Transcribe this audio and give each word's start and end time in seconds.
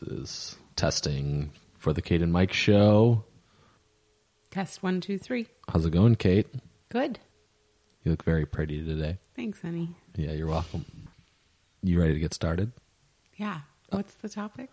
This 0.00 0.08
is 0.08 0.56
testing 0.76 1.50
for 1.78 1.92
the 1.92 2.02
Kate 2.02 2.22
and 2.22 2.32
Mike 2.32 2.52
show. 2.52 3.24
Test 4.50 4.82
one, 4.82 5.00
two, 5.00 5.18
three. 5.18 5.48
How's 5.68 5.86
it 5.86 5.90
going, 5.90 6.14
Kate? 6.14 6.46
Good. 6.88 7.18
You 8.04 8.12
look 8.12 8.22
very 8.22 8.46
pretty 8.46 8.84
today. 8.84 9.18
Thanks, 9.34 9.60
honey. 9.60 9.96
Yeah, 10.14 10.32
you're 10.32 10.46
welcome. 10.46 10.84
You 11.82 12.00
ready 12.00 12.14
to 12.14 12.20
get 12.20 12.32
started? 12.32 12.72
Yeah. 13.36 13.60
What's 13.90 14.14
the 14.14 14.28
topic? 14.28 14.70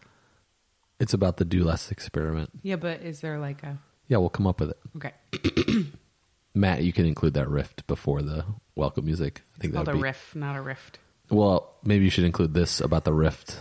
It's 0.99 1.13
about 1.13 1.37
the 1.37 1.46
do 1.46 1.63
less 1.63 1.92
experiment. 1.92 2.51
Yeah, 2.62 2.76
but 2.76 3.01
is 3.01 3.21
there 3.21 3.39
like 3.39 3.63
a 3.63 3.79
Yeah, 4.07 4.17
we'll 4.17 4.29
come 4.29 4.47
up 4.47 4.60
with 4.60 4.71
it. 4.71 4.79
okay? 4.97 5.13
Matt, 6.53 6.83
you 6.83 6.94
can 6.94 7.05
include 7.05 7.33
that 7.33 7.49
rift 7.49 7.87
before 7.87 8.21
the 8.21 8.46
welcome 8.76 9.05
music. 9.05 9.42
I 9.55 9.62
think 9.62 9.73
Called 9.73 9.87
that 9.87 9.92
a 9.92 9.96
would 9.96 10.01
be 10.01 10.03
riff, 10.03 10.35
not 10.35 10.55
a 10.55 10.62
rift. 10.62 10.99
Well, 11.29 11.73
maybe 11.83 12.03
you 12.03 12.12
should 12.12 12.26
include 12.26 12.53
this 12.53 12.79
about 12.79 13.05
the 13.05 13.13
rift 13.13 13.60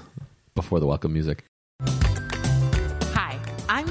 before 0.54 0.78
the 0.78 0.86
welcome 0.86 1.12
music. 1.12 1.44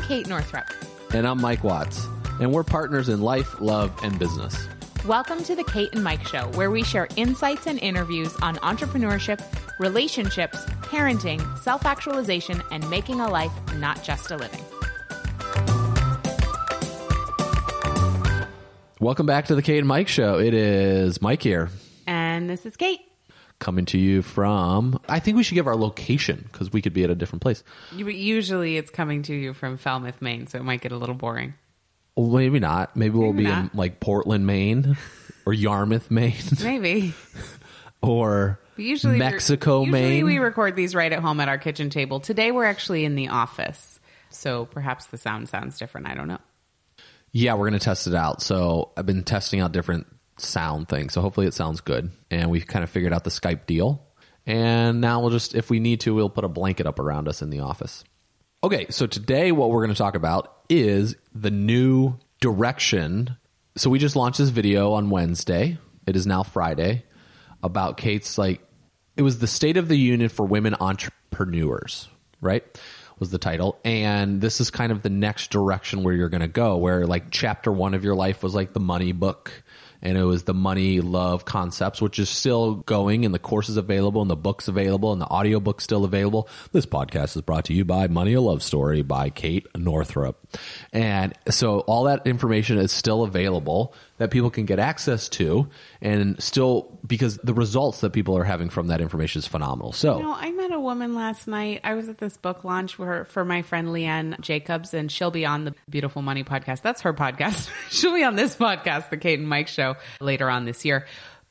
Kate 0.08 0.28
Northrup. 0.28 0.66
And 1.14 1.26
I'm 1.26 1.40
Mike 1.40 1.64
Watts, 1.64 2.08
and 2.42 2.52
we're 2.52 2.64
partners 2.64 3.08
in 3.08 3.22
life, 3.22 3.62
love, 3.62 3.98
and 4.04 4.20
business. 4.20 4.68
Welcome 5.08 5.46
to 5.46 5.56
the 5.56 5.64
Kate 5.64 5.90
and 5.94 6.04
Mike 6.04 6.28
Show, 6.28 6.50
where 6.56 6.70
we 6.70 6.84
share 6.84 7.08
insights 7.16 7.68
and 7.68 7.80
interviews 7.80 8.36
on 8.42 8.58
entrepreneurship, 8.58 9.42
relationships, 9.80 10.66
parenting, 10.82 11.58
self 11.60 11.86
actualization, 11.86 12.62
and 12.70 12.88
making 12.90 13.22
a 13.22 13.30
life, 13.30 13.52
not 13.78 14.04
just 14.04 14.30
a 14.32 14.36
living. 14.36 14.60
Welcome 19.00 19.26
back 19.26 19.46
to 19.46 19.56
the 19.56 19.62
Kate 19.62 19.80
and 19.80 19.88
Mike 19.88 20.10
show. 20.10 20.38
It 20.38 20.54
is 20.54 21.22
Mike 21.22 21.42
here, 21.42 21.70
And 22.08 22.50
this 22.50 22.66
is 22.66 22.76
Kate. 22.76 23.00
Coming 23.64 23.86
to 23.86 23.98
you 23.98 24.22
from. 24.22 25.00
I 25.08 25.20
think 25.20 25.38
we 25.38 25.44
should 25.44 25.56
give 25.56 25.68
our 25.68 25.76
location 25.76 26.48
because 26.52 26.72
we 26.74 26.82
could 26.82 26.94
be 26.94 27.04
at 27.04 27.10
a 27.10 27.16
different 27.16 27.42
place. 27.42 27.64
You- 27.96 28.08
Usually 28.10 28.78
it's 28.78 28.92
coming 28.92 29.24
to 29.24 29.34
you 29.34 29.54
from 29.54 29.78
Falmouth, 29.78 30.22
Maine, 30.22 30.48
so 30.48 30.60
it 30.60 30.64
might 30.64 30.82
get 30.82 30.92
a 30.92 30.98
little 30.98 31.16
boring. 31.16 31.54
Well, 32.16 32.30
maybe 32.30 32.60
not. 32.60 32.96
Maybe 32.96 33.18
we'll 33.18 33.32
Maybe 33.34 33.46
be 33.46 33.50
not. 33.50 33.64
in 33.64 33.70
like 33.74 34.00
Portland, 34.00 34.46
Maine, 34.46 34.98
or 35.46 35.54
Yarmouth, 35.54 36.12
Maine, 36.12 36.34
Maybe. 36.62 37.14
or 38.02 38.60
But 38.76 38.86
Usually 38.86 39.18
we're- 39.20 39.32
Mexico, 39.32 39.82
usually 39.82 40.02
Maine. 40.02 40.26
we 40.26 40.38
record 40.40 40.76
these 40.76 40.94
right 40.94 41.12
at 41.12 41.20
home 41.20 41.40
at 41.40 41.48
our 41.50 41.58
kitchen 41.58 41.90
table. 41.90 42.20
Today 42.20 42.52
we're 42.52 42.66
actually 42.66 43.06
in 43.06 43.16
the 43.16 43.30
office, 43.30 44.00
so 44.30 44.66
perhaps 44.66 45.06
the 45.08 45.18
sound 45.18 45.50
sounds 45.50 45.78
different. 45.80 46.08
I 46.08 46.14
don't 46.16 46.28
know. 46.28 46.40
Yeah, 47.32 47.54
we're 47.56 47.70
going 47.70 47.80
to 47.80 47.84
test 47.84 48.06
it 48.06 48.14
out. 48.14 48.42
So 48.44 48.92
I've 48.96 49.08
been 49.08 49.24
testing 49.24 49.60
out 49.60 49.72
different 49.72 50.06
sound 50.38 50.90
thing. 50.90 51.10
So 51.10 51.22
hopefully 51.22 51.48
it 51.48 51.54
sounds 51.54 51.82
good. 51.82 52.12
And 52.32 52.50
we've 52.50 52.68
kind 52.68 52.84
of 52.84 52.90
figured 52.90 53.14
out 53.14 53.24
the 53.24 53.30
Skype 53.30 53.66
deal. 53.66 54.06
And 54.46 55.00
now 55.02 55.22
we'll 55.22 55.30
just, 55.30 55.56
if 55.56 55.70
we 55.70 55.80
need 55.80 56.02
to, 56.02 56.14
we'll 56.14 56.30
put 56.30 56.44
a 56.44 56.50
blanket 56.50 56.86
up 56.86 57.00
around 57.00 57.28
us 57.28 57.42
in 57.42 57.50
the 57.50 57.62
office. 57.62 58.04
Okay, 58.64 58.88
so 58.90 59.08
today 59.08 59.52
what 59.52 59.70
we're 59.70 59.84
going 59.84 59.94
to 59.94 59.98
talk 59.98 60.16
about 60.16 60.58
is 60.70 61.16
the 61.34 61.52
new 61.52 62.18
direction. 62.40 63.38
So 63.76 63.90
we 63.90 64.00
just 64.00 64.16
launched 64.16 64.38
this 64.38 64.50
video 64.50 64.94
on 64.94 65.10
Wednesday. 65.10 65.78
It 66.06 66.16
is 66.16 66.28
now 66.28 66.44
Friday 66.44 67.04
about 67.62 67.98
Kate's 67.98 68.38
like 68.38 68.62
it 69.16 69.22
was 69.22 69.40
the 69.40 69.48
State 69.48 69.78
of 69.78 69.88
the 69.88 69.96
Union 69.96 70.30
for 70.30 70.46
Women 70.46 70.76
Entrepreneurs, 70.80 72.10
right? 72.42 72.64
Was 73.20 73.30
the 73.30 73.38
title. 73.38 73.80
And 73.86 74.42
this 74.42 74.60
is 74.60 74.72
kind 74.72 74.92
of 74.92 75.02
the 75.04 75.10
next 75.10 75.52
direction 75.52 76.04
where 76.04 76.14
you're 76.14 76.30
going 76.30 76.42
to 76.42 76.48
go, 76.48 76.78
where 76.78 77.06
like 77.06 77.32
chapter 77.32 77.72
one 77.72 77.94
of 77.94 78.04
your 78.04 78.16
life 78.16 78.44
was 78.44 78.56
like 78.56 78.74
the 78.74 78.80
money 78.80 79.12
book. 79.12 79.63
And 80.04 80.18
it 80.18 80.24
was 80.24 80.44
the 80.44 80.54
money 80.54 81.00
love 81.00 81.46
concepts, 81.46 82.02
which 82.02 82.20
is 82.20 82.30
still 82.30 82.76
going 82.76 83.26
and 83.26 83.34
the 83.34 83.40
course 83.40 83.70
is 83.70 83.78
available 83.78 84.22
and 84.22 84.30
the 84.30 84.36
book's 84.36 84.68
available 84.68 85.14
and 85.14 85.22
the 85.22 85.26
audiobook's 85.26 85.84
still 85.84 86.04
available. 86.04 86.48
This 86.74 86.86
podcast 86.86 87.36
is 87.36 87.42
brought 87.42 87.66
to 87.66 87.74
you 87.74 87.86
by 87.86 88.08
Money 88.08 88.34
a 88.34 88.42
Love 88.42 88.62
Story 88.62 89.02
by 89.02 89.30
Kate 89.30 89.66
Northrup. 89.76 90.46
And 90.92 91.34
so 91.50 91.80
all 91.80 92.04
that 92.04 92.28
information 92.28 92.78
is 92.78 92.92
still 92.92 93.24
available 93.24 93.96
that 94.18 94.30
people 94.32 94.50
can 94.50 94.66
get 94.66 94.80
access 94.80 95.28
to 95.28 95.68
and 96.02 96.42
still 96.42 97.00
because 97.06 97.38
the 97.38 97.54
results 97.54 98.02
that 98.02 98.12
people 98.12 98.38
are 98.38 98.44
having 98.44 98.70
from 98.70 98.88
that 98.88 99.02
information 99.02 99.40
is 99.40 99.48
phenomenal. 99.48 99.92
So 99.92 100.18
You 100.18 100.24
know, 100.24 100.34
I 100.34 100.52
met 100.52 100.72
a 100.72 100.80
woman 100.80 101.16
last 101.16 101.48
night. 101.48 101.82
I 101.84 101.96
was 101.96 102.10
at 102.10 102.20
this 102.20 102.38
book 102.38 102.64
launch 102.64 102.96
for 102.96 103.46
my 103.46 103.64
friend 103.64 103.88
Leanne 103.90 104.40
Jacobs, 104.40 104.94
and 104.94 105.12
she'll 105.12 105.32
be 105.32 105.46
on 105.46 105.66
the 105.66 105.74
Beautiful 105.90 106.22
Money 106.22 106.44
podcast. 106.44 106.82
That's 106.82 107.02
her 107.02 107.14
podcast. 107.14 107.70
she'll 107.90 108.14
be 108.14 108.24
on 108.24 108.36
this 108.36 108.56
podcast, 108.56 109.10
the 109.10 109.18
Kate 109.18 109.40
and 109.40 109.48
Mike 109.50 109.68
show, 109.68 109.96
later 110.22 110.50
on 110.50 110.66
this 110.66 110.86
year. 110.86 111.08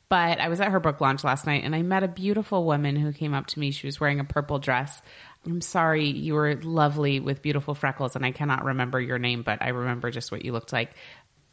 But 0.09 0.39
I 0.39 0.47
was 0.47 0.61
at 0.61 0.69
her 0.71 0.79
book 0.79 1.01
launch 1.01 1.23
last 1.23 1.47
night 1.47 1.63
and 1.63 1.75
I 1.75 1.81
met 1.81 2.03
a 2.03 2.07
beautiful 2.07 2.65
woman 2.65 2.95
who 2.95 3.11
came 3.11 3.33
up 3.33 3.47
to 3.47 3.59
me. 3.59 3.71
She 3.71 3.87
was 3.87 3.99
wearing 3.99 4.19
a 4.19 4.23
purple 4.23 4.59
dress. 4.59 5.01
I'm 5.45 5.59
sorry, 5.59 6.05
you 6.07 6.35
were 6.35 6.55
lovely 6.55 7.19
with 7.19 7.41
beautiful 7.41 7.75
freckles, 7.75 8.15
and 8.15 8.25
I 8.25 8.31
cannot 8.31 8.63
remember 8.63 9.01
your 9.01 9.19
name, 9.19 9.43
but 9.43 9.61
I 9.61 9.69
remember 9.69 10.09
just 10.09 10.31
what 10.31 10.45
you 10.45 10.53
looked 10.53 10.71
like. 10.71 10.91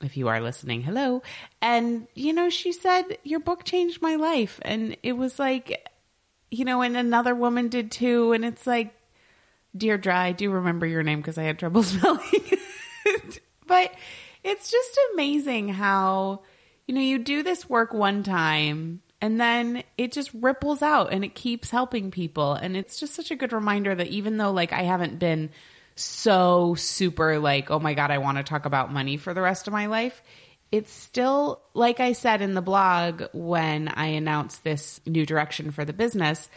If 0.01 0.17
you 0.17 0.29
are 0.29 0.41
listening, 0.41 0.83
hello. 0.83 1.23
And, 1.61 2.07
you 2.15 2.33
know, 2.33 2.49
she 2.49 2.73
said, 2.73 3.19
Your 3.23 3.41
book 3.41 3.65
changed 3.65 4.01
my 4.01 4.17
life. 4.17 4.59
And 4.63 4.97
it 5.03 5.13
was 5.13 5.39
like, 5.39 5.89
you 6.51 6.65
know, 6.65 6.81
and 6.83 6.97
another 6.97 7.35
woman 7.35 7.69
did 7.69 7.91
too. 7.91 8.33
And 8.33 8.45
it's 8.45 8.67
like, 8.67 8.95
Deirdre, 9.77 10.17
I 10.17 10.33
do 10.33 10.51
remember 10.51 10.87
your 10.87 11.03
name 11.03 11.21
because 11.21 11.39
I 11.39 11.43
had 11.43 11.59
trouble 11.59 11.83
spelling 11.85 12.21
it. 12.33 13.41
but 13.67 13.93
it's 14.43 14.71
just 14.71 14.99
amazing 15.13 15.69
how, 15.69 16.43
you 16.87 16.95
know, 16.95 17.01
you 17.01 17.19
do 17.19 17.43
this 17.43 17.69
work 17.69 17.93
one 17.93 18.23
time 18.23 19.03
and 19.21 19.41
then 19.41 19.83
it 19.99 20.13
just 20.13 20.31
ripples 20.33 20.83
out 20.83 21.13
and 21.13 21.25
it 21.25 21.35
keeps 21.35 21.71
helping 21.71 22.11
people. 22.11 22.55
And 22.55 22.77
it's 22.77 22.99
just 22.99 23.15
such 23.15 23.31
a 23.31 23.37
good 23.37 23.53
reminder 23.53 23.95
that 23.95 24.09
even 24.09 24.39
though, 24.39 24.51
like, 24.51 24.73
I 24.73 24.83
haven't 24.83 25.19
been 25.19 25.51
so 26.03 26.75
super, 26.77 27.39
like, 27.39 27.71
oh 27.71 27.79
my 27.79 27.95
God, 27.95 28.11
I 28.11 28.19
want 28.19 28.39
to 28.39 28.45
talk 28.45 28.67
about 28.67 28.93
money 28.93 29.17
for 29.17 29.35
the 29.35 29.41
rest 29.41 29.67
of 29.67 29.73
my 29.73 29.87
life, 29.87 30.23
it's 30.73 30.93
still, 30.93 31.61
like 31.75 32.01
I 32.01 32.13
said 32.13 32.43
in 32.43 32.55
the 32.55 32.63
blog 32.63 33.25
when 33.33 33.89
I 33.89 34.07
announced 34.07 34.63
this 34.63 35.01
new 35.05 35.27
direction 35.27 35.73
for 35.73 35.85
the 35.85 35.93
business, 35.93 36.49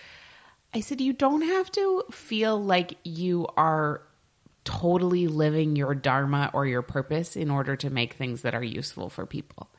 I 0.73 0.81
said, 0.81 1.01
you 1.01 1.13
don't 1.13 1.41
have 1.41 1.71
to 1.73 2.03
feel 2.11 2.61
like 2.61 2.97
you 3.03 3.47
are 3.57 4.01
totally 4.65 5.27
living 5.27 5.75
your 5.75 5.93
dharma 5.93 6.49
or 6.53 6.65
your 6.65 6.81
purpose 6.81 7.35
in 7.35 7.49
order 7.49 7.75
to 7.75 7.89
make 7.89 8.13
things 8.13 8.43
that 8.43 8.55
are 8.55 8.63
useful 8.63 9.09
for 9.09 9.25
people. 9.25 9.69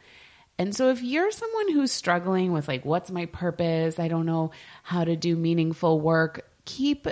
And 0.59 0.75
so 0.75 0.91
if 0.91 1.03
you're 1.03 1.31
someone 1.31 1.73
who's 1.73 1.91
struggling 1.91 2.53
with 2.53 2.69
like 2.69 2.85
what's 2.85 3.11
my 3.11 3.27
purpose, 3.27 3.99
I 3.99 4.09
don't 4.09 4.27
know 4.27 4.53
how 4.83 5.05
to 5.05 5.17
do 5.17 5.37
meaningful 5.37 6.01
work, 6.01 6.49
keep 6.65 7.09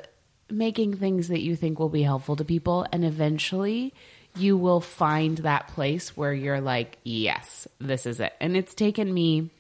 making 0.53 0.95
things 0.95 1.29
that 1.29 1.41
you 1.41 1.57
think 1.57 1.79
will 1.79 1.89
be 1.89 2.03
helpful 2.03 2.37
to 2.37 2.45
people 2.45 2.87
and 2.93 3.05
eventually 3.05 3.93
you 4.37 4.57
will 4.57 4.81
find 4.81 5.39
that 5.39 5.69
place 5.69 6.17
where 6.17 6.33
you're 6.33 6.61
like, 6.61 6.99
yes, 7.05 7.69
this 7.79 8.07
is 8.07 8.21
it. 8.21 8.33
And 8.41 8.57
it's 8.57 8.75
taken 8.75 9.13
me 9.13 9.51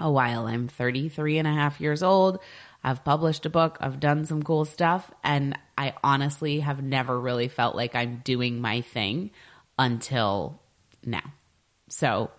a 0.00 0.10
while. 0.10 0.46
I'm 0.46 0.68
33 0.68 1.38
and 1.38 1.48
a 1.48 1.52
half 1.52 1.80
years 1.80 2.02
old. 2.02 2.38
I've 2.82 3.04
published 3.04 3.46
a 3.46 3.50
book. 3.50 3.78
I've 3.80 4.00
done 4.00 4.24
some 4.24 4.42
cool 4.42 4.64
stuff. 4.64 5.10
And 5.22 5.58
I 5.76 5.94
honestly 6.02 6.60
have 6.60 6.82
never 6.82 7.18
really 7.18 7.48
felt 7.48 7.76
like 7.76 7.94
I'm 7.94 8.22
doing 8.24 8.60
my 8.60 8.80
thing 8.80 9.30
until 9.78 10.60
now. 11.04 11.32
So, 11.88 12.30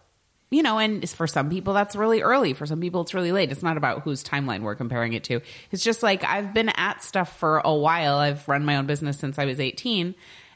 you 0.56 0.64
know, 0.64 0.80
and 0.80 1.08
for 1.10 1.28
some 1.28 1.50
people 1.50 1.74
that's 1.74 1.98
really 1.98 2.22
early. 2.22 2.54
For 2.54 2.66
some 2.66 2.80
people 2.80 3.02
it's 3.02 3.14
really 3.14 3.34
late. 3.34 3.52
It's 3.52 3.62
not 3.62 3.76
about 3.76 4.04
whose 4.04 4.24
timeline 4.24 4.62
we're 4.62 4.76
comparing 4.76 5.12
it 5.12 5.26
to. 5.26 5.42
It's 5.70 5.84
just 5.84 6.02
like 6.02 6.24
I've 6.24 6.54
been 6.54 6.70
at 6.70 7.04
stuff 7.04 7.38
for 7.38 7.58
a 7.66 7.76
while. 7.76 8.16
I've 8.16 8.48
run 8.48 8.64
my 8.64 8.78
own 8.78 8.86
business 8.86 9.20
since 9.20 9.38
I 9.38 9.44
was 9.44 9.60
18. 9.60 10.16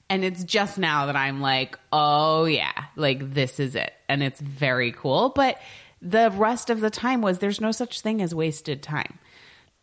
And 0.10 0.24
it's 0.24 0.46
just 0.46 0.78
now 0.78 1.08
that 1.08 1.18
I'm 1.18 1.42
like, 1.42 1.78
oh 1.92 2.46
yeah, 2.46 2.72
like 2.96 3.34
this 3.34 3.60
is 3.60 3.76
it. 3.76 3.92
And 4.08 4.24
it's 4.24 4.40
very 4.40 4.94
cool. 4.94 5.34
But 5.36 5.60
the 6.02 6.32
rest 6.32 6.70
of 6.70 6.80
the 6.80 6.90
time 6.90 7.22
was 7.22 7.40
there's 7.40 7.60
no 7.60 7.74
such 7.74 8.00
thing 8.00 8.22
as 8.22 8.34
wasted 8.34 8.82
time. 8.82 9.20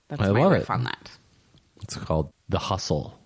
That's 0.08 0.22
I 0.22 0.32
my 0.32 0.40
love 0.40 0.52
riff 0.52 0.62
it. 0.62 0.70
on 0.70 0.84
that. 0.84 1.10
it's 1.82 1.94
called 1.94 2.32
the 2.48 2.58
hustle 2.58 3.18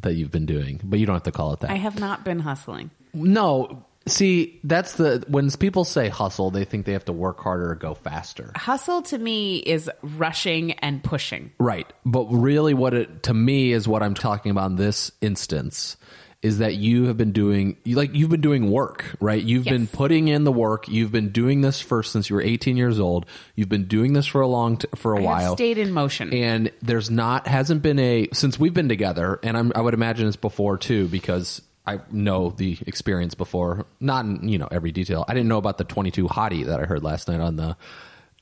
that 0.00 0.14
you've 0.14 0.30
been 0.30 0.46
doing, 0.46 0.80
but 0.82 0.98
you 0.98 1.04
don't 1.04 1.16
have 1.16 1.24
to 1.24 1.30
call 1.32 1.52
it 1.52 1.60
that. 1.60 1.70
I 1.70 1.74
have 1.74 2.00
not 2.00 2.24
been 2.24 2.40
hustling. 2.40 2.90
no, 3.12 3.84
see, 4.08 4.60
that's 4.64 4.94
the 4.94 5.24
when 5.28 5.50
people 5.52 5.84
say 5.84 6.08
hustle, 6.08 6.50
they 6.50 6.64
think 6.64 6.86
they 6.86 6.92
have 6.92 7.04
to 7.06 7.12
work 7.12 7.40
harder 7.40 7.70
or 7.70 7.74
go 7.74 7.94
faster. 7.94 8.50
Hustle 8.56 9.02
to 9.02 9.18
me 9.18 9.58
is 9.58 9.90
rushing 10.02 10.72
and 10.72 11.02
pushing. 11.02 11.52
Right. 11.58 11.90
But 12.04 12.26
really 12.30 12.74
what 12.74 12.94
it 12.94 13.22
to 13.24 13.34
me 13.34 13.72
is 13.72 13.86
what 13.86 14.02
I'm 14.02 14.14
talking 14.14 14.50
about 14.50 14.70
in 14.70 14.76
this 14.76 15.10
instance 15.20 15.96
is 16.40 16.58
that 16.58 16.76
you 16.76 17.06
have 17.06 17.16
been 17.16 17.32
doing 17.32 17.76
you 17.82 17.96
like 17.96 18.14
you've 18.14 18.30
been 18.30 18.40
doing 18.40 18.70
work, 18.70 19.04
right? 19.20 19.42
You've 19.42 19.66
Yes. 19.66 19.72
been 19.72 19.86
putting 19.88 20.28
in 20.28 20.44
the 20.44 20.52
work. 20.52 20.86
You've 20.88 21.10
been 21.10 21.30
doing 21.30 21.62
this 21.62 21.80
for 21.80 22.04
since 22.04 22.30
you 22.30 22.36
were 22.36 22.42
18 22.42 22.76
years 22.76 23.00
old. 23.00 23.26
You've 23.56 23.68
been 23.68 23.86
doing 23.88 24.12
this 24.12 24.24
for 24.26 24.40
a 24.40 24.46
long 24.46 24.76
t- 24.76 24.86
for 24.94 25.14
a 25.14 25.18
I 25.18 25.22
while. 25.22 25.56
stayed 25.56 25.78
in 25.78 25.92
motion. 25.92 26.32
and 26.32 26.70
there's 26.80 27.10
not 27.10 27.48
hasn't 27.48 27.82
been 27.82 27.98
a 27.98 28.28
since 28.32 28.56
we've 28.58 28.72
been 28.74 28.88
together 28.88 29.40
and 29.42 29.56
I'm, 29.58 29.72
i 29.74 29.80
would 29.80 29.94
imagine 29.94 30.28
it's 30.28 30.36
before 30.36 30.78
too 30.78 31.08
because 31.08 31.60
i 31.88 32.00
know 32.10 32.50
the 32.50 32.78
experience 32.86 33.34
before 33.34 33.86
not 34.00 34.24
in 34.24 34.48
you 34.48 34.58
know 34.58 34.68
every 34.70 34.92
detail 34.92 35.24
i 35.28 35.34
didn't 35.34 35.48
know 35.48 35.58
about 35.58 35.78
the 35.78 35.84
22 35.84 36.26
hottie 36.28 36.66
that 36.66 36.80
i 36.80 36.84
heard 36.84 37.02
last 37.02 37.28
night 37.28 37.40
on 37.40 37.56
the 37.56 37.76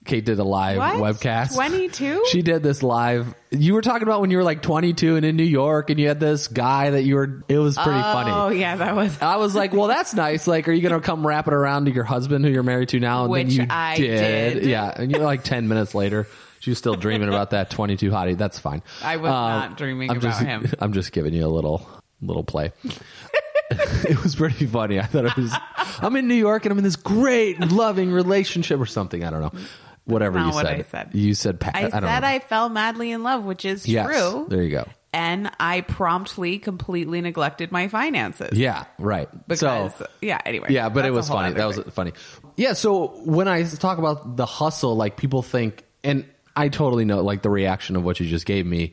Kate 0.04 0.24
did 0.24 0.38
a 0.38 0.44
live 0.44 0.78
What? 0.78 1.16
webcast. 1.16 1.54
22? 1.54 2.26
She 2.30 2.40
did 2.42 2.62
this 2.62 2.84
live. 2.84 3.34
You 3.50 3.74
were 3.74 3.82
talking 3.82 4.04
about 4.04 4.20
when 4.20 4.30
you 4.30 4.36
were 4.36 4.44
like 4.44 4.62
22 4.62 5.16
and 5.16 5.26
in 5.26 5.36
New 5.36 5.42
York, 5.42 5.90
and 5.90 5.98
you 5.98 6.06
had 6.06 6.20
this 6.20 6.46
guy 6.46 6.90
that 6.90 7.02
you 7.02 7.16
were. 7.16 7.42
It 7.48 7.58
was 7.58 7.74
pretty 7.76 7.98
Oh 7.98 8.12
funny. 8.12 8.30
Oh, 8.30 8.48
yeah, 8.50 8.76
that 8.76 8.94
was. 8.94 9.20
I 9.20 9.34
was 9.36 9.56
like, 9.56 9.72
well, 9.72 9.88
that's 9.88 10.14
nice. 10.14 10.46
Like, 10.46 10.68
are 10.68 10.72
you 10.72 10.80
going 10.88 10.94
to 10.94 11.04
come 11.04 11.26
wrap 11.26 11.48
it 11.48 11.54
around 11.54 11.86
to 11.86 11.90
your 11.90 12.04
husband 12.04 12.44
who 12.44 12.52
you're 12.52 12.62
married 12.62 12.90
to 12.90 13.00
now? 13.00 13.22
And 13.22 13.32
Which 13.32 13.48
then 13.48 13.56
you 13.56 13.66
I 13.68 13.96
did. 13.96 14.64
Yeah. 14.66 14.92
And 14.94 15.10
you're 15.10 15.22
like 15.24 15.42
10 15.42 15.66
minutes 15.66 15.92
later. 15.92 16.28
She 16.60 16.70
was 16.70 16.78
still 16.78 16.94
dreaming 16.94 17.28
about 17.28 17.50
that 17.50 17.70
22 17.70 18.10
hottie. 18.10 18.38
That's 18.38 18.60
fine. 18.60 18.82
I 19.02 19.16
was 19.16 19.30
um, 19.30 19.32
not 19.50 19.76
dreaming 19.76 20.10
I'm 20.10 20.18
about 20.18 20.28
just, 20.28 20.40
him. 20.40 20.72
I'm 20.80 20.92
just 20.92 21.10
giving 21.10 21.34
you 21.34 21.46
a 21.46 21.48
little, 21.48 21.84
little 22.20 22.44
play. 22.44 22.72
it 23.70 24.22
was 24.22 24.36
pretty 24.36 24.66
funny. 24.66 25.00
I 25.00 25.04
thought 25.04 25.26
it 25.26 25.36
was, 25.36 25.54
I'm 26.00 26.16
in 26.16 26.28
New 26.28 26.34
York 26.34 26.64
and 26.64 26.72
I'm 26.72 26.78
in 26.78 26.84
this 26.84 26.96
great, 26.96 27.60
loving 27.60 28.12
relationship 28.12 28.80
or 28.80 28.86
something. 28.86 29.24
I 29.24 29.30
don't 29.30 29.40
know. 29.40 29.60
Whatever 30.04 30.38
not 30.38 30.48
you 30.48 30.54
what 30.54 30.66
said. 30.66 30.78
I 30.78 30.82
said. 30.82 31.10
You 31.14 31.34
said, 31.34 31.58
pa- 31.60 31.72
I, 31.74 31.78
I, 31.78 31.82
don't 31.82 32.02
said 32.02 32.20
know. 32.20 32.26
I 32.28 32.38
fell 32.38 32.68
madly 32.68 33.10
in 33.10 33.24
love, 33.24 33.44
which 33.44 33.64
is 33.64 33.88
yes. 33.88 34.06
true. 34.06 34.46
There 34.48 34.62
you 34.62 34.70
go. 34.70 34.86
and 35.12 35.50
I 35.58 35.80
promptly, 35.80 36.58
completely 36.58 37.20
neglected 37.20 37.72
my 37.72 37.88
finances. 37.88 38.56
Yeah. 38.56 38.84
Right. 38.98 39.28
Because, 39.48 39.96
so, 39.96 40.06
yeah, 40.20 40.40
anyway. 40.46 40.68
Yeah, 40.70 40.90
but 40.90 41.04
it 41.06 41.10
was 41.10 41.28
funny. 41.28 41.54
That 41.54 41.66
was 41.66 41.80
funny. 41.90 42.12
Yeah, 42.56 42.74
so 42.74 43.08
when 43.24 43.48
I 43.48 43.64
talk 43.64 43.98
about 43.98 44.36
the 44.36 44.46
hustle, 44.46 44.94
like 44.94 45.16
people 45.16 45.42
think, 45.42 45.84
and 46.04 46.24
I 46.54 46.68
totally 46.68 47.04
know, 47.04 47.22
like 47.22 47.42
the 47.42 47.50
reaction 47.50 47.96
of 47.96 48.04
what 48.04 48.20
you 48.20 48.26
just 48.26 48.46
gave 48.46 48.64
me 48.64 48.92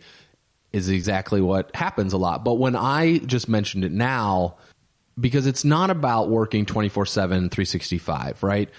is 0.73 0.89
exactly 0.89 1.39
what 1.39 1.73
happens 1.75 2.11
a 2.13 2.17
lot. 2.17 2.43
But 2.43 2.55
when 2.55 2.75
I 2.75 3.19
just 3.19 3.47
mentioned 3.47 3.85
it 3.85 3.91
now, 3.91 4.57
because 5.19 5.45
it's 5.45 5.63
not 5.63 5.91
about 5.91 6.29
working 6.29 6.65
24 6.65 7.05
7, 7.05 7.49
365, 7.49 8.43
right? 8.43 8.69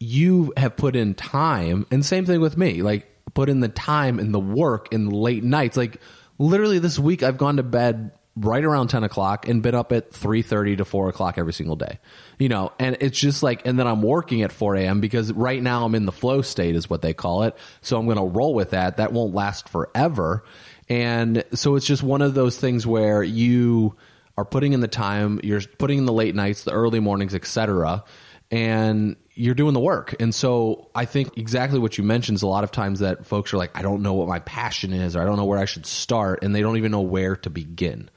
You 0.00 0.52
have 0.56 0.76
put 0.76 0.96
in 0.96 1.14
time, 1.14 1.86
and 1.90 2.04
same 2.04 2.26
thing 2.26 2.40
with 2.40 2.56
me, 2.56 2.82
like 2.82 3.06
put 3.34 3.48
in 3.48 3.60
the 3.60 3.68
time 3.68 4.18
and 4.18 4.34
the 4.34 4.40
work 4.40 4.92
in 4.92 5.06
the 5.06 5.16
late 5.16 5.44
nights. 5.44 5.76
Like 5.76 6.00
literally 6.38 6.80
this 6.80 6.98
week, 6.98 7.22
I've 7.22 7.38
gone 7.38 7.56
to 7.58 7.62
bed 7.62 8.12
right 8.36 8.64
around 8.64 8.88
10 8.88 9.04
o'clock 9.04 9.48
and 9.48 9.62
been 9.62 9.74
up 9.74 9.92
at 9.92 10.12
3.30 10.12 10.78
to 10.78 10.84
4 10.84 11.08
o'clock 11.08 11.36
every 11.36 11.52
single 11.52 11.74
day 11.74 11.98
you 12.38 12.48
know 12.48 12.72
and 12.78 12.96
it's 13.00 13.18
just 13.18 13.42
like 13.42 13.66
and 13.66 13.78
then 13.78 13.88
i'm 13.88 14.02
working 14.02 14.42
at 14.42 14.52
4 14.52 14.76
a.m 14.76 15.00
because 15.00 15.32
right 15.32 15.60
now 15.60 15.84
i'm 15.84 15.96
in 15.96 16.06
the 16.06 16.12
flow 16.12 16.40
state 16.40 16.76
is 16.76 16.88
what 16.88 17.02
they 17.02 17.12
call 17.12 17.42
it 17.42 17.56
so 17.82 17.98
i'm 17.98 18.06
going 18.06 18.16
to 18.16 18.22
roll 18.22 18.54
with 18.54 18.70
that 18.70 18.98
that 18.98 19.12
won't 19.12 19.34
last 19.34 19.68
forever 19.68 20.44
and 20.90 21.44
so 21.54 21.76
it's 21.76 21.86
just 21.86 22.02
one 22.02 22.20
of 22.20 22.34
those 22.34 22.58
things 22.58 22.86
where 22.86 23.22
you 23.22 23.96
are 24.36 24.44
putting 24.44 24.74
in 24.74 24.80
the 24.80 24.88
time 24.88 25.40
you're 25.42 25.62
putting 25.78 25.98
in 25.98 26.04
the 26.04 26.12
late 26.12 26.34
nights 26.34 26.64
the 26.64 26.72
early 26.72 27.00
mornings 27.00 27.34
etc 27.34 28.04
and 28.50 29.16
you're 29.34 29.54
doing 29.54 29.74
the 29.74 29.80
work. 29.80 30.14
And 30.20 30.34
so 30.34 30.90
i 30.94 31.04
think 31.04 31.38
exactly 31.38 31.78
what 31.78 31.96
you 31.96 32.04
mentioned 32.04 32.36
is 32.36 32.42
a 32.42 32.46
lot 32.46 32.64
of 32.64 32.72
times 32.72 33.00
that 33.00 33.24
folks 33.24 33.54
are 33.54 33.56
like 33.56 33.76
i 33.76 33.82
don't 33.82 34.02
know 34.02 34.14
what 34.14 34.28
my 34.28 34.40
passion 34.40 34.92
is 34.92 35.16
or 35.16 35.22
i 35.22 35.24
don't 35.24 35.36
know 35.36 35.44
where 35.44 35.58
i 35.58 35.64
should 35.64 35.86
start 35.86 36.42
and 36.42 36.54
they 36.54 36.60
don't 36.60 36.76
even 36.76 36.90
know 36.90 37.00
where 37.00 37.36
to 37.36 37.48
begin 37.48 38.10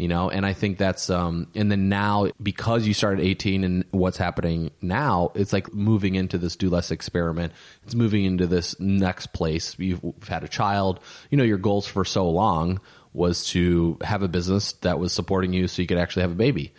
you 0.00 0.08
know? 0.08 0.30
And 0.30 0.46
i 0.46 0.52
think 0.52 0.78
that's 0.78 1.10
um 1.10 1.48
and 1.54 1.70
then 1.70 1.88
now 1.88 2.28
because 2.42 2.86
you 2.86 2.94
started 2.94 3.24
18 3.24 3.64
and 3.64 3.84
what's 3.90 4.16
happening 4.16 4.70
now 4.80 5.32
it's 5.34 5.52
like 5.52 5.72
moving 5.72 6.14
into 6.14 6.38
this 6.38 6.56
do 6.56 6.70
less 6.70 6.90
experiment. 6.90 7.52
It's 7.84 7.94
moving 7.94 8.24
into 8.24 8.46
this 8.46 8.78
next 8.80 9.32
place. 9.32 9.76
You've 9.78 10.02
had 10.28 10.44
a 10.44 10.48
child. 10.48 11.00
You 11.30 11.38
know 11.38 11.44
your 11.44 11.58
goals 11.58 11.86
for 11.86 12.04
so 12.04 12.28
long 12.28 12.80
was 13.12 13.46
to 13.50 13.98
have 14.02 14.22
a 14.22 14.28
business 14.28 14.72
that 14.74 14.98
was 14.98 15.12
supporting 15.12 15.52
you 15.52 15.66
so 15.66 15.82
you 15.82 15.88
could 15.88 15.98
actually 15.98 16.22
have 16.22 16.32
a 16.32 16.36
baby 16.36 16.72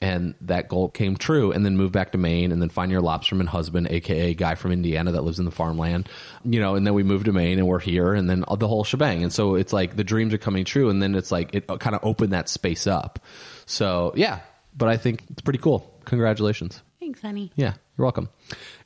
and 0.00 0.34
that 0.40 0.68
goal 0.68 0.88
came 0.88 1.16
true 1.16 1.52
and 1.52 1.64
then 1.64 1.76
move 1.76 1.92
back 1.92 2.12
to 2.12 2.18
maine 2.18 2.52
and 2.52 2.60
then 2.60 2.68
find 2.68 2.90
your 2.90 3.00
lobsterman 3.00 3.46
husband 3.46 3.86
aka 3.90 4.34
guy 4.34 4.54
from 4.54 4.72
indiana 4.72 5.12
that 5.12 5.22
lives 5.22 5.38
in 5.38 5.44
the 5.44 5.50
farmland 5.50 6.08
you 6.44 6.60
know 6.60 6.74
and 6.74 6.86
then 6.86 6.94
we 6.94 7.02
moved 7.02 7.26
to 7.26 7.32
maine 7.32 7.58
and 7.58 7.66
we're 7.66 7.78
here 7.78 8.14
and 8.14 8.28
then 8.28 8.44
the 8.58 8.68
whole 8.68 8.84
shebang. 8.84 9.22
And 9.22 9.32
so 9.32 9.54
it's 9.54 9.72
like 9.72 9.96
the 9.96 10.04
dreams 10.04 10.34
are 10.34 10.38
coming 10.38 10.64
true 10.64 10.88
and 10.90 11.02
then 11.02 11.14
it's 11.14 11.30
like 11.30 11.54
it 11.54 11.66
kind 11.66 11.94
of 11.94 12.00
opened 12.02 12.32
that 12.32 12.48
space 12.48 12.86
up. 12.86 13.18
So 13.66 14.12
yeah 14.16 14.40
but 14.76 14.88
i 14.88 14.96
think 14.96 15.22
it's 15.30 15.42
pretty 15.42 15.60
cool. 15.60 15.90
Congratulations. 16.04 16.82
Thanks, 17.00 17.20
honey. 17.22 17.52
yeah, 17.54 17.74
you're 17.96 18.04
welcome. 18.04 18.28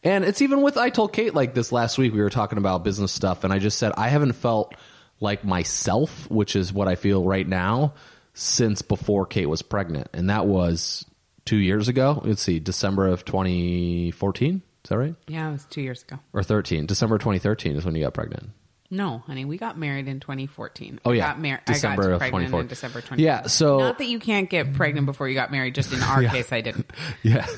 And 0.02 0.25
it's 0.25 0.43
even 0.43 0.62
with 0.62 0.76
I 0.76 0.90
told 0.90 1.12
Kate 1.12 1.34
like 1.34 1.55
this 1.55 1.72
last 1.72 1.99
week 1.99 2.12
we 2.12 2.20
were 2.20 2.31
talking 2.31 2.58
about 2.58 2.84
business 2.84 3.12
stuff 3.12 3.44
and 3.44 3.52
I 3.52 3.58
just 3.58 3.78
said 3.78 3.93
I 3.96 4.08
haven't 4.08 4.32
felt 4.32 4.75
like 5.20 5.44
myself, 5.44 6.31
which 6.31 6.55
is 6.55 6.72
what 6.72 6.88
I 6.88 6.94
feel 6.94 7.25
right 7.25 7.46
now 7.46 7.94
since 8.38 8.82
before 8.82 9.26
Kate 9.26 9.46
was 9.46 9.62
pregnant. 9.62 10.08
And 10.12 10.31
that 10.31 10.46
was 10.46 11.05
2 11.46 11.56
years 11.56 11.88
ago. 11.88 12.20
Let's 12.25 12.43
see, 12.43 12.58
December 12.61 13.08
of 13.08 13.25
2014, 13.25 14.62
is 14.85 14.88
that 14.88 14.96
right? 14.99 15.14
Yeah, 15.26 15.49
it 15.49 15.52
was 15.52 15.64
two 15.67 15.81
years 15.82 16.02
ago. 16.02 16.19
Or 16.32 16.43
13. 16.43 16.87
December 16.87 17.19
2013 17.19 17.76
is 17.76 17.85
when 17.85 17.94
you 17.94 18.05
got 18.05 18.14
pregnant. 18.14 18.50
No, 18.90 19.19
honey, 19.26 19.44
we 19.44 19.58
got 19.58 19.76
married 19.76 20.08
in 20.08 20.19
2014. 20.20 21.00
Oh, 21.05 21.11
I 21.11 21.14
yeah. 21.14 21.26
got 21.29 21.40
mar- 21.40 21.61
December 21.67 22.02
I 22.02 22.06
got 22.06 22.12
of 22.12 22.19
pregnant 22.20 22.46
2014. 22.46 22.61
in 22.61 22.69
December 22.69 23.00
2014. 23.00 23.25
Yeah, 23.25 23.46
so- 23.49 23.79
not 23.81 23.99
that 23.99 24.06
you 24.06 24.19
can't 24.19 24.49
get 24.49 24.73
pregnant 24.73 25.05
before 25.06 25.29
you 25.29 25.34
got 25.34 25.50
married. 25.52 25.75
Just 25.75 25.93
in 25.93 26.00
our 26.02 26.23
Yeah. 26.25 26.31
case, 26.31 26.52
I 26.52 26.61
didn't. 26.62 26.91
Yeah. 27.23 27.46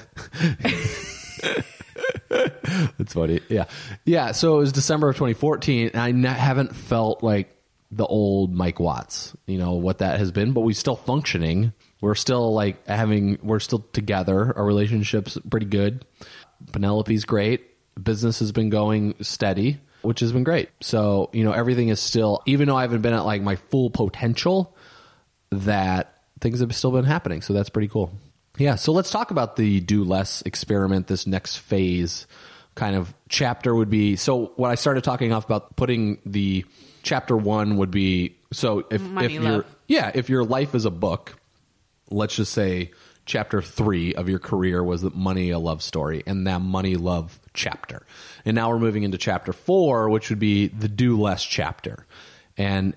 That's 2.98 3.12
funny. 3.14 3.40
Yeah. 3.48 3.64
Yeah. 4.04 4.32
So 4.32 4.56
it 4.56 4.58
was 4.60 4.72
December 4.72 5.08
of 5.10 5.16
2014, 5.16 5.90
and 5.94 6.26
I 6.26 6.32
haven't 6.32 6.74
felt 6.74 7.22
like 7.22 7.54
the 7.90 8.06
old 8.06 8.54
Mike 8.54 8.78
Watts, 8.78 9.34
you 9.46 9.58
know, 9.58 9.72
what 9.72 9.98
that 9.98 10.18
has 10.18 10.30
been, 10.30 10.52
but 10.52 10.60
we're 10.60 10.74
still 10.74 10.96
functioning. 10.96 11.72
We're 12.00 12.14
still 12.14 12.54
like 12.54 12.86
having, 12.86 13.38
we're 13.42 13.60
still 13.60 13.84
together. 13.92 14.56
Our 14.56 14.64
relationship's 14.64 15.38
pretty 15.50 15.66
good. 15.66 16.04
Penelope's 16.72 17.24
great. 17.24 17.66
Business 18.00 18.38
has 18.38 18.52
been 18.52 18.70
going 18.70 19.14
steady, 19.22 19.80
which 20.02 20.20
has 20.20 20.32
been 20.32 20.44
great. 20.44 20.70
So, 20.80 21.30
you 21.32 21.44
know, 21.44 21.52
everything 21.52 21.88
is 21.88 22.00
still, 22.00 22.42
even 22.46 22.68
though 22.68 22.76
I 22.76 22.82
haven't 22.82 23.02
been 23.02 23.12
at 23.12 23.24
like 23.24 23.42
my 23.42 23.56
full 23.56 23.90
potential, 23.90 24.76
that 25.50 26.22
things 26.40 26.60
have 26.60 26.74
still 26.74 26.92
been 26.92 27.04
happening. 27.04 27.42
So 27.42 27.52
that's 27.52 27.70
pretty 27.70 27.88
cool. 27.88 28.12
Yeah. 28.56 28.76
So 28.76 28.92
let's 28.92 29.10
talk 29.10 29.30
about 29.30 29.56
the 29.56 29.80
do 29.80 30.04
less 30.04 30.42
experiment, 30.42 31.08
this 31.08 31.26
next 31.26 31.56
phase 31.56 32.26
kind 32.76 32.94
of 32.94 33.12
chapter 33.28 33.74
would 33.74 33.90
be. 33.90 34.16
So 34.16 34.52
what 34.56 34.70
I 34.70 34.76
started 34.76 35.02
talking 35.02 35.32
off 35.32 35.44
about 35.44 35.76
putting 35.76 36.18
the 36.24 36.64
chapter 37.02 37.36
one 37.36 37.76
would 37.78 37.90
be 37.90 38.36
so 38.52 38.84
if, 38.90 39.00
Money, 39.00 39.36
if 39.36 39.42
your 39.42 39.64
yeah, 39.86 40.10
if 40.14 40.28
your 40.28 40.44
life 40.44 40.74
is 40.74 40.84
a 40.84 40.90
book, 40.90 41.36
let's 42.10 42.36
just 42.36 42.52
say 42.52 42.90
chapter 43.26 43.62
three 43.62 44.14
of 44.14 44.28
your 44.28 44.38
career 44.38 44.82
was 44.82 45.02
the 45.02 45.10
money 45.10 45.50
a 45.50 45.58
love 45.58 45.82
story 45.82 46.22
and 46.26 46.46
that 46.46 46.60
money 46.60 46.96
love 46.96 47.38
chapter. 47.54 48.02
And 48.44 48.54
now 48.54 48.70
we're 48.70 48.78
moving 48.78 49.02
into 49.04 49.18
chapter 49.18 49.52
four 49.52 50.08
which 50.10 50.30
would 50.30 50.38
be 50.38 50.66
the 50.68 50.88
do 50.88 51.20
less 51.20 51.44
chapter. 51.44 52.06
And 52.56 52.94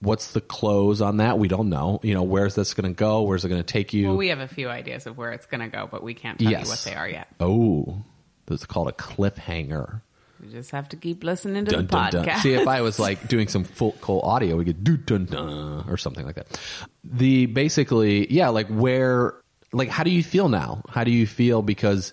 what's 0.00 0.32
the 0.32 0.40
close 0.40 1.00
on 1.00 1.16
that? 1.16 1.38
We 1.38 1.48
don't 1.48 1.68
know. 1.70 1.98
You 2.04 2.14
know 2.14 2.22
where's 2.22 2.54
this 2.54 2.74
going 2.74 2.92
to 2.92 2.96
go? 2.96 3.22
Where's 3.22 3.44
it 3.44 3.48
going 3.48 3.62
to 3.62 3.66
take 3.72 3.92
you? 3.92 4.08
Well, 4.08 4.16
we 4.16 4.28
have 4.28 4.38
a 4.40 4.46
few 4.48 4.68
ideas 4.68 5.06
of 5.06 5.18
where 5.18 5.32
it's 5.32 5.46
going 5.46 5.60
to 5.60 5.68
go, 5.68 5.88
but 5.90 6.02
we 6.04 6.14
can't 6.14 6.38
tell 6.38 6.50
Yes. 6.50 6.64
you 6.64 6.70
what 6.70 6.78
they 6.84 6.94
are 6.94 7.08
yet. 7.08 7.28
oh 7.40 8.02
that's 8.46 8.64
called 8.64 8.88
a 8.88 8.92
cliffhanger 8.92 10.00
You 10.42 10.50
just 10.50 10.70
have 10.70 10.88
to 10.90 10.96
keep 10.96 11.24
listening 11.24 11.64
to 11.64 11.70
dun, 11.70 11.86
the 11.86 11.86
dun, 11.88 12.12
podcast. 12.12 12.24
dun. 12.24 12.40
See, 12.40 12.54
if 12.54 12.68
I 12.68 12.80
was 12.80 12.98
like 12.98 13.28
doing 13.28 13.48
some 13.48 13.64
full 13.64 13.96
cool 14.00 14.20
audio, 14.20 14.56
we 14.56 14.64
could 14.64 14.84
do 14.84 14.96
dun 14.96 15.26
dun 15.26 15.84
or 15.88 15.96
something 15.96 16.24
like 16.24 16.36
that. 16.36 16.60
The 17.04 17.46
basically, 17.46 18.32
yeah, 18.32 18.48
like 18.50 18.68
where, 18.68 19.34
like, 19.72 19.88
how 19.88 20.04
do 20.04 20.10
you 20.10 20.22
feel 20.22 20.48
now? 20.48 20.82
How 20.88 21.04
do 21.04 21.10
you 21.10 21.26
feel 21.26 21.62
because 21.62 22.12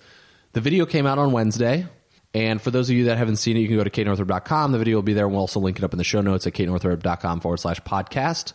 the 0.56 0.62
video 0.62 0.86
came 0.86 1.06
out 1.06 1.20
on 1.20 1.34
Wednesday. 1.34 1.86
And 2.34 2.62
for 2.62 2.72
those 2.72 2.90
of 2.90 2.96
you 2.96 3.06
that 3.06 3.18
haven't 3.18 3.36
seen 3.36 3.58
it, 3.58 3.60
you 3.60 3.68
can 3.68 3.76
go 3.76 3.84
to 3.84 3.90
katenorthrup.com. 3.90 4.72
The 4.72 4.78
video 4.78 4.98
will 4.98 5.04
be 5.04 5.14
there, 5.14 5.26
and 5.26 5.34
we'll 5.34 5.42
also 5.42 5.60
link 5.60 5.78
it 5.78 5.84
up 5.84 5.94
in 5.94 5.98
the 5.98 6.06
show 6.06 6.22
notes 6.22 6.48
at 6.48 6.54
katenorthrup.com 6.54 7.42
forward 7.42 7.58
slash 7.60 7.82
podcast. 7.82 8.54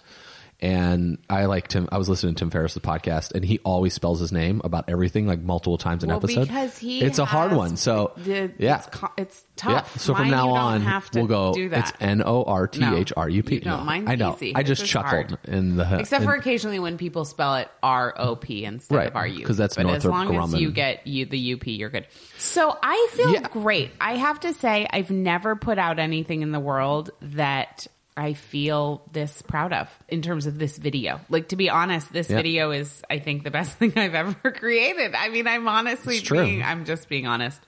And 0.62 1.17
I 1.31 1.47
like 1.47 1.69
Tim. 1.69 1.88
I 1.90 1.97
was 1.97 2.09
listening 2.11 2.35
to 2.35 2.38
Tim 2.40 2.50
Ferriss' 2.50 2.76
podcast, 2.79 3.33
and 3.35 3.43
he 3.43 3.59
always 3.61 3.95
spells 3.95 4.21
his 4.21 4.31
name 4.31 4.61
about 4.62 4.85
everything 4.88 5.26
like 5.26 5.40
multiple 5.40 5.79
times 5.79 6.02
an 6.05 6.09
well, 6.09 6.19
episode. 6.19 6.49
because 6.49 6.76
he 6.76 7.00
it's 7.02 7.19
a 7.19 7.25
hard 7.25 7.52
one. 7.52 7.79
So 7.79 8.12
the- 8.19 8.52
yeah, 8.59 8.76
it's, 8.79 8.87
co- 8.88 9.12
it's 9.17 9.45
tough. 9.57 9.90
yeah. 9.95 9.99
So 10.00 10.14
from 10.14 10.29
now 10.29 10.50
on, 10.50 10.83
have 10.83 11.11
to 11.12 11.21
we'll 11.21 11.29
go. 11.29 11.55
Do 11.55 11.71
that. 11.71 11.88
It's 11.88 11.93
N 12.00 12.23
O 12.25 12.45
R 12.45 12.69
T 12.69 12.85
H 12.85 13.12
R 13.17 13.29
U 13.29 13.43
P. 13.43 13.55
You. 13.57 13.61
No, 13.64 13.79
Mine's 13.79 14.09
I 14.11 14.17
know. 14.17 14.35
easy. 14.35 14.55
I 14.55 14.62
just 14.62 14.85
chuckled 14.85 15.31
hard. 15.31 15.38
in 15.49 15.76
the 15.76 15.99
Except 15.99 16.23
in- 16.23 16.29
for 16.29 16.35
occasionally 16.35 16.79
when 16.79 16.99
people 16.99 17.25
spell 17.25 17.57
it 17.57 17.69
R 17.83 18.12
O 18.19 18.37
P 18.37 18.67
instead 18.67 18.95
Right, 18.95 19.07
of 19.09 19.17
R 19.17 19.29
Because 19.31 19.57
that's 19.57 19.76
but 19.76 19.87
as 19.87 20.05
Northrop 20.05 20.29
long 20.37 20.55
as 20.55 20.61
you 20.61 20.71
get 20.73 21.07
you 21.07 21.25
the 21.25 21.38
U 21.38 21.57
P, 21.57 21.73
you're 21.73 21.88
good. 21.90 22.07
So 22.37 22.76
I 22.83 23.09
feel 23.12 23.33
Yeah. 23.33 23.49
great. 23.49 23.93
I 23.99 24.17
have 24.17 24.40
to 24.40 24.52
say, 24.52 24.87
I've 24.90 25.11
never 25.11 25.57
put 25.57 25.79
out 25.79 25.99
anything 25.99 26.43
in 26.43 26.52
the 26.52 26.61
world 26.61 27.11
that 27.23 27.87
I 28.21 28.35
feel 28.35 29.03
this 29.12 29.41
proud 29.41 29.73
of 29.73 29.89
in 30.09 30.21
terms 30.21 30.45
of 30.47 30.59
this 30.59 30.77
video. 30.77 31.21
Like 31.31 31.49
to 31.49 31.57
be 31.57 31.71
honest, 31.71 32.12
this 32.12 32.29
Yeah. 32.29 32.37
video 32.37 32.71
is 32.71 33.03
I 33.09 33.19
think 33.19 33.45
the 33.45 33.50
best 33.50 33.77
thing 33.79 33.95
I've 33.97 34.15
ever 34.15 34.50
created. 34.53 35.15
I 35.15 35.31
mean, 35.31 35.47
I'm 35.47 35.67
honestly 35.67 36.21
being 36.21 36.62
I'm 36.62 36.85
just 36.85 37.09
being 37.09 37.27
honest. 37.27 37.61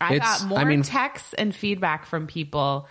I 0.00 0.14
It's- 0.16 0.40
got 0.40 0.48
more 0.48 0.58
I 0.58 0.64
mean- 0.64 0.82
texts 0.82 1.32
and 1.34 1.54
feedback 1.54 2.06
from 2.06 2.26
people. 2.26 2.88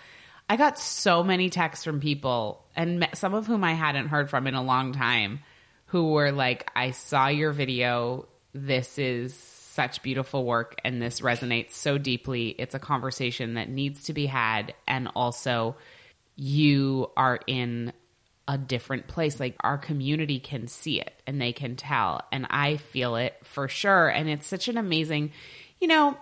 I 0.50 0.56
got 0.56 0.80
so 0.80 1.24
many 1.24 1.50
texts 1.50 1.84
from 1.86 2.00
people, 2.00 2.64
and 2.76 3.08
some 3.14 3.34
of 3.34 3.48
whom 3.48 3.64
I 3.64 3.74
hadn't 3.74 4.08
heard 4.08 4.30
from 4.30 4.46
in 4.48 4.56
a 4.56 4.62
long 4.64 4.92
time, 4.94 5.40
who 5.88 6.12
were 6.12 6.32
like, 6.32 6.70
"I 6.76 6.92
saw 6.92 7.28
your 7.28 7.52
video. 7.52 8.28
This 8.54 8.98
is 8.98 9.34
such 9.36 10.04
beautiful 10.04 10.46
work 10.46 10.76
and 10.86 11.02
this 11.02 11.22
resonates 11.22 11.72
so 11.72 11.98
deeply. 11.98 12.50
It's 12.50 12.76
a 12.76 12.80
conversation 12.80 13.56
that 13.56 13.70
needs 13.70 14.04
to 14.04 14.14
be 14.14 14.26
had. 14.28 14.74
And 14.88 15.08
also, 15.16 15.76
you 16.36 17.12
are 17.16 17.40
in 17.48 17.94
a 18.48 18.58
different 18.58 19.08
place. 19.08 19.40
Like 19.40 19.56
our 19.62 19.78
community 19.78 20.40
can 20.40 20.68
see 20.68 21.00
it 21.00 21.14
and 21.26 21.42
they 21.42 21.54
can 21.54 21.76
tell. 21.76 22.22
And 22.32 22.48
I 22.50 22.78
feel 22.78 23.16
it 23.16 23.36
for 23.44 23.68
sure. 23.68 24.08
And 24.08 24.30
it's 24.30 24.48
such 24.48 24.68
an 24.68 24.78
amazing, 24.78 25.32
you 25.80 25.88
know, 25.88 26.18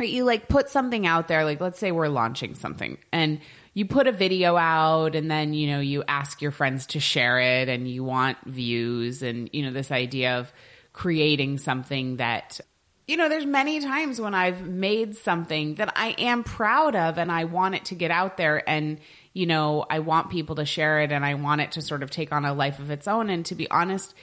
you 0.00 0.24
like 0.24 0.48
put 0.48 0.68
something 0.68 1.06
out 1.06 1.28
there, 1.28 1.44
like 1.44 1.60
let's 1.60 1.78
say 1.78 1.92
we're 1.92 2.08
launching 2.08 2.54
something 2.54 2.98
and 3.12 3.40
you 3.74 3.86
put 3.86 4.06
a 4.06 4.12
video 4.12 4.56
out 4.56 5.14
and 5.14 5.30
then, 5.30 5.54
you 5.54 5.68
know, 5.68 5.80
you 5.80 6.04
ask 6.06 6.42
your 6.42 6.50
friends 6.50 6.86
to 6.86 7.00
share 7.00 7.40
it 7.40 7.68
and 7.68 7.88
you 7.88 8.04
want 8.04 8.38
views 8.44 9.22
and, 9.22 9.50
you 9.52 9.62
know, 9.62 9.72
this 9.72 9.90
idea 9.90 10.38
of 10.38 10.52
creating 10.92 11.58
something 11.58 12.16
that 12.16 12.60
you 13.06 13.18
know, 13.18 13.28
there's 13.28 13.44
many 13.44 13.80
times 13.80 14.18
when 14.18 14.32
I've 14.32 14.66
made 14.66 15.14
something 15.14 15.74
that 15.74 15.92
I 15.94 16.14
am 16.16 16.42
proud 16.42 16.96
of 16.96 17.18
and 17.18 17.30
I 17.30 17.44
want 17.44 17.74
it 17.74 17.84
to 17.86 17.94
get 17.94 18.10
out 18.10 18.38
there 18.38 18.66
and, 18.66 18.98
you 19.34 19.46
know, 19.46 19.84
I 19.90 19.98
want 19.98 20.30
people 20.30 20.56
to 20.56 20.64
share 20.64 21.00
it 21.00 21.12
and 21.12 21.24
I 21.24 21.34
want 21.34 21.60
it 21.60 21.72
to 21.72 21.82
sort 21.82 22.02
of 22.02 22.10
take 22.10 22.32
on 22.32 22.44
a 22.44 22.54
life 22.54 22.78
of 22.78 22.90
its 22.90 23.06
own. 23.06 23.28
And 23.28 23.44
to 23.46 23.54
be 23.54 23.68
honest, 23.70 24.14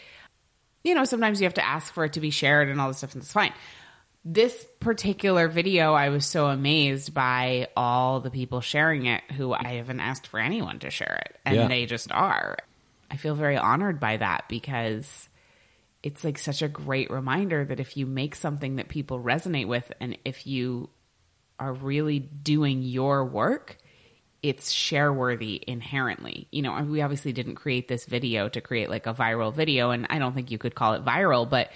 you 0.83 0.95
know, 0.95 1.03
sometimes 1.03 1.39
you 1.39 1.45
have 1.45 1.53
to 1.55 1.65
ask 1.65 1.93
for 1.93 2.05
it 2.05 2.13
to 2.13 2.21
be 2.21 2.31
shared 2.31 2.69
and 2.69 2.81
all 2.81 2.87
this 2.87 2.99
stuff, 2.99 3.13
and 3.13 3.21
it's 3.21 3.31
fine. 3.31 3.53
This 4.23 4.65
particular 4.79 5.47
video, 5.47 5.93
I 5.93 6.09
was 6.09 6.25
so 6.25 6.47
amazed 6.47 7.13
by 7.13 7.67
all 7.75 8.19
the 8.19 8.31
people 8.31 8.61
sharing 8.61 9.05
it 9.05 9.21
who 9.31 9.51
I 9.53 9.73
haven't 9.75 9.99
asked 9.99 10.27
for 10.27 10.39
anyone 10.39 10.79
to 10.79 10.89
share 10.89 11.21
it, 11.25 11.35
and 11.45 11.55
Yeah. 11.55 11.67
they 11.67 11.85
just 11.85 12.11
are. 12.11 12.57
I 13.09 13.17
feel 13.17 13.35
very 13.35 13.57
honored 13.57 13.99
by 13.99 14.17
that 14.17 14.45
because 14.47 15.27
it's 16.03 16.23
like 16.23 16.37
such 16.37 16.61
a 16.61 16.67
great 16.67 17.11
reminder 17.11 17.65
that 17.65 17.79
if 17.79 17.97
you 17.97 18.05
make 18.05 18.35
something 18.35 18.77
that 18.77 18.87
people 18.89 19.19
resonate 19.19 19.67
with 19.67 19.91
and 19.99 20.17
if 20.23 20.47
you 20.47 20.89
are 21.59 21.73
really 21.73 22.19
doing 22.19 22.81
your 22.81 23.25
work, 23.25 23.77
it's 24.43 24.71
share 24.71 25.13
worthy 25.13 25.63
inherently. 25.67 26.47
You 26.51 26.63
know, 26.63 26.81
we 26.83 27.01
obviously 27.01 27.33
didn't 27.33 27.55
create 27.55 27.87
this 27.87 28.05
video 28.05 28.49
to 28.49 28.61
create 28.61 28.89
like 28.89 29.07
a 29.07 29.13
viral 29.13 29.53
video, 29.53 29.91
and 29.91 30.07
I 30.09 30.19
don't 30.19 30.33
think 30.33 30.51
you 30.51 30.57
could 30.57 30.75
call 30.75 30.93
it 30.93 31.05
viral, 31.05 31.49
but 31.49 31.71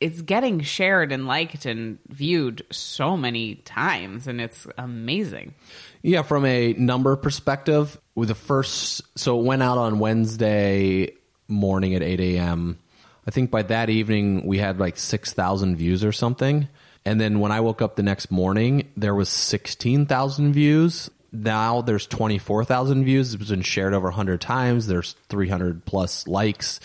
it's 0.00 0.22
getting 0.22 0.60
shared 0.60 1.10
and 1.10 1.26
liked 1.26 1.66
and 1.66 1.98
viewed 2.08 2.64
so 2.70 3.16
many 3.16 3.56
times, 3.56 4.26
and 4.26 4.40
it's 4.40 4.66
amazing. 4.76 5.54
Yeah, 6.02 6.22
from 6.22 6.44
a 6.44 6.72
number 6.74 7.16
perspective, 7.16 7.98
with 8.14 8.28
the 8.28 8.34
first, 8.34 9.02
so 9.18 9.40
it 9.40 9.44
went 9.44 9.62
out 9.62 9.78
on 9.78 9.98
Wednesday 9.98 11.14
morning 11.48 11.94
at 11.94 12.02
8 12.02 12.20
a.m. 12.20 12.78
I 13.26 13.30
think 13.30 13.50
by 13.50 13.62
that 13.62 13.90
evening 13.90 14.46
we 14.46 14.58
had 14.58 14.78
like 14.78 14.98
6,000 14.98 15.76
views 15.76 16.04
or 16.04 16.12
something. 16.12 16.68
And 17.04 17.20
then 17.20 17.40
when 17.40 17.52
I 17.52 17.60
woke 17.60 17.80
up 17.80 17.96
the 17.96 18.02
next 18.02 18.30
morning, 18.30 18.90
there 18.96 19.14
was 19.14 19.28
16,000 19.28 20.52
views. 20.52 21.10
Now 21.32 21.82
there's 21.82 22.06
24,000 22.06 23.04
views. 23.04 23.34
It's 23.34 23.50
been 23.50 23.62
shared 23.62 23.94
over 23.94 24.08
100 24.08 24.40
times. 24.40 24.86
There's 24.86 25.14
300 25.28 25.84
plus 25.84 26.26
likes. 26.26 26.80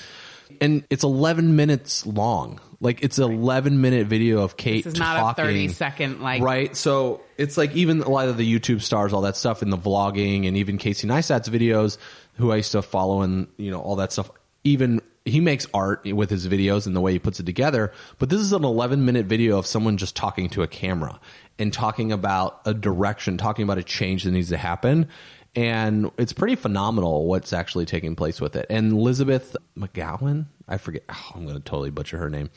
And 0.61 0.83
it's 0.89 1.03
11 1.03 1.55
minutes 1.55 2.05
long. 2.05 2.59
Like 2.79 3.03
it's 3.03 3.17
an 3.17 3.31
11 3.31 3.79
minute 3.79 4.07
video 4.07 4.41
of 4.41 4.57
Kate 4.57 4.83
This 4.83 4.93
is 4.93 4.99
not 4.99 5.17
talking. 5.17 5.45
a 5.45 5.47
30 5.47 5.67
second, 5.69 6.21
like, 6.21 6.41
Right. 6.41 6.75
So 6.75 7.21
it's 7.37 7.57
like 7.57 7.73
even 7.75 8.01
a 8.01 8.09
lot 8.09 8.27
of 8.27 8.37
the 8.37 8.59
YouTube 8.59 8.81
stars, 8.81 9.13
all 9.13 9.21
that 9.21 9.37
stuff 9.37 9.63
in 9.63 9.69
the 9.69 9.77
vlogging 9.77 10.47
and 10.47 10.57
even 10.57 10.77
Casey 10.77 11.07
Neistat's 11.07 11.49
videos, 11.49 11.97
who 12.35 12.51
I 12.51 12.57
used 12.57 12.73
to 12.73 12.81
follow 12.81 13.21
and, 13.21 13.47
you 13.57 13.71
know, 13.71 13.79
all 13.79 13.95
that 13.95 14.11
stuff. 14.11 14.29
Even 14.65 15.01
he 15.25 15.39
makes 15.39 15.67
art 15.73 16.05
with 16.05 16.29
his 16.29 16.47
videos 16.47 16.85
and 16.85 16.95
the 16.95 17.01
way 17.01 17.13
he 17.13 17.19
puts 17.19 17.39
it 17.39 17.45
together. 17.45 17.93
But 18.19 18.29
this 18.29 18.41
is 18.41 18.51
an 18.51 18.65
11 18.65 19.05
minute 19.05 19.25
video 19.25 19.57
of 19.57 19.65
someone 19.65 19.97
just 19.97 20.15
talking 20.15 20.49
to 20.49 20.63
a 20.63 20.67
camera 20.67 21.19
and 21.59 21.71
talking 21.71 22.11
about 22.11 22.61
a 22.65 22.73
direction, 22.73 23.37
talking 23.37 23.63
about 23.63 23.77
a 23.77 23.83
change 23.83 24.23
that 24.23 24.31
needs 24.31 24.49
to 24.49 24.57
happen. 24.57 25.07
And 25.55 26.11
it's 26.17 26.33
pretty 26.33 26.55
phenomenal 26.55 27.27
what's 27.27 27.53
actually 27.53 27.85
taking 27.85 28.15
place 28.15 28.41
with 28.41 28.55
it. 28.55 28.65
And 28.69 28.91
Elizabeth 28.91 29.55
McGowan, 29.77 30.47
I 30.67 30.77
forget, 30.77 31.03
oh, 31.09 31.31
I'm 31.35 31.43
going 31.43 31.55
to 31.55 31.63
totally 31.63 31.91
butcher 31.91 32.17
her 32.17 32.29
name, 32.29 32.49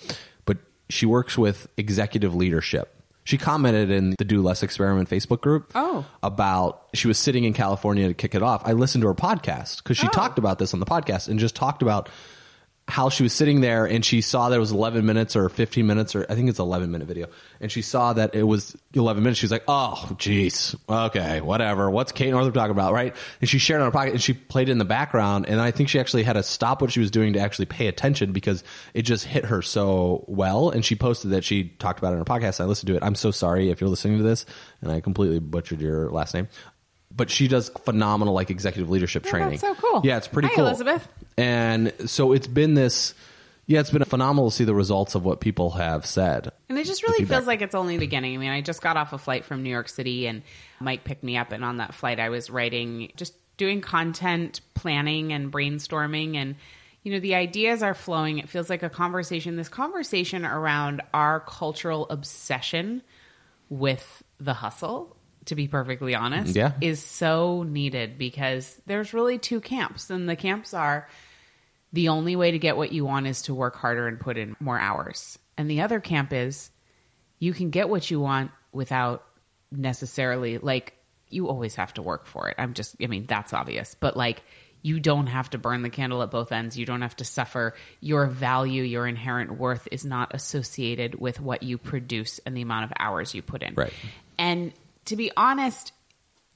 but 0.47 0.59
she 0.89 1.05
works 1.05 1.37
with 1.37 1.69
executive 1.77 2.35
leadership. 2.35 2.93
She 3.25 3.39
commented 3.39 3.91
in 3.91 4.15
the 4.19 4.25
Do 4.25 4.41
Less 4.41 4.63
Experiment 4.63 5.11
Facebook 5.11 5.41
group 5.41 5.73
Oh. 5.75 6.07
about 6.23 6.87
she 6.95 7.09
was 7.09 7.19
sitting 7.19 7.43
in 7.43 7.53
California 7.53 8.07
to 8.07 8.15
kick 8.15 8.37
it 8.37 8.43
off. 8.43 8.63
I 8.65 8.73
listened 8.73 9.03
to 9.03 9.09
her 9.09 9.15
podcast 9.15 9.79
because 9.79 9.97
she 9.99 10.07
oh. 10.07 10.11
talked 10.11 10.39
about 10.39 10.59
this 10.61 10.73
on 10.73 10.81
the 10.81 10.87
podcast 10.87 11.29
and 11.29 11.39
just 11.39 11.57
talked 11.57 11.83
about 11.83 12.09
how 12.89 13.09
she 13.09 13.25
was 13.25 13.33
sitting 13.33 13.61
there 13.61 13.85
and 13.85 14.05
she 14.05 14.21
saw 14.21 14.49
that 14.49 14.57
it 14.57 14.61
was 14.61 14.71
11 14.71 15.05
minutes 15.05 15.35
or 15.35 15.49
15 15.49 15.85
minutes 15.87 16.15
or 16.15 16.25
I 16.29 16.37
think 16.37 16.49
it's 16.49 16.61
11 16.61 16.93
minute 16.93 17.09
video 17.09 17.27
and 17.61 17.71
she 17.71 17.83
saw 17.83 18.13
that 18.13 18.37
it 18.37 18.45
was 18.45 18.77
11 18.95 19.25
minutes. 19.25 19.41
She 19.41 19.45
was 19.45 19.51
like, 19.51 19.65
oh, 19.67 20.07
jeez. 20.13 20.77
Okay, 20.89 21.41
whatever. 21.41 21.91
What's 21.91 22.13
Kate 22.13 22.31
Northrup 22.31 22.55
talking 22.55 22.71
about? 22.71 22.93
Right. 22.93 23.17
And 23.41 23.51
she 23.51 23.59
shared 23.59 23.81
on 23.81 23.89
her 23.89 23.93
pocket 23.93 24.13
and 24.13 24.23
she 24.23 24.35
played 24.35 24.69
it 24.69 24.73
in 24.73 24.79
the 24.79 24.85
background. 24.85 25.47
And 25.49 25.61
I 25.61 25.73
think 25.73 25.89
she 25.89 25.99
actually 25.99 26.23
had 26.23 26.35
to 26.35 26.45
stop 26.45 26.81
what 26.81 26.93
she 26.93 27.01
was 27.01 27.11
doing 27.11 27.33
to 27.33 27.41
actually 27.41 27.67
pay 27.67 27.89
attention 27.89 28.33
because 28.33 28.63
it 28.95 29.03
just 29.03 29.25
hit 29.25 29.47
her 29.47 29.63
so 29.63 30.25
well. 30.29 30.71
And 30.71 30.85
she 30.85 30.95
posted 30.95 31.33
that 31.33 31.43
she 31.43 31.65
talked 31.65 31.99
about 31.99 32.13
it 32.13 32.13
on 32.13 32.19
her 32.19 32.25
podcast. 32.25 32.61
I 32.61 32.67
listened 32.67 32.89
to 32.89 32.97
it. 32.97 33.03
I'm 33.03 33.17
so 33.17 33.33
sorry 33.33 33.71
if 33.71 33.81
you're 33.81 33.91
listening 33.91 34.19
to 34.19 34.25
this 34.25 34.47
and 34.81 34.93
I 34.93 35.01
completely 35.01 35.41
butchered 35.41 35.81
your 35.81 36.09
last 36.11 36.35
name. 36.35 36.47
But 37.17 37.31
she 37.31 37.49
does 37.49 37.71
phenomenal 37.85 38.35
like 38.35 38.51
executive 38.51 38.91
leadership 38.91 39.25
training. 39.25 39.59
so 39.59 39.75
cool. 39.75 40.03
Yeah, 40.05 40.19
it's 40.19 40.29
pretty 40.29 40.49
Hi, 40.49 40.55
cool. 40.55 40.67
Elizabeth. 40.67 41.09
And 41.39 41.93
so 42.07 42.33
it's 42.33 42.47
been 42.47 42.75
this, 42.75 43.15
yeah, 43.67 43.81
it's 43.81 43.91
been 43.91 44.05
phenomenal 44.05 44.51
to 44.51 44.57
see 44.57 44.65
the 44.65 44.75
results 44.75 45.15
of 45.15 45.25
what 45.25 45.41
people 45.41 45.71
have 45.71 46.05
said. 46.05 46.53
And 46.69 46.79
it 46.79 46.85
just 46.85 47.03
really 47.03 47.25
feels 47.25 47.47
like 47.47 47.63
it's 47.63 47.75
only 47.75 47.97
the 47.97 48.01
beginning. 48.01 48.35
I 48.35 48.39
mean, 48.39 48.51
I 48.51 48.61
just 48.61 48.83
got 48.83 48.97
off 48.97 49.13
a 49.13 49.19
flight 49.19 49.45
from 49.45 49.63
New 49.63 49.71
York 49.71 49.89
City 49.89 50.27
and 50.27 50.43
Mike 50.79 51.05
picked 51.05 51.23
me 51.23 51.37
up 51.39 51.53
and 51.53 51.65
on 51.65 51.79
that 51.79 51.95
flight 51.95 52.21
I 52.21 52.29
was 52.29 52.51
writing 52.51 53.13
just 53.17 53.35
doing 53.57 53.81
content 53.81 54.61
planning 54.75 55.33
and 55.33 55.51
brainstorming 55.51 56.37
and 56.37 56.57
you 57.07 57.13
know, 57.13 57.21
the 57.21 57.37
ideas 57.37 57.85
are 57.85 57.95
flowing. 57.95 58.39
It 58.39 58.49
feels 58.49 58.69
like 58.69 58.83
a 58.83 58.91
conversation, 58.91 59.55
this 59.55 59.69
conversation 59.69 60.45
around 60.45 61.03
our 61.15 61.39
cultural 61.39 62.09
obsession 62.11 63.01
with 63.69 64.25
the 64.41 64.55
hustle, 64.55 65.16
to 65.47 65.55
be 65.55 65.69
perfectly 65.69 66.15
honest, 66.15 66.55
Yeah. 66.55 66.73
is 66.81 67.03
so 67.03 67.63
needed 67.63 68.19
because 68.19 68.81
there's 68.87 69.15
really 69.15 69.39
two 69.39 69.61
camps. 69.61 70.11
And 70.11 70.29
the 70.29 70.37
camps 70.37 70.75
are 70.75 71.09
the 71.93 72.09
only 72.09 72.37
way 72.37 72.51
to 72.51 72.59
get 72.59 72.77
what 72.77 72.93
you 72.93 73.05
want 73.05 73.27
is 73.27 73.43
to 73.43 73.55
work 73.55 73.77
harder 73.77 74.07
and 74.09 74.21
put 74.21 74.37
in 74.37 74.57
more 74.61 74.79
hours. 74.79 75.39
And 75.57 75.71
the 75.71 75.81
other 75.83 76.01
camp 76.01 76.33
is 76.33 76.71
you 77.39 77.53
can 77.53 77.71
get 77.71 77.89
what 77.89 78.11
you 78.11 78.21
want 78.21 78.51
without 78.73 79.25
necessarily 79.73 80.59
like 80.59 80.95
you 81.29 81.49
always 81.49 81.75
have 81.75 81.93
to 81.95 82.03
work 82.03 82.27
for 82.27 82.49
it. 82.49 82.55
I'm 82.59 82.75
just 82.75 82.97
I 83.03 83.07
mean 83.07 83.27
that's 83.27 83.53
obvious, 83.53 83.97
but 83.99 84.17
like 84.17 84.43
you 84.83 85.01
don't 85.01 85.27
have 85.27 85.51
to 85.51 85.59
burn 85.59 85.83
the 85.83 85.91
candle 85.91 86.23
at 86.23 86.31
both 86.31 86.53
ends. 86.53 86.79
You 86.79 86.87
don't 86.87 87.03
have 87.03 87.17
to 87.17 87.25
suffer. 87.25 87.75
Your 88.01 88.27
value, 88.27 88.83
your 88.85 89.07
inherent 89.07 89.59
worth 89.59 89.89
is 89.91 90.05
not 90.05 90.33
associated 90.35 91.17
with 91.17 91.41
what 91.41 91.65
you 91.65 91.77
produce 91.79 92.39
and 92.47 92.57
the 92.57 92.63
amount 92.63 92.85
of 92.85 92.93
hours 93.01 93.35
you 93.35 93.43
put 93.43 93.63
in. 93.65 93.75
Right. 93.75 93.93
And 94.39 94.73
to 95.07 95.17
be 95.17 95.31
honest, 95.37 95.93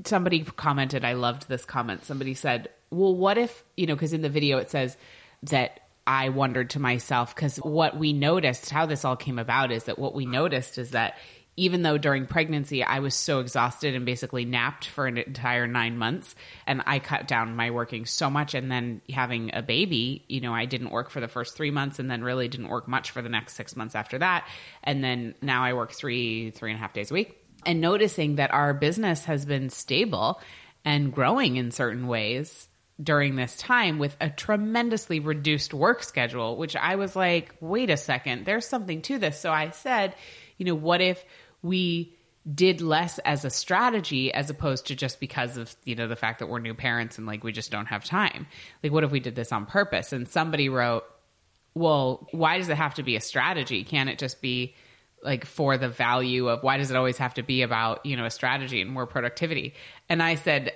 somebody 0.04 0.44
commented, 0.44 1.04
I 1.04 1.14
loved 1.14 1.48
this 1.48 1.64
comment. 1.64 2.04
Somebody 2.04 2.34
said, 2.34 2.68
Well, 2.90 3.14
what 3.14 3.38
if, 3.38 3.64
you 3.76 3.86
know, 3.86 3.94
because 3.94 4.12
in 4.12 4.22
the 4.22 4.28
video 4.28 4.58
it 4.58 4.70
says 4.70 4.96
that 5.44 5.80
I 6.06 6.30
wondered 6.30 6.70
to 6.70 6.80
myself, 6.80 7.34
because 7.34 7.56
what 7.58 7.96
we 7.96 8.12
noticed, 8.12 8.70
how 8.70 8.86
this 8.86 9.04
all 9.04 9.16
came 9.16 9.38
about 9.38 9.70
is 9.70 9.84
that 9.84 9.98
what 9.98 10.14
we 10.14 10.26
noticed 10.26 10.78
is 10.78 10.90
that 10.90 11.16
even 11.56 11.82
though 11.82 11.98
during 11.98 12.26
pregnancy 12.26 12.82
I 12.82 13.00
was 13.00 13.14
so 13.14 13.40
exhausted 13.40 13.94
and 13.94 14.06
basically 14.06 14.44
napped 14.44 14.86
for 14.86 15.06
an 15.06 15.18
entire 15.18 15.66
nine 15.66 15.98
months, 15.98 16.34
and 16.66 16.82
I 16.86 16.98
cut 17.00 17.28
down 17.28 17.54
my 17.54 17.70
working 17.70 18.06
so 18.06 18.30
much, 18.30 18.54
and 18.54 18.72
then 18.72 19.02
having 19.10 19.50
a 19.52 19.62
baby, 19.62 20.24
you 20.28 20.40
know, 20.40 20.54
I 20.54 20.64
didn't 20.64 20.90
work 20.90 21.10
for 21.10 21.20
the 21.20 21.28
first 21.28 21.56
three 21.56 21.70
months, 21.70 21.98
and 21.98 22.10
then 22.10 22.24
really 22.24 22.48
didn't 22.48 22.68
work 22.68 22.88
much 22.88 23.10
for 23.10 23.20
the 23.20 23.28
next 23.28 23.54
six 23.54 23.76
months 23.76 23.94
after 23.94 24.18
that, 24.18 24.48
and 24.82 25.04
then 25.04 25.34
now 25.42 25.62
I 25.62 25.74
work 25.74 25.92
three 25.92 26.50
three 26.50 26.70
and 26.70 26.78
a 26.78 26.80
half 26.80 26.94
days 26.94 27.10
a 27.10 27.14
week 27.14 27.39
and 27.66 27.80
noticing 27.80 28.36
that 28.36 28.52
our 28.52 28.74
business 28.74 29.24
has 29.24 29.44
been 29.44 29.70
stable 29.70 30.40
and 30.84 31.12
growing 31.12 31.56
in 31.56 31.70
certain 31.70 32.06
ways 32.06 32.68
during 33.02 33.36
this 33.36 33.56
time 33.56 33.98
with 33.98 34.16
a 34.20 34.28
tremendously 34.28 35.20
reduced 35.20 35.72
work 35.72 36.02
schedule, 36.02 36.56
which 36.56 36.76
I 36.76 36.96
was 36.96 37.16
like, 37.16 37.54
wait 37.60 37.90
a 37.90 37.96
second, 37.96 38.44
there's 38.44 38.66
something 38.66 39.02
to 39.02 39.18
this. 39.18 39.40
So 39.40 39.50
I 39.50 39.70
said, 39.70 40.14
you 40.58 40.66
know, 40.66 40.74
what 40.74 41.00
if 41.00 41.24
we 41.62 42.16
did 42.54 42.80
less 42.80 43.18
as 43.20 43.44
a 43.44 43.50
strategy 43.50 44.32
as 44.32 44.50
opposed 44.50 44.86
to 44.86 44.94
just 44.96 45.20
because 45.20 45.58
of 45.58 45.76
you 45.84 45.94
know 45.94 46.08
the 46.08 46.16
fact 46.16 46.38
that 46.38 46.46
we're 46.48 46.58
new 46.58 46.72
parents 46.72 47.18
and 47.18 47.26
like 47.26 47.44
we 47.44 47.52
just 47.52 47.70
don't 47.70 47.84
have 47.84 48.02
time 48.02 48.46
like 48.82 48.90
what 48.90 49.04
if 49.04 49.10
we 49.10 49.20
did 49.20 49.34
this 49.34 49.52
on 49.52 49.66
purpose 49.66 50.14
and 50.14 50.26
somebody 50.26 50.70
wrote 50.70 51.04
well, 51.74 52.26
why 52.32 52.58
does 52.58 52.68
it 52.68 52.76
have 52.76 52.94
to 52.94 53.02
be 53.02 53.16
a 53.16 53.20
strategy? 53.20 53.84
Can't 53.84 54.10
it 54.10 54.18
just 54.18 54.40
be 54.40 54.74
like 55.22 55.44
for 55.44 55.76
the 55.76 55.88
value 55.88 56.48
of 56.48 56.62
why 56.62 56.78
does 56.78 56.90
it 56.90 56.96
always 56.96 57.18
have 57.18 57.34
to 57.34 57.42
be 57.42 57.62
about, 57.62 58.04
you 58.06 58.16
know, 58.16 58.24
a 58.24 58.30
strategy 58.30 58.80
and 58.80 58.90
more 58.90 59.06
productivity? 59.06 59.74
And 60.08 60.22
I 60.22 60.34
said, 60.34 60.72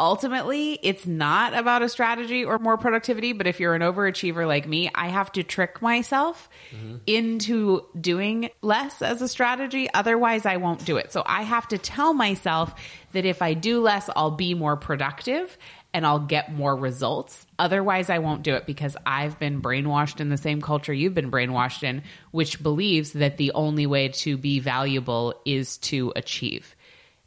ultimately 0.00 0.78
it's 0.82 1.06
not 1.06 1.54
about 1.54 1.82
a 1.82 1.88
strategy 1.88 2.44
or 2.44 2.58
more 2.58 2.76
productivity 2.76 3.32
but 3.32 3.46
if 3.46 3.58
you're 3.58 3.74
an 3.74 3.82
overachiever 3.82 4.46
like 4.46 4.66
me 4.66 4.88
i 4.94 5.08
have 5.08 5.30
to 5.32 5.42
trick 5.42 5.82
myself 5.82 6.48
mm-hmm. 6.70 6.96
into 7.06 7.84
doing 8.00 8.48
less 8.62 9.02
as 9.02 9.20
a 9.22 9.28
strategy. 9.28 9.88
Otherwise 9.92 10.46
i 10.46 10.56
won't 10.56 10.84
do 10.84 10.96
it. 10.96 11.12
So 11.12 11.22
i 11.26 11.42
have 11.42 11.66
to 11.68 11.78
tell 11.78 12.14
myself 12.14 12.72
that 13.12 13.24
if 13.24 13.42
i 13.42 13.54
do 13.54 13.80
less 13.80 14.08
i'll 14.14 14.30
be 14.30 14.54
more 14.54 14.76
productive 14.76 15.58
and 15.98 16.06
I'll 16.06 16.20
get 16.20 16.52
more 16.52 16.76
results. 16.76 17.44
Otherwise, 17.58 18.08
I 18.08 18.20
won't 18.20 18.44
do 18.44 18.54
it 18.54 18.66
because 18.66 18.96
I've 19.04 19.36
been 19.40 19.60
brainwashed 19.60 20.20
in 20.20 20.28
the 20.28 20.36
same 20.36 20.62
culture 20.62 20.92
you've 20.92 21.12
been 21.12 21.32
brainwashed 21.32 21.82
in, 21.82 22.04
which 22.30 22.62
believes 22.62 23.14
that 23.14 23.36
the 23.36 23.50
only 23.50 23.84
way 23.84 24.10
to 24.10 24.36
be 24.36 24.60
valuable 24.60 25.34
is 25.44 25.78
to 25.78 26.12
achieve 26.14 26.76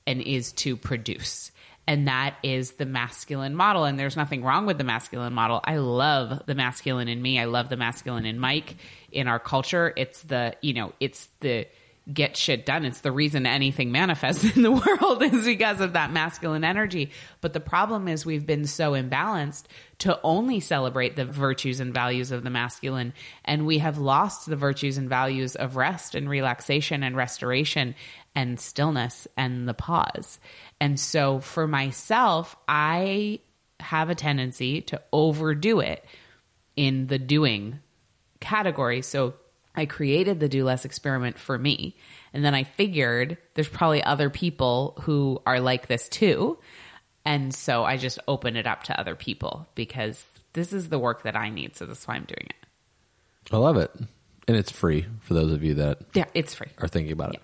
and 0.07 0.21
is 0.21 0.53
to 0.53 0.77
produce. 0.77 1.51
And 1.85 2.07
that 2.07 2.37
is 2.43 2.71
the 2.71 2.85
masculine 2.85 3.55
model. 3.55 3.83
And 3.83 3.99
there's 3.99 4.15
nothing 4.15 4.41
wrong 4.41 4.65
with 4.65 4.77
the 4.77 4.85
masculine 4.85 5.33
model. 5.33 5.59
I 5.65 5.75
love 5.75 6.43
the 6.45 6.55
masculine 6.55 7.09
in 7.09 7.21
me. 7.21 7.37
I 7.41 7.45
love 7.45 7.67
the 7.67 7.75
masculine 7.75 8.25
in 8.25 8.39
Mike 8.39 8.77
in 9.11 9.27
our 9.27 9.39
culture. 9.39 9.91
It's 9.97 10.21
the, 10.23 10.55
you 10.61 10.73
know, 10.73 10.93
it's 11.01 11.27
the, 11.41 11.67
get 12.11 12.35
shit 12.35 12.65
done. 12.65 12.83
It's 12.83 13.01
the 13.01 13.11
reason 13.11 13.45
anything 13.45 13.91
manifests 13.91 14.43
in 14.55 14.63
the 14.63 14.71
world 14.71 15.21
is 15.21 15.45
because 15.45 15.81
of 15.81 15.93
that 15.93 16.11
masculine 16.11 16.63
energy. 16.63 17.11
But 17.41 17.53
the 17.53 17.59
problem 17.59 18.07
is 18.07 18.25
we've 18.25 18.45
been 18.45 18.65
so 18.65 18.93
imbalanced 18.93 19.65
to 19.99 20.19
only 20.23 20.59
celebrate 20.59 21.15
the 21.15 21.25
virtues 21.25 21.79
and 21.79 21.93
values 21.93 22.31
of 22.31 22.43
the 22.43 22.49
masculine. 22.49 23.13
And 23.45 23.65
we 23.65 23.77
have 23.79 23.97
lost 23.97 24.47
the 24.47 24.55
virtues 24.55 24.97
and 24.97 25.09
values 25.09 25.55
of 25.55 25.75
rest 25.75 26.15
and 26.15 26.29
relaxation 26.29 27.03
and 27.03 27.15
restoration 27.15 27.95
and 28.33 28.59
stillness 28.59 29.27
and 29.37 29.67
the 29.67 29.73
pause. 29.73 30.39
And 30.79 30.99
so 30.99 31.39
for 31.39 31.67
myself, 31.67 32.55
I 32.67 33.41
have 33.79 34.09
a 34.09 34.15
tendency 34.15 34.81
to 34.81 35.01
overdo 35.11 35.79
it 35.81 36.03
in 36.75 37.07
the 37.07 37.19
doing 37.19 37.79
category. 38.39 39.01
So 39.01 39.35
I 39.75 39.85
created 39.85 40.39
the 40.39 40.49
do 40.49 40.63
less 40.65 40.83
experiment 40.85 41.39
for 41.39 41.57
me. 41.57 41.95
And 42.33 42.43
then 42.43 42.53
I 42.53 42.63
figured 42.63 43.37
there's 43.53 43.69
probably 43.69 44.03
other 44.03 44.29
people 44.29 44.97
who 45.03 45.41
are 45.45 45.59
like 45.59 45.87
this 45.87 46.09
too. 46.09 46.57
And 47.25 47.53
so 47.53 47.83
I 47.83 47.97
just 47.97 48.19
open 48.27 48.55
it 48.55 48.67
up 48.67 48.83
to 48.83 48.99
other 48.99 49.15
people 49.15 49.67
because 49.75 50.25
this 50.53 50.73
is 50.73 50.89
the 50.89 50.99
work 50.99 51.23
that 51.23 51.35
I 51.35 51.49
need. 51.49 51.75
So 51.77 51.85
that's 51.85 52.07
why 52.07 52.15
I'm 52.15 52.25
doing 52.25 52.47
it. 52.49 52.55
I 53.53 53.57
love 53.57 53.77
it. 53.77 53.91
And 54.47 54.57
it's 54.57 54.71
free 54.71 55.05
for 55.21 55.33
those 55.33 55.51
of 55.53 55.63
you 55.63 55.75
that 55.75 55.99
Yeah, 56.13 56.25
it's 56.33 56.53
free. 56.53 56.67
are 56.79 56.87
thinking 56.87 57.13
about 57.13 57.35
it. 57.35 57.41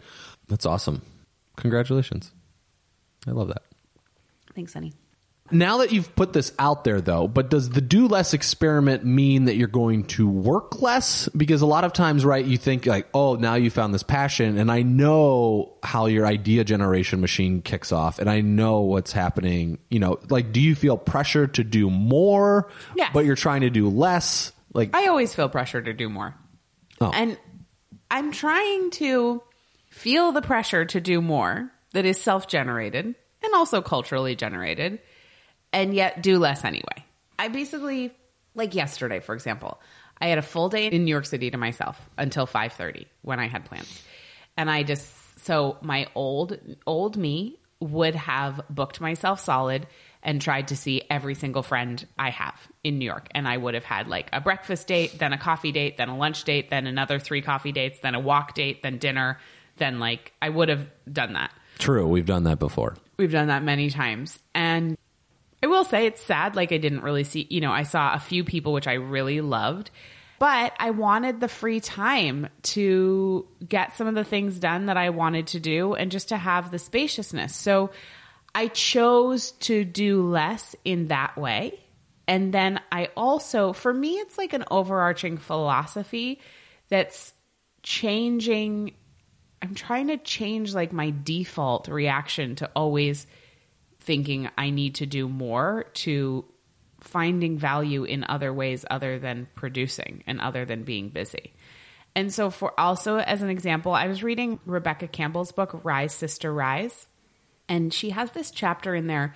That's 0.47 0.65
awesome. 0.65 1.01
Congratulations. 1.55 2.31
I 3.27 3.31
love 3.31 3.47
that. 3.49 3.63
Thanks, 4.55 4.73
honey. 4.73 4.93
Now 5.51 5.77
that 5.77 5.91
you've 5.91 6.13
put 6.15 6.33
this 6.33 6.51
out 6.59 6.83
there, 6.83 6.99
though, 7.01 7.27
but 7.27 7.49
does 7.49 7.69
the 7.69 7.81
do 7.81 8.07
less 8.07 8.33
experiment 8.33 9.05
mean 9.05 9.45
that 9.45 9.55
you're 9.55 9.67
going 9.67 10.03
to 10.05 10.27
work 10.27 10.81
less? 10.81 11.29
Because 11.29 11.61
a 11.61 11.65
lot 11.65 11.83
of 11.83 11.93
times, 11.93 12.25
right, 12.25 12.43
you 12.45 12.57
think 12.57 12.85
like, 12.85 13.07
oh, 13.13 13.35
now 13.35 13.55
you 13.55 13.69
found 13.69 13.93
this 13.93 14.03
passion, 14.03 14.57
and 14.57 14.71
I 14.71 14.81
know 14.81 15.73
how 15.83 16.07
your 16.07 16.25
idea 16.25 16.63
generation 16.63 17.21
machine 17.21 17.61
kicks 17.61 17.91
off, 17.91 18.19
and 18.19 18.29
I 18.29 18.41
know 18.41 18.81
what's 18.81 19.11
happening. 19.11 19.79
You 19.89 19.99
know, 19.99 20.19
like, 20.29 20.51
do 20.51 20.59
you 20.59 20.75
feel 20.75 20.97
pressure 20.97 21.47
to 21.47 21.63
do 21.63 21.89
more, 21.89 22.69
Yes. 22.95 23.11
but 23.13 23.25
you're 23.25 23.35
trying 23.35 23.61
to 23.61 23.69
do 23.69 23.89
less? 23.89 24.51
Like, 24.73 24.95
I 24.95 25.07
always 25.07 25.33
feel 25.33 25.49
pressure 25.49 25.81
to 25.81 25.93
do 25.93 26.09
more. 26.09 26.35
Oh. 26.99 27.11
And 27.13 27.37
I'm 28.11 28.31
trying 28.31 28.91
to 28.91 29.41
feel 29.89 30.31
the 30.31 30.41
pressure 30.41 30.85
to 30.85 30.99
do 31.01 31.21
more 31.21 31.71
that 31.93 32.05
is 32.05 32.19
self 32.21 32.47
generated 32.47 33.05
and 33.43 33.53
also 33.53 33.81
culturally 33.81 34.35
generated, 34.35 34.99
and 35.73 35.93
yet 35.93 36.21
do 36.21 36.39
less 36.39 36.63
anyway. 36.63 37.05
I 37.39 37.49
basically, 37.49 38.13
like 38.55 38.75
yesterday, 38.75 39.19
for 39.19 39.35
example, 39.35 39.79
I 40.19 40.27
had 40.27 40.37
a 40.37 40.43
full 40.43 40.69
day 40.69 40.87
in 40.87 41.05
New 41.05 41.11
York 41.11 41.25
City 41.25 41.51
to 41.51 41.57
myself 41.57 42.09
until 42.17 42.47
5:30 42.47 43.05
when 43.21 43.39
I 43.39 43.47
had 43.47 43.65
plans. 43.65 44.03
And 44.55 44.69
I 44.69 44.83
just 44.83 45.39
so 45.39 45.77
my 45.81 46.07
old 46.15 46.57
old 46.85 47.17
me 47.17 47.59
would 47.79 48.15
have 48.15 48.59
booked 48.69 48.99
myself 48.99 49.39
solid 49.39 49.85
and 50.23 50.41
tried 50.41 50.69
to 50.69 50.75
see 50.75 51.03
every 51.09 51.35
single 51.35 51.61
friend 51.61 52.05
I 52.17 52.31
have 52.31 52.59
in 52.83 52.97
New 52.97 53.05
York. 53.05 53.27
And 53.31 53.47
I 53.47 53.55
would 53.55 53.75
have 53.75 53.83
had 53.83 54.07
like 54.07 54.29
a 54.33 54.41
breakfast 54.41 54.87
date, 54.87 55.19
then 55.19 55.31
a 55.31 55.37
coffee 55.37 55.71
date, 55.71 55.97
then 55.97 56.09
a 56.09 56.17
lunch 56.17 56.43
date, 56.43 56.69
then 56.71 56.87
another 56.87 57.19
three 57.19 57.41
coffee 57.41 57.71
dates, 57.71 57.99
then 57.99 58.15
a 58.15 58.19
walk 58.19 58.55
date, 58.55 58.81
then 58.81 58.97
dinner, 58.97 59.39
then 59.77 59.99
like 59.99 60.33
I 60.41 60.49
would 60.49 60.69
have 60.69 60.87
done 61.11 61.33
that. 61.33 61.51
true, 61.77 62.07
we've 62.07 62.25
done 62.25 62.43
that 62.43 62.57
before. 62.57 62.97
We've 63.17 63.31
done 63.31 63.47
that 63.47 63.63
many 63.63 63.89
times. 63.89 64.39
And 64.53 64.97
I 65.67 65.69
will 65.69 65.83
say 65.83 66.05
it's 66.05 66.21
sad. 66.21 66.55
Like 66.55 66.71
I 66.71 66.77
didn't 66.77 67.01
really 67.01 67.25
see, 67.25 67.45
you 67.49 67.59
know, 67.59 67.73
I 67.73 67.83
saw 67.83 68.13
a 68.13 68.19
few 68.19 68.45
people 68.45 68.71
which 68.71 68.87
I 68.87 68.93
really 68.93 69.41
loved, 69.41 69.91
but 70.39 70.71
I 70.79 70.91
wanted 70.91 71.41
the 71.41 71.49
free 71.49 71.81
time 71.81 72.47
to 72.63 73.45
get 73.67 73.97
some 73.97 74.07
of 74.07 74.15
the 74.15 74.23
things 74.23 74.61
done 74.61 74.85
that 74.85 74.95
I 74.95 75.09
wanted 75.09 75.47
to 75.47 75.59
do 75.59 75.93
and 75.93 76.09
just 76.09 76.29
to 76.29 76.37
have 76.37 76.71
the 76.71 76.79
spaciousness. 76.79 77.53
So 77.53 77.89
I 78.55 78.67
chose 78.67 79.51
to 79.51 79.83
do 79.83 80.21
less 80.21 80.73
in 80.85 81.09
that 81.09 81.37
way. 81.37 81.77
And 82.29 82.53
then 82.53 82.79
I 82.89 83.09
also, 83.17 83.73
for 83.73 83.93
me, 83.93 84.19
it's 84.19 84.37
like 84.37 84.53
an 84.53 84.63
overarching 84.71 85.37
philosophy 85.37 86.39
that's 86.87 87.33
changing. 87.83 88.93
I'm 89.61 89.75
trying 89.75 90.07
to 90.07 90.17
change 90.17 90.73
like 90.73 90.93
my 90.93 91.13
default 91.25 91.89
reaction 91.89 92.55
to 92.55 92.71
always 92.73 93.27
thinking 94.07 94.49
I 94.57 94.69
need 94.69 94.95
to 94.95 95.05
do 95.05 95.27
more 95.27 95.83
to 95.95 96.45
finding 97.01 97.57
value 97.57 98.05
in 98.05 98.25
other 98.27 98.53
ways 98.53 98.85
other 98.89 99.19
than 99.19 99.47
producing 99.53 100.23
and 100.25 100.39
other 100.39 100.63
than 100.63 100.83
being 100.83 101.09
busy. 101.09 101.53
And 102.15 102.33
so 102.33 102.49
for 102.49 102.77
also 102.79 103.17
as 103.17 103.41
an 103.41 103.49
example, 103.49 103.91
I 103.91 104.07
was 104.07 104.23
reading 104.23 104.59
Rebecca 104.65 105.07
Campbell's 105.07 105.51
book 105.51 105.81
Rise 105.83 106.13
Sister 106.13 106.51
Rise 106.51 107.05
and 107.67 107.93
she 107.93 108.11
has 108.11 108.31
this 108.31 108.49
chapter 108.49 108.95
in 108.95 109.07
there 109.07 109.35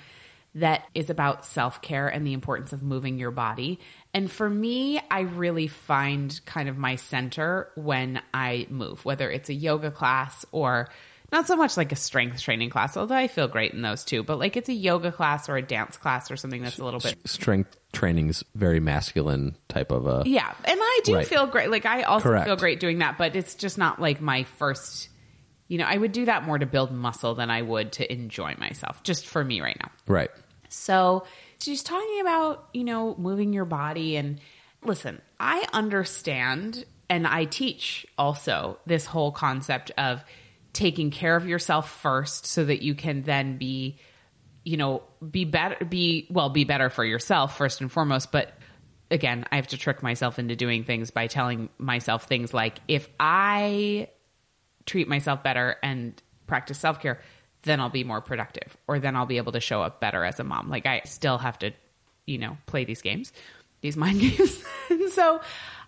that 0.56 0.86
is 0.96 1.10
about 1.10 1.46
self-care 1.46 2.08
and 2.08 2.26
the 2.26 2.34
importance 2.34 2.74
of 2.74 2.82
moving 2.82 3.18
your 3.18 3.32
body. 3.32 3.80
And 4.14 4.32
for 4.32 4.50
me, 4.50 5.02
I 5.10 5.22
really 5.22 5.68
find 5.68 6.40
kind 6.46 6.70
of 6.70 6.78
my 6.78 6.96
center 6.96 7.70
when 7.76 8.22
I 8.34 8.68
move, 8.70 9.04
whether 9.06 9.30
it's 9.30 9.50
a 9.50 9.54
yoga 9.54 9.92
class 9.92 10.46
or 10.52 10.90
not 11.32 11.48
so 11.48 11.56
much 11.56 11.78
like 11.78 11.92
a 11.92 11.96
strength 11.96 12.42
training 12.42 12.70
class, 12.70 12.98
although 12.98 13.16
I 13.16 13.28
feel 13.28 13.48
great 13.48 13.74
in 13.74 13.82
those 13.82 14.04
too, 14.04 14.22
but 14.24 14.38
like 14.40 14.58
it's 14.58 14.70
a 14.70 14.74
yoga 14.74 15.12
class 15.12 15.48
or 15.48 15.56
a 15.58 15.62
dance 15.62 15.98
class 15.98 16.30
or 16.30 16.36
something 16.38 16.62
that's 16.62 16.80
a 16.80 16.84
little 16.84 17.00
bit 17.00 17.18
Strength 17.26 17.78
training's 17.94 18.44
very 18.56 18.80
masculine 18.80 19.56
type 19.70 19.92
of 19.92 20.06
a. 20.08 20.24
Yeah, 20.26 20.54
and 20.66 20.80
I 20.82 21.00
do 21.06 21.16
Right. 21.16 21.28
feel 21.28 21.46
great. 21.48 21.70
Like 21.72 21.86
I 21.86 22.04
also 22.04 22.24
Correct. 22.24 22.46
feel 22.48 22.56
great 22.58 22.80
doing 22.80 23.00
that, 23.00 23.18
but 23.18 23.36
it's 23.36 23.56
just 23.56 23.78
not 23.78 24.02
like 24.02 24.20
my 24.22 24.44
first. 24.58 25.10
You 25.68 25.78
know, 25.78 25.86
I 25.86 25.96
would 25.96 26.12
do 26.12 26.26
that 26.26 26.44
more 26.44 26.60
to 26.60 26.66
build 26.66 26.92
muscle 26.92 27.34
than 27.34 27.50
I 27.50 27.62
would 27.62 27.94
to 27.94 28.12
enjoy 28.12 28.56
myself. 28.58 29.02
Just 29.04 29.26
for 29.26 29.42
me 29.42 29.62
right 29.62 29.78
now. 29.82 29.90
Right. 30.06 30.30
So 30.68 31.26
she's 31.62 31.82
talking 31.82 32.20
about, 32.20 32.68
you 32.74 32.84
know, 32.84 33.16
moving 33.18 33.54
your 33.54 33.64
body. 33.64 34.18
And 34.18 34.42
listen, 34.84 35.22
I 35.40 35.66
understand 35.72 36.84
and 37.10 37.26
I 37.26 37.46
teach 37.46 38.06
also 38.18 38.80
this 38.86 39.06
whole 39.06 39.32
concept 39.32 39.92
of 39.98 40.24
taking 40.74 41.12
care 41.12 41.36
of 41.36 41.48
yourself 41.48 41.90
first 41.90 42.46
so 42.46 42.64
that 42.66 42.82
you 42.82 42.96
can 42.96 43.24
then 43.24 43.58
be, 43.58 43.98
you 44.64 44.78
know, 44.78 45.04
be 45.30 45.46
better, 45.46 45.84
be, 45.86 46.28
well, 46.30 46.50
be 46.50 46.64
better 46.64 46.90
for 46.90 47.04
yourself 47.04 47.58
first 47.58 47.82
and 47.82 47.92
foremost. 47.92 48.32
But 48.32 48.54
again, 49.10 49.46
I 49.52 49.58
have 49.58 49.68
to 49.68 49.78
trick 49.78 50.02
myself 50.02 50.40
into 50.40 50.56
doing 50.56 50.84
things 50.84 51.12
by 51.12 51.28
telling 51.28 51.70
myself 51.78 52.24
things 52.24 52.54
like, 52.54 52.80
if 52.88 53.10
I 53.20 54.10
treat 54.86 55.08
myself 55.08 55.44
better 55.44 55.76
and 55.84 56.22
practice 56.48 56.80
self 56.80 57.00
care, 57.00 57.20
then 57.64 57.80
I'll 57.80 57.90
be 57.90 58.04
more 58.04 58.22
productive 58.22 58.76
or 58.88 59.00
then 59.00 59.16
I'll 59.16 59.26
be 59.26 59.38
able 59.38 59.52
to 59.52 59.60
show 59.60 59.82
up 59.82 60.00
better 60.00 60.24
as 60.24 60.40
a 60.40 60.44
mom. 60.44 60.70
Like 60.70 60.86
I 60.86 61.02
still 61.06 61.38
have 61.38 61.60
to, 61.60 61.72
you 62.26 62.38
know, 62.38 62.58
play 62.66 62.86
these 62.86 63.02
games, 63.02 63.32
these 63.82 63.98
mind 64.04 64.20
games. 64.22 64.64
and 64.90 65.10
so 65.10 65.42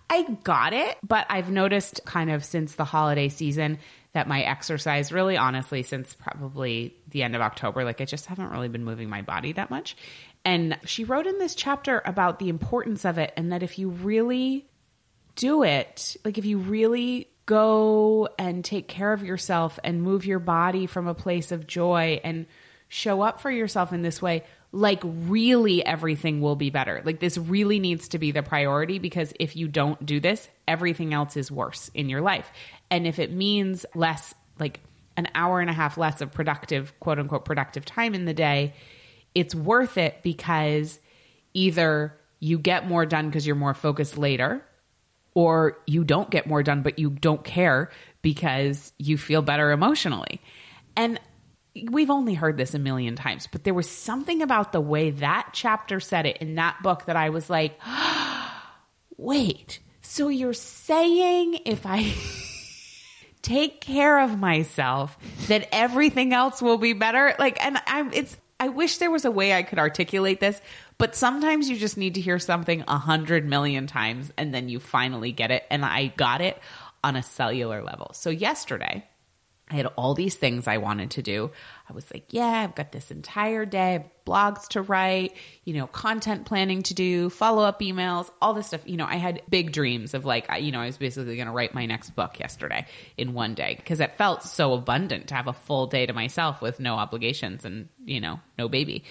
I 0.10 0.24
got 0.44 0.74
it, 0.74 0.98
but 1.02 1.26
I've 1.30 1.50
noticed 1.50 2.02
kind 2.06 2.30
of 2.30 2.44
since 2.44 2.76
the 2.76 2.86
holiday 2.86 3.30
season 3.30 3.80
that 4.14 4.28
my 4.28 4.42
exercise 4.44 5.12
really 5.12 5.38
honestly 5.38 5.82
since 5.84 6.14
probably 6.14 6.96
the 7.10 7.24
end 7.24 7.36
of 7.36 7.42
October, 7.42 7.84
like 7.84 8.00
I 8.00 8.06
just 8.06 8.28
haven't 8.28 8.52
really 8.52 8.68
been 8.68 8.86
moving 8.86 9.10
my 9.10 9.24
body 9.24 9.54
that 9.54 9.70
much. 9.72 9.98
And 10.46 10.78
she 10.86 11.04
wrote 11.04 11.26
in 11.26 11.40
this 11.40 11.56
chapter 11.56 12.02
about 12.06 12.40
the 12.40 12.50
importance 12.50 13.06
of 13.06 13.18
it 13.18 13.34
and 13.36 13.52
that 13.52 13.64
if 13.64 13.80
you 13.80 13.90
really 13.90 14.68
do 15.36 15.64
it, 15.64 16.16
like 16.24 16.38
if 16.38 16.46
you 16.46 16.60
really 16.60 17.30
go 17.46 18.30
and 18.38 18.64
take 18.64 18.88
care 18.88 19.14
of 19.14 19.24
yourself 19.24 19.80
and 19.84 20.02
move 20.02 20.26
your 20.26 20.40
body 20.40 20.86
from 20.86 21.08
a 21.08 21.14
place 21.14 21.52
of 21.52 21.68
joy 21.68 22.20
and 22.24 22.46
show 22.88 23.22
up 23.22 23.42
for 23.42 23.50
yourself 23.50 23.92
in 23.94 24.02
this 24.02 24.22
way, 24.22 24.44
like 24.74 25.02
really 25.04 25.86
everything 25.86 26.42
will 26.42 26.56
be 26.56 26.72
better. 26.72 27.02
Like 27.06 27.20
this 27.20 27.38
really 27.38 27.80
needs 27.80 28.08
to 28.10 28.18
be 28.18 28.32
the 28.32 28.42
priority 28.42 28.98
because 28.98 29.32
if 29.40 29.56
you 29.56 29.68
don't 29.68 30.04
do 30.04 30.20
this, 30.20 30.50
everything 30.68 31.14
else 31.14 31.38
is 31.38 31.52
worse 31.52 31.92
in 31.94 32.10
your 32.10 32.22
life. 32.22 32.52
And 32.90 33.06
if 33.06 33.20
it 33.20 33.32
means 33.32 33.86
less, 33.94 34.34
like 34.60 34.80
an 35.16 35.28
hour 35.36 35.62
and 35.62 35.70
a 35.70 35.74
half 35.74 35.96
less 35.96 36.22
of 36.22 36.32
productive, 36.32 37.00
quote 37.00 37.20
unquote, 37.20 37.46
productive 37.46 37.86
time 37.86 38.16
in 38.16 38.26
the 38.26 38.34
day, 38.34 38.74
it's 39.36 39.54
worth 39.54 39.96
it 39.98 40.24
because 40.24 41.00
either 41.54 42.20
you 42.40 42.58
get 42.58 42.88
more 42.88 43.06
done 43.06 43.28
because 43.28 43.46
you're 43.46 43.56
more 43.56 43.76
focused 43.76 44.18
later, 44.18 44.66
or 45.36 45.78
you 45.86 46.04
don't 46.04 46.30
get 46.32 46.48
more 46.48 46.64
done, 46.64 46.82
but 46.82 46.98
you 46.98 47.12
don't 47.12 47.44
care 47.44 47.92
because 48.24 48.92
you 48.98 49.18
feel 49.18 49.44
better 49.44 49.72
emotionally. 49.72 50.42
And 50.96 51.20
we've 51.90 52.10
only 52.10 52.34
heard 52.34 52.58
this 52.58 52.74
a 52.74 52.80
million 52.80 53.16
times, 53.16 53.48
but 53.52 53.64
there 53.64 53.74
was 53.74 53.90
something 53.90 54.42
about 54.42 54.72
the 54.72 54.82
way 54.82 55.12
that 55.12 55.50
chapter 55.54 56.00
said 56.00 56.26
it 56.26 56.38
in 56.38 56.56
that 56.56 56.82
book 56.84 57.06
that 57.06 57.16
I 57.16 57.30
was 57.30 57.50
like, 57.50 57.80
wait, 59.18 59.80
so 60.02 60.28
you're 60.28 60.54
saying 60.54 61.60
if 61.66 61.86
I 61.86 62.14
take 63.42 63.82
care 63.82 64.20
of 64.20 64.38
myself, 64.38 65.18
that 65.48 65.68
everything 65.72 66.34
else 66.34 66.62
will 66.62 66.78
be 66.78 66.94
better? 66.94 67.36
Like, 67.40 67.64
and 67.66 67.80
I'm, 67.88 68.14
it's, 68.14 68.38
I 68.60 68.68
wish 68.70 68.98
there 68.98 69.12
was 69.12 69.26
a 69.26 69.32
way 69.32 69.54
I 69.54 69.64
could 69.64 69.80
articulate 69.80 70.40
this, 70.40 70.62
but 71.00 71.16
sometimes 71.16 71.70
you 71.70 71.78
just 71.78 71.98
need 71.98 72.16
to 72.16 72.22
hear 72.22 72.38
something 72.38 72.84
a 72.88 72.98
hundred 73.00 73.48
million 73.48 73.88
times 73.88 74.32
and 74.38 74.54
then 74.54 74.70
you 74.70 74.80
finally 74.80 75.32
get 75.32 75.50
it. 75.50 75.64
And 75.72 75.84
I 75.84 76.08
got 76.08 76.40
it 76.42 76.60
on 77.04 77.16
a 77.16 77.24
cellular 77.24 77.84
level. 77.84 78.12
So 78.14 78.30
yesterday, 78.30 79.04
I 79.74 79.78
had 79.78 79.88
all 79.98 80.14
these 80.14 80.36
things 80.36 80.68
I 80.68 80.78
wanted 80.78 81.12
to 81.12 81.24
do. 81.24 81.50
I 81.90 81.94
was 81.94 82.06
like, 82.14 82.26
yeah, 82.30 82.46
I've 82.46 82.76
got 82.76 82.92
this 82.92 83.10
entire 83.10 83.66
day, 83.66 84.06
blogs 84.26 84.68
to 84.70 84.84
write, 84.84 85.36
you 85.66 85.74
know, 85.74 85.88
content 85.88 86.46
planning 86.46 86.84
to 86.84 86.94
do, 86.94 87.32
follow 87.32 87.64
up 87.64 87.82
emails, 87.82 88.30
all 88.40 88.54
this 88.54 88.68
stuff. 88.68 88.82
You 88.86 88.98
know, 88.98 89.08
I 89.08 89.16
had 89.16 89.42
big 89.50 89.72
dreams 89.72 90.14
of 90.14 90.26
like, 90.26 90.48
you 90.60 90.72
know, 90.72 90.80
I 90.80 90.86
was 90.86 90.98
basically 90.98 91.36
going 91.36 91.48
to 91.48 91.54
write 91.54 91.74
my 91.74 91.88
next 91.88 92.12
book 92.12 92.40
yesterday 92.40 92.86
in 93.18 93.34
one 93.34 93.56
day 93.56 93.74
because 93.76 94.00
it 94.00 94.16
felt 94.16 94.44
so 94.44 94.74
abundant 94.74 95.30
to 95.30 95.36
have 95.36 95.48
a 95.48 95.54
full 95.54 95.88
day 95.88 96.06
to 96.06 96.14
myself 96.14 96.62
with 96.62 96.80
no 96.80 96.94
obligations 96.94 97.66
and, 97.66 97.90
you 98.06 98.22
know, 98.22 98.40
no 98.60 98.70
baby 98.70 99.04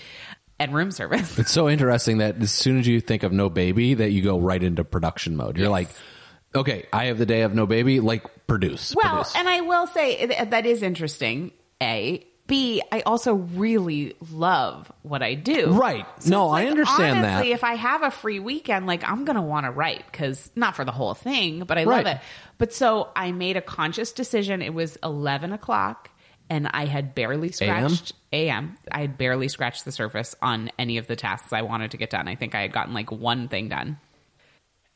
and 0.60 0.72
room 0.72 0.92
service. 0.92 1.40
It's 1.40 1.50
so 1.50 1.68
interesting 1.68 2.18
that 2.18 2.40
as 2.40 2.52
soon 2.52 2.78
as 2.78 2.86
you 2.86 3.00
think 3.00 3.24
of 3.24 3.32
no 3.32 3.50
baby, 3.50 3.94
that 3.94 4.12
you 4.12 4.22
go 4.22 4.38
right 4.38 4.62
into 4.62 4.84
production 4.84 5.34
mode. 5.34 5.58
You're 5.58 5.70
like, 5.70 5.88
okay, 6.54 6.86
I 6.92 7.06
have 7.06 7.18
the 7.18 7.26
day 7.26 7.42
of 7.42 7.54
no 7.54 7.66
baby, 7.66 8.00
like 8.00 8.46
produce. 8.46 8.94
Well, 8.94 9.16
produce. 9.16 9.36
and 9.36 9.48
I 9.48 9.60
will 9.62 9.86
say 9.86 10.36
uh, 10.36 10.44
that 10.46 10.66
is 10.66 10.82
interesting. 10.82 11.52
A. 11.82 12.26
B. 12.48 12.82
I 12.90 13.00
also 13.02 13.34
really 13.34 14.16
love 14.32 14.90
what 15.02 15.22
I 15.22 15.34
do. 15.34 15.70
Right. 15.70 16.04
No, 16.26 16.54
it's 16.54 16.66
I 16.66 16.70
understand 16.70 17.18
honestly, 17.20 17.50
that. 17.50 17.54
if 17.54 17.64
I 17.64 17.74
have 17.74 18.02
a 18.02 18.10
free 18.10 18.40
weekend, 18.40 18.86
like 18.86 19.08
I'm 19.08 19.24
gonna 19.24 19.42
want 19.42 19.64
to 19.64 19.70
write 19.70 20.04
because 20.10 20.50
not 20.56 20.74
for 20.74 20.84
the 20.84 20.92
whole 20.92 21.14
thing, 21.14 21.60
but 21.60 21.78
I 21.78 21.84
love 21.84 22.06
it. 22.06 22.18
But 22.58 22.74
so 22.74 23.08
I 23.14 23.32
made 23.32 23.56
a 23.56 23.62
conscious 23.62 24.12
decision. 24.12 24.60
It 24.60 24.74
was 24.74 24.98
11 25.02 25.52
o'clock, 25.52 26.10
and 26.50 26.68
I 26.68 26.84
had 26.86 27.14
barely 27.14 27.52
scratched 27.52 28.12
a.m. 28.32 28.76
I 28.90 29.00
had 29.00 29.16
barely 29.16 29.48
scratched 29.48 29.84
the 29.84 29.92
surface 29.92 30.34
on 30.42 30.70
any 30.78 30.98
of 30.98 31.06
the 31.06 31.16
tasks 31.16 31.52
I 31.52 31.62
wanted 31.62 31.92
to 31.92 31.96
get 31.96 32.10
done. 32.10 32.28
I 32.28 32.34
think 32.34 32.54
I 32.54 32.62
had 32.62 32.72
gotten 32.72 32.92
like 32.92 33.10
one 33.12 33.48
thing 33.48 33.68
done. 33.68 33.98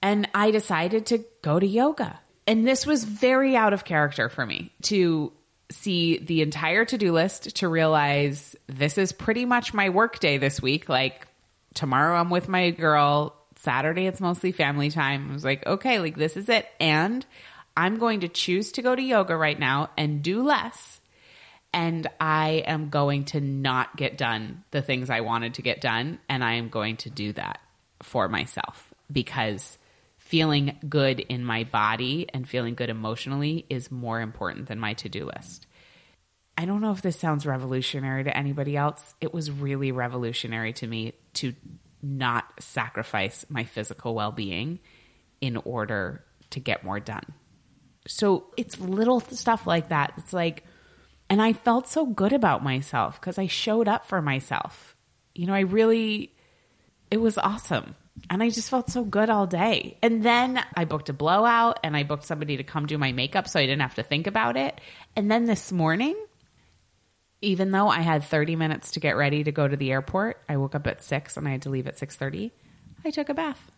And 0.03 0.29
I 0.35 0.51
decided 0.51 1.07
to 1.07 1.25
go 1.43 1.59
to 1.59 1.67
yoga. 1.67 2.21
And 2.47 2.67
this 2.67 2.87
was 2.87 3.05
very 3.05 3.57
out 3.57 3.73
of 3.73 3.85
character 3.85 4.29
for 4.29 4.47
me 4.47 4.73
to 4.83 5.33
see 5.71 6.19
the 6.19 6.43
entire 6.43 6.85
to 6.85 6.99
do 6.99 7.13
list, 7.13 7.57
to 7.57 7.69
realize 7.69 8.55
this 8.69 8.99
is 8.99 9.13
pretty 9.13 9.45
much 9.45 9.75
my 9.75 9.91
work 9.91 10.21
day 10.21 10.39
this 10.39 10.63
week. 10.63 10.89
Like 10.89 11.27
tomorrow 11.75 12.17
I'm 12.17 12.31
with 12.31 12.49
my 12.49 12.71
girl. 12.71 13.35
Saturday 13.57 14.07
it's 14.07 14.21
mostly 14.21 14.53
family 14.53 14.91
time. 14.91 15.31
I 15.31 15.33
was 15.33 15.45
like, 15.45 15.67
okay, 15.67 15.99
like 15.99 16.17
this 16.17 16.37
is 16.37 16.49
it. 16.49 16.69
And 16.79 17.27
I'm 17.77 17.99
going 17.99 18.21
to 18.21 18.29
choose 18.29 18.73
to 18.73 18.83
go 18.83 18.95
to 18.95 19.03
yoga 19.03 19.37
right 19.37 19.59
now 19.59 19.91
and 19.97 20.23
do 20.23 20.43
less. 20.43 21.01
And 21.73 22.07
I 22.21 22.65
am 22.67 22.89
going 22.89 23.25
to 23.27 23.41
not 23.41 23.97
get 23.97 24.17
done 24.17 24.65
the 24.71 24.83
things 24.83 25.11
I 25.11 25.21
wanted 25.21 25.55
to 25.55 25.63
get 25.63 25.81
done. 25.81 26.21
And 26.29 26.43
I 26.45 26.55
am 26.55 26.69
going 26.69 26.97
to 26.99 27.11
do 27.11 27.33
that 27.33 27.61
for 28.03 28.29
myself 28.29 28.95
because 29.13 29.77
feeling 30.27 30.77
good 30.89 31.21
in 31.21 31.45
my 31.45 31.62
body 31.62 32.27
and 32.35 32.49
feeling 32.49 32.75
good 32.75 32.91
emotionally 32.91 33.65
is 33.71 33.93
more 33.93 34.21
important 34.21 34.67
than 34.67 34.81
my 34.81 34.93
to 34.93 35.09
do 35.09 35.25
list. 35.25 35.69
I 36.59 36.65
don't 36.65 36.81
know 36.81 36.91
if 36.91 37.01
this 37.01 37.17
sounds 37.17 37.47
revolutionary 37.47 38.25
to 38.25 38.37
anybody 38.37 38.77
else. 38.77 39.15
It 39.21 39.33
was 39.33 39.53
really 39.53 39.93
revolutionary 39.93 40.73
to 40.75 40.87
me 40.89 41.12
to 41.35 41.55
not 42.03 42.45
sacrifice 42.59 43.47
my 43.49 43.62
physical 43.65 44.17
well 44.17 44.33
being 44.33 44.81
in 45.41 45.57
order 45.59 46.25
to 46.51 46.59
get 46.59 46.83
more 46.83 46.99
done. 46.99 47.33
So 48.09 48.47
it's 48.57 48.81
little 48.81 49.21
stuff 49.21 49.65
like 49.65 49.91
that. 49.91 50.15
It's 50.17 50.33
like, 50.33 50.65
and 51.31 51.41
I 51.41 51.53
felt 51.53 51.87
so 51.87 52.05
good 52.05 52.33
about 52.33 52.65
myself 52.65 53.21
because 53.21 53.39
I 53.39 53.47
showed 53.47 53.87
up 53.87 54.07
for 54.07 54.21
myself. 54.21 54.97
You 55.37 55.47
know, 55.47 55.55
I 55.55 55.61
really, 55.61 56.33
it 57.12 57.19
was 57.19 57.39
awesome. 57.39 57.95
And 58.29 58.43
I 58.43 58.51
just 58.51 58.71
felt 58.71 58.91
so 58.91 59.05
good 59.05 59.31
all 59.31 59.47
day. 59.47 59.99
And 60.03 60.23
then 60.23 60.63
I 60.75 60.85
booked 60.85 61.09
a 61.09 61.13
blowout 61.13 61.81
and 61.85 61.97
I 61.97 62.03
booked 62.03 62.25
somebody 62.25 62.57
to 62.57 62.65
come 62.65 62.87
do 62.87 62.99
my 62.99 63.13
makeup 63.13 63.47
so 63.49 63.61
I 63.61 63.67
didn't 63.67 63.83
have 63.83 63.97
to 63.97 64.03
think 64.03 64.27
about 64.27 64.57
it. 64.57 64.81
And 65.15 65.31
then 65.31 65.45
this 65.45 65.71
morning, 65.71 66.17
even 67.41 67.71
though 67.71 67.89
I 67.89 68.01
had 68.01 68.25
30 68.25 68.57
minutes 68.57 68.93
to 68.93 69.01
get 69.01 69.17
ready 69.17 69.45
to 69.45 69.53
go 69.53 69.69
to 69.69 69.77
the 69.77 69.93
airport, 69.93 70.43
I 70.49 70.57
woke 70.57 70.75
up 70.75 70.87
at 70.87 71.03
6 71.03 71.37
and 71.37 71.47
I 71.47 71.53
had 71.53 71.63
to 71.63 71.71
leave 71.71 71.87
at 71.87 71.99
6:30. 71.99 72.51
I 73.05 73.11
took 73.11 73.29
a 73.29 73.35
bath 73.35 73.71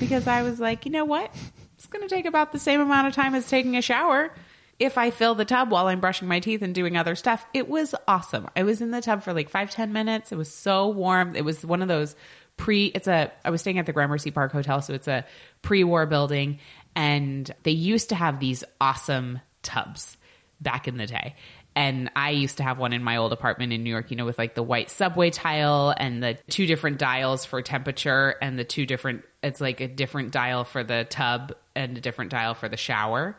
because 0.00 0.26
I 0.26 0.42
was 0.42 0.58
like, 0.58 0.86
you 0.86 0.90
know 0.90 1.04
what? 1.04 1.32
It's 1.76 1.86
going 1.86 2.02
to 2.02 2.12
take 2.12 2.26
about 2.26 2.52
the 2.52 2.58
same 2.58 2.80
amount 2.80 3.06
of 3.06 3.14
time 3.14 3.34
as 3.34 3.48
taking 3.48 3.76
a 3.76 3.82
shower 3.82 4.32
if 4.78 4.98
I 4.98 5.10
fill 5.10 5.34
the 5.34 5.44
tub 5.44 5.70
while 5.70 5.86
I'm 5.86 6.00
brushing 6.00 6.28
my 6.28 6.40
teeth 6.40 6.62
and 6.62 6.74
doing 6.74 6.96
other 6.96 7.14
stuff. 7.14 7.46
It 7.54 7.68
was 7.68 7.94
awesome. 8.08 8.48
I 8.56 8.62
was 8.62 8.80
in 8.80 8.90
the 8.90 9.00
tub 9.00 9.22
for 9.22 9.32
like 9.32 9.50
five 9.50 9.70
ten 9.70 9.92
minutes. 9.92 10.32
It 10.32 10.36
was 10.36 10.52
so 10.52 10.88
warm. 10.88 11.36
It 11.36 11.44
was 11.44 11.64
one 11.64 11.82
of 11.82 11.88
those 11.88 12.16
pre, 12.56 12.86
it's 12.86 13.08
a, 13.08 13.32
I 13.44 13.50
was 13.50 13.60
staying 13.60 13.78
at 13.78 13.86
the 13.86 13.92
Gramercy 13.92 14.30
Park 14.30 14.52
Hotel, 14.52 14.80
so 14.82 14.94
it's 14.94 15.08
a 15.08 15.24
pre 15.62 15.84
war 15.84 16.06
building. 16.06 16.58
And 16.94 17.52
they 17.62 17.72
used 17.72 18.08
to 18.08 18.14
have 18.14 18.40
these 18.40 18.64
awesome 18.80 19.40
tubs 19.62 20.16
back 20.60 20.88
in 20.88 20.96
the 20.96 21.06
day. 21.06 21.34
And 21.74 22.10
I 22.16 22.30
used 22.30 22.56
to 22.56 22.62
have 22.62 22.78
one 22.78 22.94
in 22.94 23.04
my 23.04 23.18
old 23.18 23.34
apartment 23.34 23.74
in 23.74 23.84
New 23.84 23.90
York, 23.90 24.10
you 24.10 24.16
know, 24.16 24.24
with 24.24 24.38
like 24.38 24.54
the 24.54 24.62
white 24.62 24.90
subway 24.90 25.28
tile 25.28 25.94
and 25.94 26.22
the 26.22 26.38
two 26.48 26.66
different 26.66 26.98
dials 26.98 27.44
for 27.44 27.60
temperature 27.60 28.34
and 28.40 28.58
the 28.58 28.64
two 28.64 28.86
different, 28.86 29.24
it's 29.42 29.60
like 29.60 29.82
a 29.82 29.88
different 29.88 30.30
dial 30.30 30.64
for 30.64 30.82
the 30.82 31.06
tub 31.10 31.54
and 31.74 31.98
a 31.98 32.00
different 32.00 32.30
dial 32.30 32.54
for 32.54 32.70
the 32.70 32.78
shower. 32.78 33.38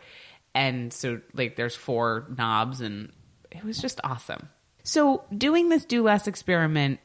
And 0.53 0.93
so, 0.93 1.19
like, 1.33 1.55
there's 1.55 1.75
four 1.75 2.27
knobs, 2.35 2.81
and 2.81 3.11
it 3.51 3.63
was 3.63 3.79
just 3.79 3.99
awesome. 4.03 4.49
So, 4.83 5.23
doing 5.35 5.69
this 5.69 5.85
do 5.85 6.01
less 6.01 6.27
experiment 6.27 6.99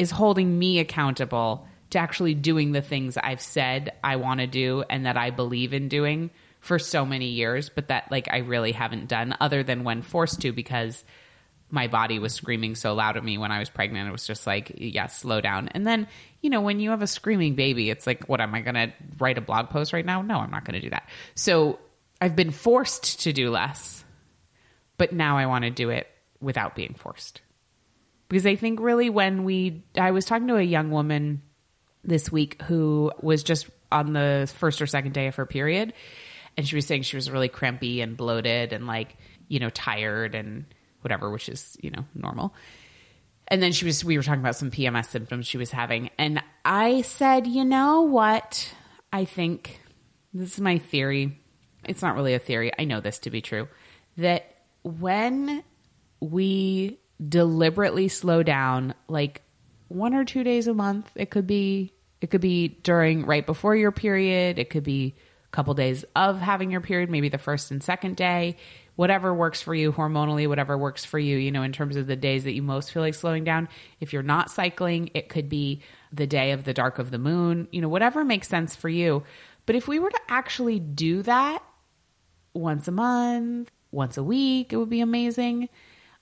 is 0.00 0.10
holding 0.10 0.58
me 0.58 0.78
accountable 0.78 1.68
to 1.90 1.98
actually 1.98 2.32
doing 2.32 2.72
the 2.72 2.80
things 2.80 3.18
I've 3.18 3.42
said 3.42 3.92
I 4.02 4.16
want 4.16 4.40
to 4.40 4.46
do 4.46 4.82
and 4.88 5.04
that 5.04 5.18
I 5.18 5.28
believe 5.28 5.74
in 5.74 5.88
doing 5.88 6.30
for 6.60 6.78
so 6.78 7.04
many 7.04 7.26
years, 7.26 7.68
but 7.68 7.88
that 7.88 8.10
like 8.10 8.26
I 8.32 8.38
really 8.38 8.72
haven't 8.72 9.08
done 9.08 9.36
other 9.42 9.62
than 9.62 9.84
when 9.84 10.00
forced 10.00 10.40
to 10.40 10.52
because 10.52 11.04
my 11.70 11.86
body 11.86 12.18
was 12.18 12.32
screaming 12.32 12.76
so 12.76 12.94
loud 12.94 13.18
at 13.18 13.24
me 13.24 13.36
when 13.36 13.52
I 13.52 13.58
was 13.58 13.68
pregnant. 13.68 14.08
It 14.08 14.12
was 14.12 14.26
just 14.26 14.46
like, 14.46 14.72
yeah, 14.78 15.06
slow 15.08 15.42
down. 15.42 15.68
And 15.68 15.86
then, 15.86 16.08
you 16.40 16.48
know, 16.48 16.62
when 16.62 16.80
you 16.80 16.90
have 16.90 17.02
a 17.02 17.06
screaming 17.06 17.54
baby, 17.54 17.90
it's 17.90 18.06
like, 18.06 18.26
what 18.26 18.40
am 18.40 18.54
I 18.54 18.62
going 18.62 18.76
to 18.76 18.94
write 19.18 19.36
a 19.36 19.42
blog 19.42 19.68
post 19.68 19.92
right 19.92 20.06
now? 20.06 20.22
No, 20.22 20.38
I'm 20.38 20.50
not 20.50 20.64
going 20.64 20.80
to 20.80 20.80
do 20.80 20.90
that. 20.90 21.10
So 21.34 21.78
I've 22.22 22.34
been 22.34 22.52
forced 22.52 23.20
to 23.20 23.34
do 23.34 23.50
less, 23.50 24.02
but 24.96 25.12
now 25.12 25.36
I 25.36 25.44
want 25.44 25.64
to 25.64 25.70
do 25.70 25.90
it 25.90 26.06
without 26.40 26.74
being 26.74 26.94
forced 26.94 27.42
because 28.30 28.46
I 28.46 28.54
think 28.54 28.80
really 28.80 29.10
when 29.10 29.42
we, 29.44 29.82
I 29.96 30.12
was 30.12 30.24
talking 30.24 30.46
to 30.48 30.56
a 30.56 30.62
young 30.62 30.90
woman 30.90 31.42
this 32.04 32.30
week 32.30 32.62
who 32.62 33.12
was 33.20 33.42
just 33.42 33.68
on 33.90 34.12
the 34.12 34.50
first 34.56 34.80
or 34.80 34.86
second 34.86 35.12
day 35.12 35.26
of 35.26 35.34
her 35.34 35.44
period, 35.44 35.92
and 36.56 36.66
she 36.66 36.76
was 36.76 36.86
saying 36.86 37.02
she 37.02 37.16
was 37.16 37.28
really 37.28 37.48
crampy 37.48 38.00
and 38.00 38.16
bloated 38.16 38.72
and 38.72 38.86
like 38.86 39.16
you 39.48 39.58
know 39.58 39.68
tired 39.68 40.34
and 40.36 40.64
whatever, 41.02 41.28
which 41.30 41.48
is 41.48 41.76
you 41.82 41.90
know 41.90 42.04
normal. 42.14 42.54
And 43.48 43.60
then 43.60 43.72
she 43.72 43.84
was, 43.84 44.04
we 44.04 44.16
were 44.16 44.22
talking 44.22 44.40
about 44.40 44.54
some 44.54 44.70
PMS 44.70 45.06
symptoms 45.06 45.48
she 45.48 45.58
was 45.58 45.72
having, 45.72 46.10
and 46.16 46.40
I 46.64 47.02
said, 47.02 47.48
you 47.48 47.64
know 47.64 48.02
what, 48.02 48.72
I 49.12 49.24
think 49.24 49.80
this 50.32 50.54
is 50.54 50.60
my 50.60 50.78
theory. 50.78 51.36
It's 51.84 52.00
not 52.00 52.14
really 52.14 52.34
a 52.34 52.38
theory. 52.38 52.70
I 52.78 52.84
know 52.84 53.00
this 53.00 53.18
to 53.20 53.30
be 53.30 53.40
true. 53.40 53.66
That 54.18 54.54
when 54.84 55.64
we 56.20 56.99
deliberately 57.28 58.08
slow 58.08 58.42
down 58.42 58.94
like 59.08 59.42
one 59.88 60.14
or 60.14 60.24
two 60.24 60.44
days 60.44 60.66
a 60.66 60.74
month. 60.74 61.10
It 61.14 61.30
could 61.30 61.46
be 61.46 61.92
it 62.20 62.30
could 62.30 62.40
be 62.40 62.68
during 62.68 63.24
right 63.24 63.44
before 63.44 63.74
your 63.74 63.92
period. 63.92 64.58
It 64.58 64.70
could 64.70 64.84
be 64.84 65.14
a 65.46 65.50
couple 65.50 65.74
days 65.74 66.04
of 66.14 66.38
having 66.38 66.70
your 66.70 66.80
period 66.80 67.10
maybe 67.10 67.28
the 67.28 67.38
first 67.38 67.70
and 67.70 67.82
second 67.82 68.16
day. 68.16 68.56
Whatever 68.96 69.32
works 69.32 69.62
for 69.62 69.74
you 69.74 69.92
hormonally 69.92 70.46
whatever 70.46 70.76
works 70.76 71.04
for 71.04 71.18
you 71.18 71.36
you 71.38 71.50
know 71.50 71.62
in 71.62 71.72
terms 71.72 71.96
of 71.96 72.06
the 72.06 72.16
days 72.16 72.44
that 72.44 72.52
you 72.52 72.62
most 72.62 72.92
feel 72.92 73.02
like 73.02 73.14
slowing 73.14 73.44
down. 73.44 73.68
If 74.00 74.12
you're 74.12 74.22
not 74.22 74.50
cycling 74.50 75.10
it 75.14 75.28
could 75.28 75.48
be 75.48 75.82
the 76.12 76.26
day 76.26 76.52
of 76.52 76.64
the 76.64 76.74
dark 76.74 76.98
of 76.98 77.10
the 77.10 77.18
moon 77.18 77.68
you 77.72 77.80
know 77.80 77.88
whatever 77.88 78.24
makes 78.24 78.48
sense 78.48 78.76
for 78.76 78.88
you. 78.88 79.24
But 79.66 79.76
if 79.76 79.86
we 79.86 79.98
were 79.98 80.10
to 80.10 80.20
actually 80.28 80.80
do 80.80 81.22
that 81.22 81.62
once 82.52 82.88
a 82.88 82.92
month 82.92 83.70
once 83.90 84.16
a 84.16 84.22
week 84.22 84.72
it 84.72 84.76
would 84.76 84.90
be 84.90 85.00
amazing 85.00 85.68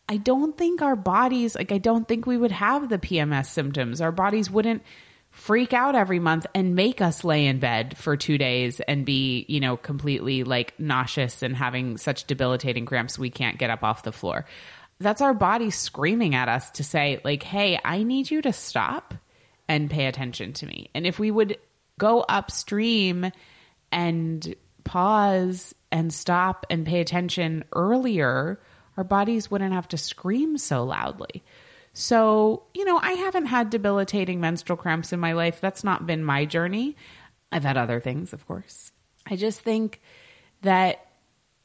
I 0.09 0.17
don't 0.17 0.57
think 0.57 0.81
our 0.81 0.97
bodies, 0.97 1.55
like, 1.55 1.71
I 1.71 1.79
don't 1.79 2.09
think 2.09 2.27
we 2.27 2.37
would 2.37 2.53
have 2.53 2.89
the 2.89 2.99
PMS 2.99 3.47
symptoms. 3.47 4.01
Our 4.01 4.13
bodies 4.13 4.51
wouldn't 4.51 4.83
freak 5.31 5.73
out 5.73 5.95
every 5.95 6.19
month 6.19 6.47
and 6.55 6.75
make 6.75 7.01
us 7.01 7.23
lay 7.25 7.47
in 7.47 7.59
bed 7.59 7.97
for 7.99 8.17
two 8.17 8.39
days 8.39 8.81
and 8.81 9.05
be, 9.05 9.45
you 9.49 9.61
know, 9.61 9.77
completely 9.77 10.45
like 10.45 10.79
nauseous 10.81 11.43
and 11.43 11.55
having 11.55 11.99
such 11.99 12.25
debilitating 12.25 12.87
cramps 12.87 13.19
we 13.19 13.31
can't 13.31 13.59
get 13.59 13.71
up 13.71 13.85
off 13.85 14.03
the 14.03 14.13
floor. 14.13 14.47
That's 14.99 15.21
our 15.21 15.35
body 15.35 15.71
screaming 15.71 16.35
at 16.35 16.49
us 16.49 16.71
to 16.73 16.85
say, 16.85 17.21
like, 17.25 17.43
hey, 17.43 17.79
I 17.85 18.03
need 18.03 18.31
you 18.31 18.43
to 18.43 18.53
stop 18.53 19.15
and 19.69 19.91
pay 19.91 20.07
attention 20.07 20.55
to 20.55 20.67
me. 20.67 20.91
And 20.95 21.07
if 21.07 21.19
we 21.19 21.31
would 21.31 21.59
go 21.99 22.25
upstream 22.29 23.31
and 23.93 24.55
pause 24.85 25.75
and 25.93 26.13
stop 26.13 26.67
and 26.71 26.87
pay 26.87 27.01
attention 27.01 27.65
earlier, 27.73 28.59
our 28.99 29.05
bodies 29.05 29.49
wouldn't 29.49 29.73
have 29.73 29.87
to 29.87 29.97
scream 29.97 30.59
so 30.59 30.83
loudly. 30.83 31.45
So, 31.93 32.65
you 32.75 32.85
know, 32.85 32.99
I 32.99 33.13
haven't 33.13 33.47
had 33.47 33.71
debilitating 33.71 34.41
menstrual 34.41 34.77
cramps 34.77 35.13
in 35.13 35.21
my 35.21 35.35
life. 35.35 35.61
That's 35.61 35.85
not 35.85 36.05
been 36.05 36.25
my 36.25 36.45
journey. 36.47 36.97
I've 37.53 37.63
had 37.63 37.77
other 37.77 38.01
things, 38.01 38.33
of 38.33 38.45
course. 38.49 38.91
I 39.25 39.37
just 39.37 39.61
think 39.61 40.01
that 40.63 41.07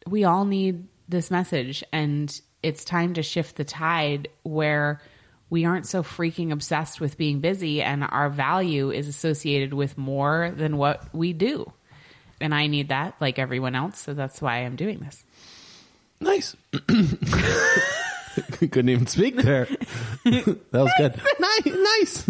we 0.06 0.26
all 0.26 0.46
need 0.46 0.88
this 1.10 1.32
message 1.32 1.84
and 1.92 2.40
it's 2.62 2.86
time 2.86 3.16
to 3.16 3.24
shift 3.24 3.56
the 3.56 3.66
tide 3.66 4.30
where 4.44 5.02
we 5.50 5.66
aren't 5.66 5.88
so 5.88 6.04
freaking 6.04 6.52
obsessed 6.52 7.02
with 7.02 7.18
being 7.18 7.40
busy 7.40 7.82
and 7.82 8.04
our 8.04 8.30
value 8.30 8.92
is 8.92 9.08
associated 9.08 9.74
with 9.74 9.98
more 9.98 10.54
than 10.56 10.78
what 10.78 11.14
we 11.16 11.34
do. 11.34 11.74
And 12.40 12.54
I 12.54 12.68
need 12.68 12.90
that 12.90 13.16
like 13.20 13.40
everyone 13.40 13.74
else, 13.74 14.00
so 14.00 14.14
that's 14.14 14.40
why 14.40 14.58
I'm 14.60 14.76
doing 14.76 15.00
this. 15.00 15.26
Nice. 16.24 16.56
Couldn't 18.60 18.90
even 18.90 19.08
speak 19.08 19.36
there. 19.36 19.66
that 20.24 20.58
was 20.72 20.92
good. 20.98 21.20
nice. 21.66 22.26
nice. 22.26 22.30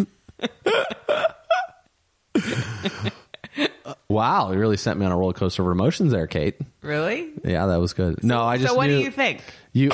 wow, 4.09 4.51
you 4.51 4.59
really 4.59 4.77
sent 4.77 4.99
me 4.99 5.05
on 5.05 5.11
a 5.11 5.17
roller 5.17 5.33
coaster 5.33 5.61
of 5.61 5.69
emotions 5.69 6.11
there, 6.11 6.27
Kate. 6.27 6.55
Really? 6.81 7.31
Yeah, 7.43 7.67
that 7.67 7.77
was 7.77 7.93
good. 7.93 8.23
No, 8.23 8.41
I 8.41 8.57
just 8.57 8.69
So 8.69 8.75
what 8.75 8.87
do 8.87 8.97
you 8.97 9.11
think? 9.11 9.41
You. 9.73 9.91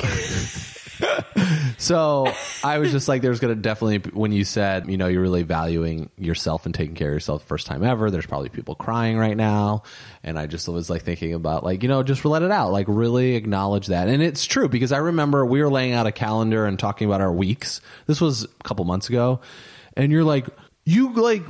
So 1.78 2.32
I 2.64 2.78
was 2.78 2.92
just 2.92 3.08
like, 3.08 3.22
there's 3.22 3.40
going 3.40 3.54
to 3.54 3.60
definitely, 3.60 4.10
when 4.12 4.32
you 4.32 4.44
said, 4.44 4.88
you 4.88 4.96
know, 4.96 5.06
you're 5.06 5.22
really 5.22 5.42
valuing 5.42 6.10
yourself 6.16 6.66
and 6.66 6.74
taking 6.74 6.94
care 6.94 7.08
of 7.08 7.14
yourself 7.14 7.44
first 7.44 7.66
time 7.66 7.82
ever, 7.82 8.10
there's 8.10 8.26
probably 8.26 8.48
people 8.48 8.74
crying 8.74 9.18
right 9.18 9.36
now. 9.36 9.82
And 10.22 10.38
I 10.38 10.46
just 10.46 10.68
was 10.68 10.90
like 10.90 11.02
thinking 11.02 11.34
about 11.34 11.64
like, 11.64 11.82
you 11.82 11.88
know, 11.88 12.02
just 12.02 12.24
let 12.24 12.42
it 12.42 12.50
out, 12.50 12.72
like 12.72 12.86
really 12.88 13.34
acknowledge 13.36 13.88
that. 13.88 14.08
And 14.08 14.22
it's 14.22 14.44
true 14.44 14.68
because 14.68 14.92
I 14.92 14.98
remember 14.98 15.44
we 15.44 15.62
were 15.62 15.70
laying 15.70 15.92
out 15.92 16.06
a 16.06 16.12
calendar 16.12 16.66
and 16.66 16.78
talking 16.78 17.08
about 17.08 17.20
our 17.20 17.32
weeks. 17.32 17.80
This 18.06 18.20
was 18.20 18.44
a 18.44 18.62
couple 18.64 18.84
months 18.84 19.08
ago. 19.08 19.40
And 19.96 20.12
you're 20.12 20.24
like, 20.24 20.46
you 20.84 21.12
like 21.14 21.44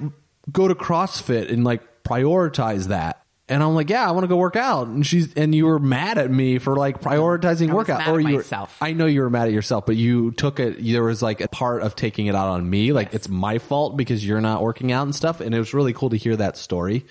go 0.51 0.69
to 0.69 0.75
CrossFit 0.75 1.53
and 1.53 1.65
like 1.65 2.03
prioritize 2.03 2.89
that. 2.89 3.20
And 3.51 3.63
I'm 3.63 3.75
like, 3.75 3.91
yeah, 3.91 4.09
I 4.09 4.13
want 4.13 4.25
to 4.25 4.29
go 4.29 4.37
work 4.37 4.57
out. 4.57 4.87
And 4.87 5.05
she's 5.05 5.35
and 5.35 5.55
you 5.55 5.67
were 5.67 5.79
mad 5.79 6.17
at 6.19 6.31
me 6.31 6.59
for 6.59 6.77
like 6.77 7.01
prioritizing 7.01 7.71
I 7.71 7.75
workout. 7.75 7.99
mad 7.99 8.09
or 8.09 8.21
at 8.21 8.27
you 8.27 8.37
were- 8.37 8.43
I 8.81 8.93
know 8.93 9.07
you 9.07 9.23
were 9.23 9.31
mad 9.31 9.49
at 9.49 9.53
yourself, 9.53 9.85
but 9.87 9.97
you 9.97 10.31
took 10.31 10.61
it. 10.61 10.83
There 10.83 11.03
was 11.03 11.21
like 11.21 11.41
a 11.41 11.49
part 11.49 11.83
of 11.83 11.97
taking 11.97 12.27
it 12.27 12.35
out 12.35 12.49
on 12.49 12.69
me, 12.71 12.93
like 12.93 13.13
it's 13.13 13.29
my 13.29 13.59
fault 13.59 13.97
because 13.97 14.25
you're 14.25 14.41
not 14.41 14.63
working 14.63 14.93
out 14.93 15.03
and 15.03 15.15
stuff. 15.15 15.41
And 15.41 15.55
it 15.55 15.59
was 15.59 15.75
really 15.75 15.93
cool 15.93 16.11
to 16.11 16.17
hear 16.17 16.37
that 16.37 16.57
story. 16.57 17.05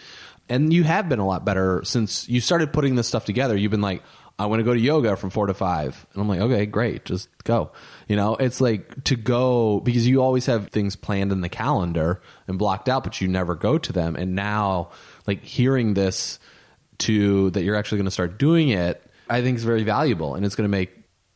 And 0.48 0.74
you 0.74 0.84
have 0.84 1.08
been 1.10 1.20
a 1.20 1.28
lot 1.28 1.46
better 1.46 1.82
since 1.84 2.28
you 2.28 2.42
started 2.42 2.74
putting 2.74 2.96
this 2.96 3.08
stuff 3.08 3.26
together. 3.26 3.56
You've 3.56 3.70
been 3.72 3.82
like, 3.82 4.02
I 4.40 4.46
want 4.46 4.62
to 4.62 4.64
go 4.64 4.74
to 4.74 4.80
yoga 4.80 5.18
from 5.18 5.32
four 5.32 5.48
to 5.48 5.54
five, 5.54 6.08
and 6.14 6.22
I'm 6.22 6.30
like, 6.30 6.40
okay, 6.40 6.66
great, 6.66 7.04
just 7.04 7.28
go. 7.44 7.72
You 8.08 8.16
know, 8.16 8.38
it's 8.38 8.62
like 8.62 9.04
to 9.04 9.18
go 9.18 9.82
because 9.82 10.08
you 10.08 10.22
always 10.24 10.46
have 10.46 10.70
things 10.70 10.96
planned 10.96 11.34
in 11.34 11.42
the 11.42 11.50
calendar 11.50 12.22
and 12.48 12.58
blocked 12.58 12.88
out, 12.88 13.04
but 13.04 13.20
you 13.20 13.28
never 13.28 13.54
go 13.54 13.78
to 13.78 13.92
them. 13.92 14.16
And 14.16 14.36
now, 14.36 14.92
like 15.30 15.44
hearing 15.44 15.94
this 15.94 16.40
to 17.00 17.50
that 17.52 17.64
you're 17.64 17.76
actually 17.76 18.00
going 18.00 18.06
to 18.06 18.12
start 18.12 18.38
doing 18.38 18.70
it, 18.70 19.02
I 19.30 19.42
think 19.42 19.58
is 19.58 19.64
very 19.64 19.84
valuable 19.84 20.36
and 20.36 20.46
it's 20.46 20.56
going 20.56 20.66
to 20.68 20.72
make 20.78 20.92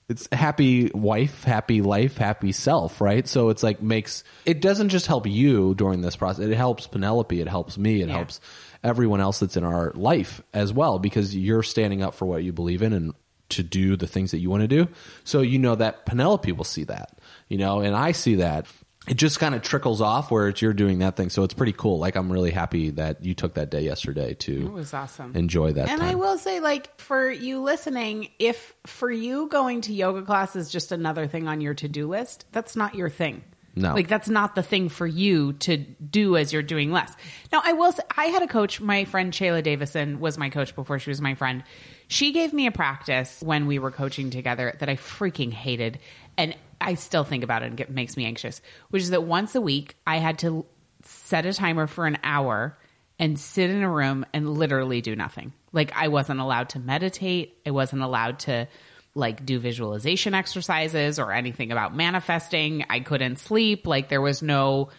it's 0.10 0.28
a 0.34 0.36
happy 0.36 0.92
wife, 0.94 1.46
happy 1.46 1.82
life, 1.82 2.18
happy 2.18 2.52
self, 2.52 3.00
right? 3.00 3.26
So 3.26 3.50
it's 3.50 3.64
like 3.64 3.82
makes 3.82 4.24
it 4.46 4.60
doesn't 4.62 4.90
just 4.90 5.08
help 5.08 5.26
you 5.26 5.74
during 5.76 6.02
this 6.02 6.18
process. 6.18 6.46
It 6.46 6.56
helps 6.56 6.88
Penelope, 6.88 7.40
it 7.40 7.48
helps 7.48 7.78
me, 7.78 8.02
it 8.02 8.10
Yeah. 8.10 8.16
helps 8.16 8.42
everyone 8.84 9.22
else 9.22 9.40
that's 9.40 9.56
in 9.56 9.64
our 9.64 9.94
life 9.96 10.42
as 10.54 10.74
well 10.74 11.00
because 11.00 11.34
you're 11.36 11.64
standing 11.64 12.04
up 12.04 12.14
for 12.16 12.26
what 12.26 12.44
you 12.44 12.52
believe 12.52 12.82
in 12.82 12.92
and 12.92 13.14
to 13.50 13.64
do 13.64 13.96
the 13.96 14.08
things 14.08 14.32
that 14.32 14.40
you 14.40 14.50
want 14.50 14.62
to 14.62 14.68
do. 14.68 14.88
So 15.24 15.40
you 15.42 15.58
know 15.60 15.76
that 15.76 16.06
Penelope 16.06 16.52
will 16.52 16.66
see 16.66 16.84
that, 16.86 17.18
you 17.48 17.58
know, 17.58 17.80
and 17.80 17.96
I 17.96 18.12
see 18.12 18.36
that. 18.36 18.66
It 19.06 19.16
just 19.16 19.38
kind 19.38 19.54
of 19.54 19.62
trickles 19.62 20.00
off 20.00 20.32
where 20.32 20.48
it's 20.48 20.62
you're 20.62 20.72
doing 20.74 21.00
that 21.00 21.18
thing. 21.18 21.30
So 21.30 21.44
it's 21.44 21.54
pretty 21.54 21.74
cool. 21.74 22.00
Like 22.00 22.16
I'm 22.16 22.32
really 22.32 22.52
happy 22.52 22.92
that 22.92 23.26
you 23.26 23.34
took 23.34 23.56
that 23.56 23.70
day 23.70 23.82
yesterday 23.82 24.34
to 24.36 24.66
It 24.68 24.72
was 24.72 24.94
awesome. 24.94 25.36
enjoy 25.36 25.74
that 25.74 25.90
And 25.90 26.00
time. 26.00 26.10
I 26.10 26.16
will 26.16 26.38
say, 26.38 26.62
like, 26.62 27.00
for 27.02 27.30
you 27.30 27.62
listening, 27.62 28.30
if 28.40 28.74
for 28.86 29.12
you 29.12 29.50
going 29.50 29.82
to 29.82 29.94
yoga 29.94 30.22
class 30.22 30.56
is 30.56 30.70
just 30.72 30.94
another 30.94 31.28
thing 31.28 31.50
on 31.50 31.60
your 31.60 31.74
to 31.74 31.90
do 31.90 32.08
list, 32.08 32.46
that's 32.54 32.78
not 32.78 32.96
your 32.96 33.10
thing. 33.10 33.44
No. 33.76 33.94
Like, 33.94 34.08
that's 34.08 34.30
not 34.30 34.54
the 34.56 34.64
thing 34.64 34.88
for 34.88 35.08
you 35.08 35.54
to 35.54 35.78
do 35.78 36.38
as 36.38 36.54
you're 36.54 36.62
doing 36.62 36.92
less. 36.92 37.12
Now, 37.52 37.62
I 37.66 37.74
will 37.74 37.92
say, 37.92 38.04
I 38.16 38.26
had 38.28 38.44
a 38.44 38.48
coach, 38.48 38.80
my 38.80 39.04
friend 39.04 39.34
Shayla 39.34 39.64
Davison 39.64 40.20
was 40.20 40.38
my 40.38 40.50
coach 40.50 40.76
before 40.76 41.00
she 41.00 41.10
was 41.10 41.20
my 41.20 41.34
friend. 41.34 41.64
She 42.08 42.32
gave 42.34 42.54
me 42.54 42.68
a 42.68 42.72
practice 42.72 43.42
when 43.42 43.66
we 43.66 43.80
were 43.80 43.90
coaching 43.90 44.30
together 44.30 44.76
that 44.80 44.90
I 44.90 44.96
freaking 44.96 45.52
hated. 45.52 46.00
And 46.38 46.56
I 46.84 46.96
still 46.96 47.24
think 47.24 47.44
about 47.44 47.64
it 47.64 47.68
and 47.72 47.80
it 47.80 47.90
makes 47.90 48.18
me 48.18 48.26
anxious, 48.26 48.62
which 48.90 49.04
is 49.04 49.10
that 49.12 49.24
once 49.24 49.56
a 49.56 49.62
week 49.62 49.96
I 50.06 50.18
had 50.18 50.40
to 50.40 50.66
set 51.04 51.46
a 51.46 51.54
timer 51.54 51.88
for 51.88 52.06
an 52.06 52.18
hour 52.24 52.78
and 53.20 53.40
sit 53.40 53.70
in 53.70 53.84
a 53.84 53.90
room 53.90 54.26
and 54.34 54.58
literally 54.58 55.02
do 55.02 55.16
nothing. 55.16 55.54
Like 55.72 55.94
I 55.96 56.10
wasn't 56.10 56.40
allowed 56.40 56.70
to 56.70 56.80
meditate. 56.80 57.58
I 57.66 57.72
wasn't 57.72 58.02
allowed 58.02 58.40
to 58.40 58.68
like 59.16 59.46
do 59.46 59.60
visualization 59.60 60.34
exercises 60.34 61.20
or 61.20 61.32
anything 61.32 61.72
about 61.72 61.96
manifesting. 61.96 62.86
I 62.90 63.00
couldn't 63.00 63.38
sleep. 63.38 63.88
Like 63.88 64.10
there 64.10 64.22
was 64.22 64.42
no, 64.42 64.90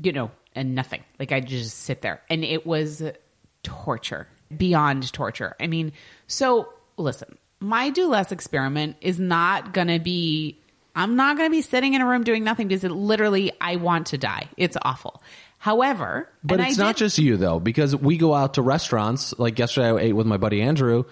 you 0.00 0.12
know, 0.12 0.30
and 0.54 0.74
nothing. 0.74 1.02
Like 1.18 1.32
I 1.32 1.40
just 1.40 1.78
sit 1.80 2.00
there 2.00 2.22
and 2.30 2.44
it 2.44 2.66
was 2.66 3.02
torture 3.62 4.28
beyond 4.56 5.12
torture. 5.12 5.56
I 5.58 5.66
mean, 5.66 5.92
so 6.28 6.68
listen, 6.96 7.38
my 7.60 7.90
do 7.90 8.06
less 8.06 8.30
experiment 8.30 8.96
is 9.00 9.18
not 9.18 9.72
going 9.72 9.88
to 9.88 9.98
be 9.98 10.60
I'm 10.94 11.16
not 11.16 11.36
going 11.36 11.48
to 11.48 11.52
be 11.52 11.62
sitting 11.62 11.94
in 11.94 12.00
a 12.00 12.06
room 12.06 12.24
doing 12.24 12.44
nothing 12.44 12.68
because 12.68 12.84
it 12.84 12.90
literally 12.90 13.52
I 13.60 13.76
want 13.76 14.08
to 14.08 14.18
die. 14.18 14.48
It's 14.56 14.76
awful. 14.82 15.22
However, 15.58 16.28
But 16.42 16.60
it's 16.60 16.76
not 16.76 16.96
just 16.96 17.18
you 17.18 17.36
though, 17.36 17.58
because 17.58 17.96
we 17.96 18.16
go 18.18 18.34
out 18.34 18.54
to 18.54 18.62
restaurants. 18.62 19.34
Like 19.38 19.58
yesterday, 19.58 19.88
I 19.88 19.98
ate 20.08 20.12
with 20.12 20.26
my 20.26 20.36
buddy 20.36 20.60
Andrew, 20.60 21.04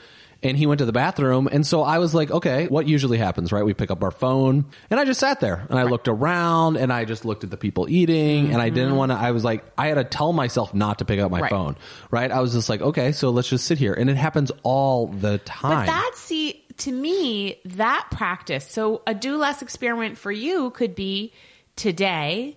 and 0.42 0.56
he 0.58 0.66
went 0.66 0.80
to 0.80 0.84
the 0.84 0.92
bathroom, 0.92 1.48
and 1.50 1.64
so 1.66 1.82
I 1.82 1.98
was 1.98 2.14
like, 2.14 2.30
okay, 2.30 2.66
what 2.66 2.86
usually 2.88 3.16
happens, 3.16 3.50
right? 3.52 3.64
We 3.64 3.72
pick 3.74 3.90
up 3.90 4.02
our 4.02 4.10
phone, 4.10 4.66
and 4.90 4.98
I 5.00 5.04
just 5.04 5.20
sat 5.20 5.38
there 5.40 5.64
and 5.70 5.78
I 5.78 5.84
looked 5.84 6.08
around, 6.08 6.76
and 6.76 6.92
I 6.92 7.04
just 7.06 7.24
looked 7.24 7.44
at 7.44 7.50
the 7.50 7.56
people 7.56 7.88
eating, 7.88 8.52
and 8.52 8.60
I 8.60 8.68
didn't 8.68 8.96
want 8.96 9.10
to. 9.12 9.16
I 9.16 9.30
was 9.30 9.42
like, 9.44 9.64
I 9.78 9.86
had 9.86 9.94
to 9.94 10.04
tell 10.04 10.32
myself 10.34 10.74
not 10.74 10.98
to 10.98 11.04
pick 11.06 11.18
up 11.20 11.30
my 11.30 11.36
Mm-hmm. 11.38 11.42
Right. 11.44 11.50
phone, 11.50 11.76
right? 12.10 12.30
I 12.30 12.40
was 12.40 12.52
just 12.52 12.68
like, 12.68 12.82
okay, 12.82 13.12
so 13.12 13.30
let's 13.30 13.48
just 13.48 13.64
sit 13.66 13.78
here, 13.78 13.94
and 13.94 14.10
it 14.10 14.16
happens 14.16 14.50
all 14.64 15.06
the 15.06 15.38
time. 15.38 15.86
But 15.86 15.92
that 15.92 16.10
see 16.16 16.61
to 16.78 16.92
me 16.92 17.60
that 17.64 18.08
practice. 18.10 18.66
So 18.68 19.02
a 19.06 19.14
do 19.14 19.36
less 19.36 19.62
experiment 19.62 20.18
for 20.18 20.32
you 20.32 20.70
could 20.70 20.94
be 20.94 21.32
today 21.76 22.56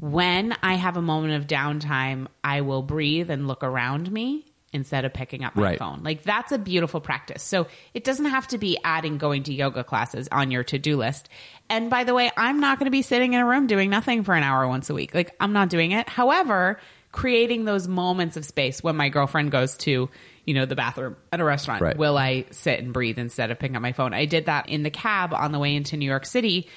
when 0.00 0.54
I 0.62 0.74
have 0.74 0.96
a 0.96 1.02
moment 1.02 1.34
of 1.34 1.46
downtime, 1.48 2.28
I 2.44 2.60
will 2.60 2.82
breathe 2.82 3.30
and 3.30 3.48
look 3.48 3.64
around 3.64 4.10
me 4.12 4.44
instead 4.72 5.04
of 5.04 5.14
picking 5.14 5.44
up 5.44 5.56
my 5.56 5.62
Right. 5.62 5.78
phone. 5.78 6.02
Like 6.02 6.22
that's 6.22 6.52
a 6.52 6.58
beautiful 6.58 7.00
practice. 7.00 7.42
So 7.42 7.66
it 7.94 8.04
doesn't 8.04 8.26
have 8.26 8.46
to 8.48 8.58
be 8.58 8.78
adding 8.84 9.16
going 9.18 9.42
to 9.44 9.54
yoga 9.54 9.82
classes 9.82 10.28
on 10.30 10.50
your 10.50 10.62
to-do 10.62 10.96
list. 10.96 11.28
And 11.70 11.88
by 11.90 12.04
the 12.04 12.14
way, 12.14 12.30
I'm 12.36 12.60
not 12.60 12.78
going 12.78 12.84
to 12.84 12.90
be 12.90 13.02
sitting 13.02 13.32
in 13.32 13.40
a 13.40 13.46
room 13.46 13.66
doing 13.66 13.88
nothing 13.90 14.24
for 14.24 14.34
an 14.34 14.42
hour 14.42 14.68
once 14.68 14.90
a 14.90 14.94
week. 14.94 15.14
Like 15.14 15.34
I'm 15.40 15.52
not 15.54 15.68
doing 15.70 15.92
it. 15.92 16.08
However, 16.08 16.78
creating 17.18 17.64
those 17.64 17.88
moments 17.88 18.36
of 18.36 18.44
space 18.44 18.80
when 18.80 18.94
my 18.94 19.08
girlfriend 19.08 19.50
goes 19.50 19.76
to, 19.76 20.08
you 20.46 20.54
know, 20.54 20.64
the 20.66 20.76
bathroom 20.76 21.16
at 21.32 21.40
a 21.40 21.44
restaurant, 21.44 21.82
Right. 21.82 21.96
will 21.98 22.16
I 22.16 22.44
sit 22.52 22.78
and 22.78 22.92
breathe 22.92 23.18
instead 23.18 23.50
of 23.50 23.58
picking 23.58 23.74
up 23.74 23.82
my 23.82 23.90
phone? 23.92 24.14
I 24.14 24.24
did 24.24 24.46
that 24.46 24.68
in 24.68 24.84
the 24.84 24.90
cab 24.90 25.34
on 25.34 25.50
the 25.50 25.58
way 25.58 25.74
into 25.74 25.96
New 25.96 26.06
York 26.06 26.24
City. 26.24 26.68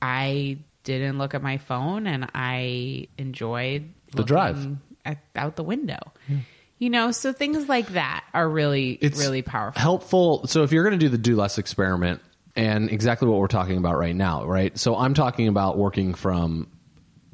I 0.00 0.58
didn't 0.84 1.18
look 1.18 1.34
at 1.34 1.42
my 1.42 1.58
phone 1.58 2.06
and 2.06 2.28
I 2.34 3.08
enjoyed 3.18 3.90
The 4.12 4.22
drive. 4.22 4.64
At, 5.04 5.18
out 5.34 5.56
the 5.56 5.64
window. 5.64 5.98
You 6.78 6.90
know, 6.90 7.10
so 7.10 7.32
things 7.32 7.68
like 7.68 7.88
that 7.88 8.24
are 8.32 8.48
really, 8.48 8.98
really 9.02 9.42
powerful. 9.42 9.80
helpful. 9.80 10.46
So 10.46 10.62
if 10.62 10.70
you're 10.72 10.84
going 10.84 10.98
to 10.98 11.04
do 11.04 11.08
the 11.08 11.18
do 11.18 11.34
less 11.34 11.58
experiment 11.58 12.20
and 12.54 12.90
exactly 12.90 13.28
what 13.28 13.38
we're 13.40 13.48
talking 13.48 13.76
about 13.76 13.98
right 13.98 14.14
now, 14.14 14.44
right? 14.44 14.78
So 14.78 14.96
I'm 14.96 15.14
talking 15.14 15.48
about 15.48 15.76
working 15.78 16.14
from, 16.14 16.68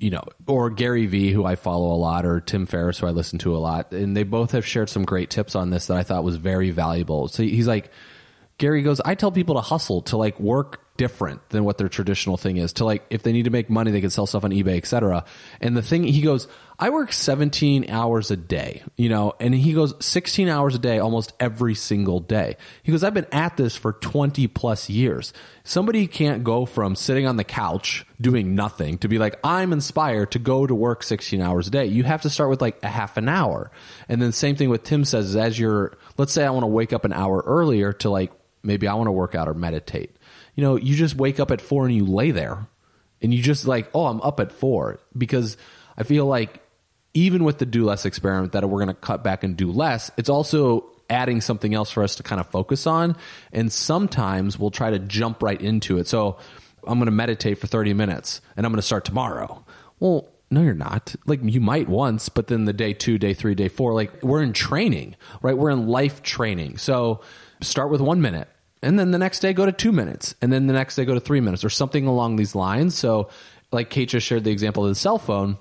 you 0.00 0.10
know, 0.10 0.24
or 0.46 0.70
Gary 0.70 1.06
Vee, 1.06 1.30
who 1.30 1.44
I 1.44 1.56
follow 1.56 1.92
a 1.92 1.98
lot, 1.98 2.24
or 2.24 2.40
Tim 2.40 2.64
Ferriss, 2.64 2.98
who 2.98 3.06
I 3.06 3.10
listen 3.10 3.38
to 3.40 3.54
a 3.54 3.58
lot, 3.58 3.92
and 3.92 4.16
they 4.16 4.22
both 4.22 4.52
have 4.52 4.66
shared 4.66 4.88
some 4.88 5.04
great 5.04 5.28
tips 5.28 5.54
on 5.54 5.68
this 5.68 5.86
that 5.86 5.98
I 5.98 6.02
thought 6.02 6.24
was 6.24 6.36
very 6.36 6.70
valuable. 6.70 7.28
So 7.28 7.42
he's 7.42 7.68
like, 7.68 7.90
Gary 8.56 8.82
goes, 8.82 9.00
I 9.00 9.14
tell 9.14 9.30
people 9.30 9.56
to 9.56 9.60
hustle, 9.60 10.02
to 10.02 10.16
like 10.16 10.40
work 10.40 10.80
different 11.00 11.46
than 11.48 11.64
what 11.64 11.78
their 11.78 11.88
traditional 11.88 12.36
thing 12.36 12.58
is 12.58 12.74
to 12.74 12.84
like 12.84 13.02
if 13.08 13.22
they 13.22 13.32
need 13.32 13.44
to 13.44 13.50
make 13.50 13.70
money 13.70 13.90
they 13.90 14.02
can 14.02 14.10
sell 14.10 14.26
stuff 14.26 14.44
on 14.44 14.50
ebay 14.50 14.76
etc 14.76 15.24
and 15.62 15.74
the 15.74 15.80
thing 15.80 16.04
he 16.04 16.20
goes 16.20 16.46
i 16.80 16.90
work 16.90 17.12
17 17.12 17.90
hours 17.90 18.30
a 18.30 18.36
day 18.36 18.82
you 18.96 19.08
know 19.08 19.34
and 19.38 19.54
he 19.54 19.72
goes 19.72 19.94
16 20.04 20.48
hours 20.48 20.74
a 20.74 20.78
day 20.78 20.98
almost 20.98 21.32
every 21.38 21.74
single 21.74 22.20
day. 22.20 22.56
He 22.82 22.92
goes 22.92 23.04
i've 23.04 23.14
been 23.14 23.26
at 23.32 23.56
this 23.56 23.76
for 23.76 23.92
20 23.92 24.46
plus 24.48 24.88
years. 24.90 25.32
Somebody 25.62 26.06
can't 26.06 26.42
go 26.42 26.66
from 26.66 26.96
sitting 26.96 27.26
on 27.26 27.36
the 27.36 27.44
couch 27.44 28.04
doing 28.20 28.54
nothing 28.54 28.98
to 28.98 29.08
be 29.08 29.18
like 29.18 29.38
i'm 29.44 29.72
inspired 29.72 30.32
to 30.32 30.38
go 30.38 30.66
to 30.66 30.74
work 30.74 31.02
16 31.02 31.40
hours 31.40 31.68
a 31.68 31.70
day. 31.70 31.86
You 31.86 32.04
have 32.04 32.22
to 32.22 32.30
start 32.30 32.50
with 32.50 32.60
like 32.60 32.82
a 32.82 32.88
half 32.88 33.16
an 33.16 33.28
hour. 33.28 33.70
And 34.08 34.20
then 34.20 34.32
same 34.32 34.56
thing 34.56 34.70
with 34.70 34.82
tim 34.82 35.04
says 35.04 35.30
is 35.30 35.36
as 35.36 35.58
you're 35.58 35.96
let's 36.16 36.32
say 36.32 36.44
i 36.44 36.50
want 36.50 36.64
to 36.64 36.68
wake 36.68 36.92
up 36.92 37.04
an 37.04 37.12
hour 37.12 37.42
earlier 37.46 37.92
to 37.94 38.10
like 38.10 38.32
maybe 38.62 38.88
i 38.88 38.94
want 38.94 39.06
to 39.06 39.12
work 39.12 39.34
out 39.34 39.48
or 39.48 39.54
meditate. 39.54 40.16
You 40.54 40.64
know, 40.64 40.76
you 40.76 40.96
just 40.96 41.16
wake 41.16 41.40
up 41.40 41.50
at 41.50 41.60
four 41.60 41.86
and 41.86 41.94
you 41.94 42.04
lay 42.04 42.32
there 42.32 42.66
and 43.22 43.32
you 43.32 43.42
just 43.42 43.66
like, 43.66 43.90
oh, 43.94 44.06
I'm 44.06 44.20
up 44.20 44.40
at 44.40 44.52
four. 44.52 45.00
Because 45.16 45.56
I 45.96 46.02
feel 46.02 46.26
like 46.26 46.60
even 47.14 47.44
with 47.44 47.58
the 47.58 47.66
do 47.66 47.84
less 47.84 48.04
experiment 48.04 48.52
that 48.52 48.68
we're 48.68 48.78
going 48.78 48.88
to 48.88 48.94
cut 48.94 49.24
back 49.24 49.44
and 49.44 49.56
do 49.56 49.70
less, 49.70 50.10
it's 50.16 50.28
also 50.28 50.90
adding 51.08 51.40
something 51.40 51.74
else 51.74 51.90
for 51.90 52.02
us 52.02 52.16
to 52.16 52.22
kind 52.22 52.40
of 52.40 52.46
focus 52.48 52.86
on. 52.86 53.16
And 53.52 53.72
sometimes 53.72 54.58
we'll 54.58 54.70
try 54.70 54.90
to 54.90 54.98
jump 54.98 55.42
right 55.42 55.60
into 55.60 55.98
it. 55.98 56.06
So 56.06 56.38
I'm 56.86 56.98
going 56.98 57.06
to 57.06 57.12
meditate 57.12 57.58
for 57.58 57.66
30 57.66 57.94
minutes 57.94 58.40
and 58.56 58.64
I'm 58.64 58.72
going 58.72 58.78
to 58.78 58.86
start 58.86 59.04
tomorrow. 59.04 59.64
Well, 59.98 60.28
no, 60.52 60.62
you're 60.62 60.74
not. 60.74 61.14
Like 61.26 61.40
you 61.42 61.60
might 61.60 61.88
once, 61.88 62.28
but 62.28 62.46
then 62.46 62.64
the 62.64 62.72
day 62.72 62.92
two, 62.92 63.18
day 63.18 63.34
three, 63.34 63.54
day 63.54 63.68
four, 63.68 63.92
like 63.94 64.22
we're 64.22 64.42
in 64.42 64.52
training, 64.52 65.16
right? 65.42 65.56
We're 65.56 65.70
in 65.70 65.88
life 65.88 66.22
training. 66.22 66.78
So 66.78 67.22
start 67.60 67.90
with 67.90 68.00
one 68.00 68.20
minute 68.20 68.48
and 68.82 68.98
then 68.98 69.10
the 69.10 69.18
next 69.18 69.40
day 69.40 69.52
go 69.52 69.66
to 69.66 69.72
two 69.72 69.92
minutes, 69.92 70.34
and 70.40 70.52
then 70.52 70.66
the 70.66 70.72
next 70.72 70.96
day 70.96 71.04
go 71.04 71.14
to 71.14 71.20
three 71.20 71.40
minutes, 71.40 71.64
or 71.64 71.70
something 71.70 72.06
along 72.06 72.36
these 72.36 72.54
lines. 72.54 72.96
So, 72.96 73.28
like 73.72 73.90
Kate 73.90 74.08
just 74.08 74.26
shared 74.26 74.44
the 74.44 74.50
example 74.50 74.84
of 74.84 74.90
the 74.90 74.94
cell 74.94 75.18
phone. 75.18 75.58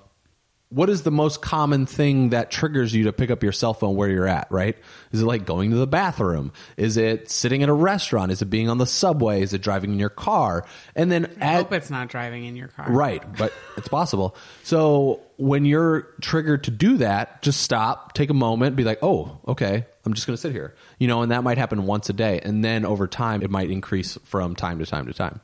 What 0.70 0.88
is 0.88 1.02
the 1.02 1.10
most 1.10 1.42
common 1.42 1.84
thing 1.84 2.30
that 2.30 2.52
triggers 2.52 2.94
you 2.94 3.04
to 3.04 3.12
pick 3.12 3.28
up 3.32 3.42
your 3.42 3.50
cell 3.50 3.74
phone 3.74 3.96
where 3.96 4.08
you're 4.08 4.28
at, 4.28 4.46
right? 4.52 4.78
Is 5.10 5.20
it 5.20 5.24
like 5.24 5.44
going 5.44 5.70
to 5.72 5.76
the 5.76 5.86
bathroom? 5.86 6.52
Is 6.76 6.96
it 6.96 7.28
sitting 7.28 7.64
at 7.64 7.68
a 7.68 7.72
restaurant? 7.72 8.30
Is 8.30 8.40
it 8.40 8.44
being 8.44 8.68
on 8.68 8.78
the 8.78 8.86
subway? 8.86 9.42
Is 9.42 9.52
it 9.52 9.62
driving 9.62 9.92
in 9.92 9.98
your 9.98 10.10
car? 10.10 10.64
And 10.94 11.10
then 11.10 11.36
I 11.40 11.54
hope 11.54 11.72
it's 11.72 11.90
not 11.90 12.06
driving 12.08 12.44
in 12.44 12.54
your 12.54 12.68
car. 12.68 12.86
Right, 12.88 13.20
but 13.36 13.52
it's 13.76 13.88
possible. 13.88 14.36
So 14.62 15.20
when 15.38 15.64
you're 15.64 16.02
triggered 16.20 16.62
to 16.64 16.70
do 16.70 16.98
that, 16.98 17.42
just 17.42 17.62
stop, 17.62 18.12
take 18.12 18.30
a 18.30 18.34
moment, 18.34 18.76
be 18.76 18.84
like, 18.84 19.00
oh, 19.02 19.40
okay, 19.48 19.84
I'm 20.04 20.14
just 20.14 20.28
going 20.28 20.36
to 20.36 20.40
sit 20.40 20.52
here. 20.52 20.76
You 21.00 21.08
know, 21.08 21.22
and 21.22 21.32
that 21.32 21.42
might 21.42 21.58
happen 21.58 21.84
once 21.84 22.08
a 22.10 22.12
day. 22.12 22.38
And 22.44 22.64
then 22.64 22.84
over 22.84 23.08
time, 23.08 23.42
it 23.42 23.50
might 23.50 23.72
increase 23.72 24.18
from 24.22 24.54
time 24.54 24.78
to 24.78 24.86
time 24.86 25.06
to 25.06 25.14
time. 25.14 25.40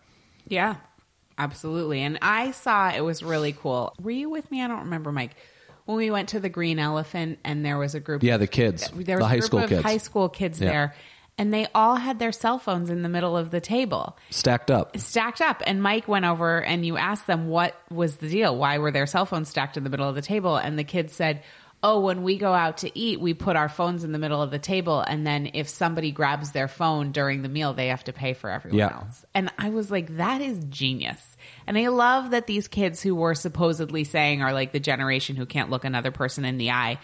Yeah, 0.47 0.77
absolutely. 1.39 2.03
And 2.03 2.19
I 2.23 2.51
saw 2.53 2.91
it 2.91 3.01
was 3.05 3.23
really 3.23 3.53
cool. 3.53 3.95
Were 4.01 4.11
you 4.11 4.31
with 4.31 4.51
me? 4.51 4.63
I 4.63 4.69
don't 4.69 4.81
remember, 4.81 5.13
Mike. 5.13 5.33
When 5.85 5.97
we 5.99 6.11
went 6.11 6.31
to 6.31 6.41
the 6.41 6.49
Green 6.49 6.79
Elephant 6.79 7.39
and 7.45 7.65
there 7.65 7.79
was 7.79 7.95
a 7.95 8.01
group. 8.01 8.23
Yeah, 8.23 8.39
the 8.39 8.47
kids. 8.49 8.89
There 8.91 9.17
was 9.19 9.23
the 9.23 9.25
a 9.25 9.29
high 9.29 9.35
group 9.37 9.45
school 9.45 9.61
of 9.61 9.69
kids. 9.69 9.83
high 9.83 9.99
school 9.99 10.29
kids 10.29 10.61
Yeah. 10.61 10.69
there. 10.71 10.95
And 11.39 11.53
they 11.53 11.67
all 11.75 11.97
had 11.97 12.19
their 12.19 12.33
cell 12.33 12.59
phones 12.59 12.89
in 12.89 13.03
the 13.03 13.11
middle 13.11 13.37
of 13.37 13.51
the 13.51 13.61
table. 13.61 14.17
Stacked 14.31 14.71
up. 14.71 14.97
stacked 14.99 15.43
up 15.43 15.63
and 15.67 15.83
mike 15.83 16.09
went 16.09 16.25
over 16.25 16.63
and 16.65 16.85
you 16.85 16.97
asked 16.97 17.27
them 17.27 17.49
what 17.49 17.79
was 17.91 18.17
the 18.17 18.29
deal 18.31 18.57
why 18.57 18.79
were 18.79 18.91
their 18.91 19.05
cell 19.07 19.27
phones 19.27 19.49
stacked 19.51 19.77
in 19.77 19.85
the 19.85 19.91
middle 19.91 20.09
of 20.09 20.15
the 20.15 20.23
table 20.23 20.57
and 20.57 20.79
the 20.79 20.85
kids 20.85 21.13
said 21.13 21.43
oh 21.87 22.01
when 22.01 22.23
we 22.25 22.37
go 22.37 22.53
out 22.53 22.79
to 22.79 22.99
eat 22.99 23.21
we 23.21 23.33
put 23.33 23.55
our 23.55 23.69
phones 23.69 24.03
in 24.03 24.11
the 24.11 24.19
middle 24.19 24.43
of 24.43 24.51
the 24.51 24.59
table 24.59 25.01
and 25.01 25.25
then 25.27 25.49
if 25.55 25.69
somebody 25.69 26.11
grabs 26.11 26.51
their 26.51 26.67
phone 26.69 27.13
during 27.13 27.43
the 27.43 27.49
meal 27.49 27.73
they 27.75 27.87
have 27.89 28.03
to 28.03 28.13
pay 28.13 28.33
for 28.35 28.51
everyone 28.51 28.79
Yeah. 28.79 28.95
else 28.97 29.25
and 29.35 29.51
i 29.57 29.71
was 29.71 29.91
like 29.91 30.17
that 30.17 30.41
is 30.41 30.59
genius 30.69 31.37
and 31.67 31.79
i 31.79 31.87
love 31.89 32.33
that 32.33 32.47
these 32.49 32.67
kids 32.67 33.01
who 33.01 33.15
were 33.15 33.35
supposedly 33.37 34.03
saying 34.05 34.43
are 34.43 34.53
like 34.53 34.73
the 34.73 34.81
generation 34.81 35.37
who 35.37 35.47
can't 35.47 35.71
look 35.71 35.85
another 35.85 36.11
person 36.11 36.45
in 36.45 36.59
the 36.59 36.71
eye 36.73 36.99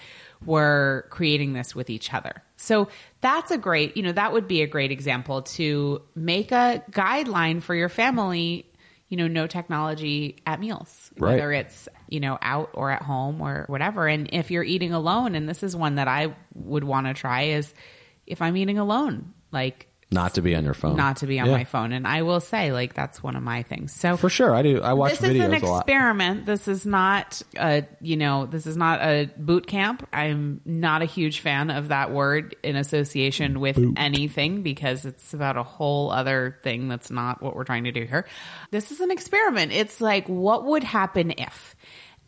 were 0.45 1.07
creating 1.11 1.53
this 1.53 1.73
with 1.73 1.89
each 1.89 2.13
other. 2.13 2.43
So 2.57 2.89
that's 3.21 3.53
a 3.53 3.59
great, 3.59 3.97
you 3.97 4.03
know, 4.03 4.11
that 4.11 4.33
would 4.33 4.49
be 4.49 4.63
a 4.63 4.67
great 4.67 4.91
example 4.91 5.43
to 5.43 6.03
make 6.17 6.51
a 6.51 6.83
guideline 6.91 7.63
for 7.63 7.77
your 7.77 7.89
family, 7.89 8.67
you 9.13 9.19
know, 9.19 9.29
no 9.29 9.47
technology 9.47 10.37
at 10.47 10.59
meals, 10.59 11.11
Right. 11.19 11.33
whether 11.33 11.53
it's, 11.53 11.87
you 12.09 12.19
know, 12.19 12.39
out 12.41 12.71
or 12.73 12.91
at 12.91 13.03
home 13.03 13.43
or 13.43 13.67
whatever. 13.69 14.09
And 14.09 14.27
if 14.33 14.51
you're 14.51 14.65
eating 14.65 14.95
alone, 14.95 15.35
and 15.35 15.47
this 15.47 15.63
is 15.63 15.77
one 15.77 15.97
that 15.97 16.09
I 16.09 16.35
would 16.55 16.83
want 16.83 17.07
to 17.09 17.13
try 17.13 17.43
is 17.43 17.75
if 18.27 18.41
I'm 18.41 18.57
eating 18.57 18.79
alone, 18.79 19.35
like 19.51 19.87
Not 20.13 20.35
to 20.35 20.43
be 20.43 20.55
on 20.55 20.65
your 20.65 20.75
phone. 20.75 20.97
not 20.97 21.17
to 21.19 21.27
be 21.27 21.41
on 21.41 21.47
Yeah. 21.47 21.53
my 21.57 21.65
phone. 21.65 21.93
And 21.93 22.07
I 22.07 22.23
will 22.23 22.41
say, 22.41 22.73
like, 22.73 22.95
that's 22.95 23.23
one 23.23 23.35
of 23.37 23.43
my 23.43 23.63
things. 23.63 23.93
So 23.95 24.17
For 24.17 24.29
sure. 24.29 24.55
I 24.55 24.63
do. 24.63 24.81
I 24.81 24.93
watch 24.93 25.13
videos. 25.15 25.19
this 25.21 25.31
is 25.31 25.41
an 25.41 25.55
experiment. 25.55 26.47
This 26.47 26.69
is 26.69 26.87
not 26.87 27.43
a 27.59 27.85
you 28.01 28.17
know 28.17 28.47
this 28.47 28.67
is 28.67 28.77
not 28.77 29.01
a 29.01 29.31
boot 29.37 29.67
camp. 29.67 30.07
I'm 30.13 30.61
not 30.65 31.03
a 31.03 31.07
huge 31.07 31.41
fan 31.41 31.71
of 31.71 31.89
that 31.89 32.13
word 32.13 32.55
in 32.63 32.77
association 32.77 33.61
with 33.61 33.79
anything 33.97 34.63
because 34.63 35.05
it's 35.07 35.35
about 35.35 35.57
a 35.57 35.63
whole 35.63 36.11
other 36.11 36.59
thing 36.63 36.89
that's 36.89 37.11
not 37.11 37.43
what 37.43 37.57
we're 37.57 37.65
trying 37.65 37.85
to 37.85 37.93
do 37.93 38.05
here. 38.05 38.27
This 38.71 38.91
is 38.93 39.01
an 39.01 39.11
experiment. 39.11 39.73
It's 39.73 40.01
like 40.01 40.29
what 40.29 40.65
would 40.67 40.85
happen 40.85 41.33
if. 41.39 41.75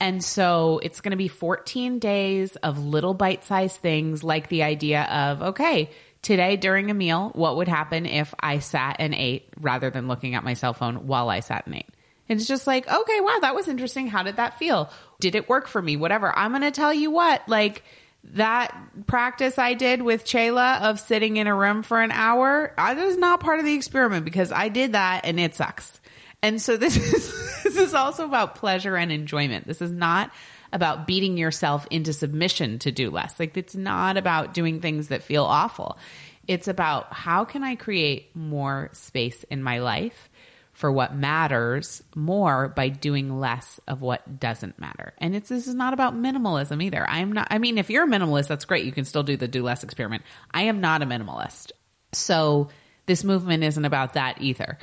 And 0.01 0.23
so 0.25 0.81
it's 0.83 1.01
going 1.01 1.13
to 1.13 1.17
be 1.17 1.29
14 1.29 2.01
days 2.01 2.57
of 2.57 2.85
little 2.85 3.15
bite 3.15 3.45
sized 3.45 3.77
things 3.81 4.25
like 4.25 4.49
the 4.49 4.65
idea 4.65 5.03
of, 5.05 5.41
okay, 5.43 5.89
today 6.25 6.57
during 6.57 6.91
a 6.91 6.95
meal, 6.95 7.31
what 7.35 7.57
would 7.57 7.69
happen 7.69 8.07
if 8.07 8.35
I 8.41 8.59
sat 8.59 8.97
and 8.99 9.15
ate 9.15 9.49
rather 9.61 9.91
than 9.91 10.09
looking 10.09 10.35
at 10.35 10.43
my 10.43 10.55
cell 10.55 10.75
phone 10.75 11.07
while 11.07 11.31
I 11.31 11.41
sat 11.41 11.67
and 11.67 11.77
ate? 11.77 11.89
It's 12.29 12.47
just 12.47 12.67
like, 12.67 12.89
okay, 12.89 13.21
wow, 13.21 13.39
that 13.43 13.55
was 13.55 13.69
interesting. 13.69 14.09
How 14.09 14.23
did 14.23 14.37
that 14.37 14.59
feel? 14.59 14.91
Did 15.21 15.35
it 15.35 15.49
work 15.49 15.69
for 15.69 15.81
me? 15.81 15.97
Whatever. 15.97 16.37
I'm 16.37 16.51
going 16.51 16.63
to 16.63 16.71
tell 16.71 16.93
you 16.93 17.11
what, 17.11 17.47
like 17.49 17.85
that 18.33 18.75
practice 19.07 19.59
I 19.59 19.75
did 19.75 20.01
with 20.01 20.25
Chayla 20.25 20.81
of 20.81 20.99
sitting 20.99 21.37
in 21.37 21.47
a 21.47 21.55
room 21.55 21.83
for 21.83 22.01
an 22.01 22.11
hour, 22.11 22.73
I 22.79 22.95
was 22.95 23.19
not 23.19 23.41
part 23.41 23.59
of 23.59 23.67
the 23.67 23.75
experiment 23.75 24.25
because 24.25 24.51
I 24.51 24.71
did 24.71 24.93
that 24.93 25.23
and 25.25 25.39
it 25.39 25.55
sucks. 25.55 26.01
And 26.43 26.61
so 26.61 26.77
this 26.77 26.97
is 27.15 27.63
this 27.63 27.77
is 27.77 27.95
also 27.95 28.25
about 28.25 28.55
pleasure 28.55 28.97
and 28.97 29.13
enjoyment. 29.13 29.67
This 29.67 29.83
is 29.83 29.91
not 29.91 30.31
about 30.75 31.07
beating 31.07 31.39
yourself 31.39 31.87
into 31.91 32.13
submission 32.13 32.81
to 32.81 32.93
do 32.93 33.09
less. 33.11 33.39
Like 33.39 33.57
it's 33.57 33.77
not 33.77 34.17
about 34.17 34.53
doing 34.53 34.81
things 34.81 35.09
that 35.09 35.23
feel 35.23 35.45
awful. 35.45 35.99
It's 36.47 36.69
about 36.69 37.13
how 37.13 37.45
can 37.45 37.63
I 37.63 37.77
create 37.77 38.35
more 38.35 38.91
space 38.93 39.45
in 39.45 39.63
my 39.63 39.79
life 39.79 40.29
for 40.73 40.91
what 40.91 41.15
matters 41.15 42.03
more 42.17 42.69
by 42.69 42.89
doing 42.89 43.39
less 43.39 43.79
of 43.87 44.03
what 44.03 44.41
doesn't 44.41 44.79
matter. 44.79 45.15
And 45.19 45.37
it's 45.37 45.49
this 45.49 45.69
is 45.69 45.75
not 45.77 45.95
about 45.95 46.17
minimalism 46.17 46.83
either. 46.83 47.09
I'm 47.09 47.31
not 47.31 47.47
I 47.51 47.59
mean 47.59 47.79
if 47.79 47.89
you're 47.89 48.05
a 48.05 48.09
minimalist 48.09 48.49
that's 48.49 48.65
great. 48.65 48.85
You 48.85 48.93
can 48.93 49.05
still 49.05 49.23
do 49.23 49.37
the 49.37 49.49
do 49.49 49.63
less 49.63 49.85
experiment. 49.85 50.25
I 50.53 50.65
am 50.65 50.81
not 50.81 51.03
a 51.03 51.07
minimalist. 51.07 51.71
So 52.13 52.69
this 53.07 53.23
movement 53.23 53.63
isn't 53.63 53.85
about 53.85 54.15
that 54.15 54.41
either. 54.41 54.79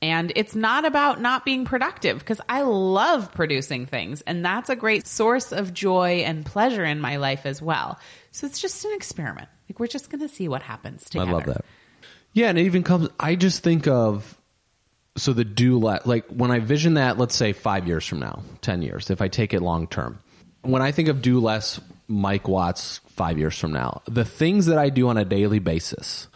And 0.00 0.32
it's 0.36 0.54
not 0.54 0.84
about 0.84 1.20
not 1.20 1.44
being 1.44 1.64
productive 1.64 2.20
because 2.20 2.40
I 2.48 2.62
love 2.62 3.32
producing 3.32 3.86
things 3.86 4.22
and 4.22 4.44
that's 4.44 4.70
a 4.70 4.76
great 4.76 5.08
source 5.08 5.50
of 5.50 5.74
joy 5.74 6.22
and 6.24 6.46
pleasure 6.46 6.84
in 6.84 7.00
my 7.00 7.16
life 7.16 7.46
as 7.46 7.60
well. 7.60 7.98
So 8.30 8.46
it's 8.46 8.60
just 8.60 8.84
an 8.84 8.92
experiment. 8.94 9.48
Like 9.68 9.80
we're 9.80 9.88
just 9.88 10.08
going 10.10 10.20
to 10.20 10.28
see 10.28 10.46
what 10.46 10.62
happens 10.62 11.04
together. 11.04 11.28
I 11.28 11.32
love 11.32 11.46
that. 11.46 11.64
Yeah, 12.32 12.48
and 12.48 12.58
it 12.58 12.66
even 12.66 12.84
comes. 12.84 13.08
I 13.18 13.34
just 13.34 13.64
think 13.64 13.88
of 13.88 14.38
so 15.16 15.32
the 15.32 15.44
do 15.44 15.78
let 15.78 16.06
like 16.06 16.26
when 16.28 16.50
I 16.50 16.60
vision 16.60 16.94
that. 16.94 17.18
Let's 17.18 17.34
say 17.34 17.52
five 17.52 17.86
years 17.86 18.06
from 18.06 18.20
now, 18.20 18.42
ten 18.60 18.82
years, 18.82 19.10
if 19.10 19.20
I 19.20 19.28
take 19.28 19.52
it 19.52 19.60
long 19.60 19.86
term. 19.86 20.20
When 20.62 20.82
I 20.82 20.92
think 20.92 21.08
of 21.08 21.22
do 21.22 21.40
less, 21.40 21.80
Mike 22.08 22.48
Watts 22.48 23.00
five 23.08 23.38
years 23.38 23.58
from 23.58 23.72
now, 23.72 24.02
the 24.06 24.24
things 24.24 24.66
that 24.66 24.78
I 24.78 24.90
do 24.90 25.08
on 25.08 25.16
a 25.16 25.24
daily 25.24 25.58
basis, 25.58 26.28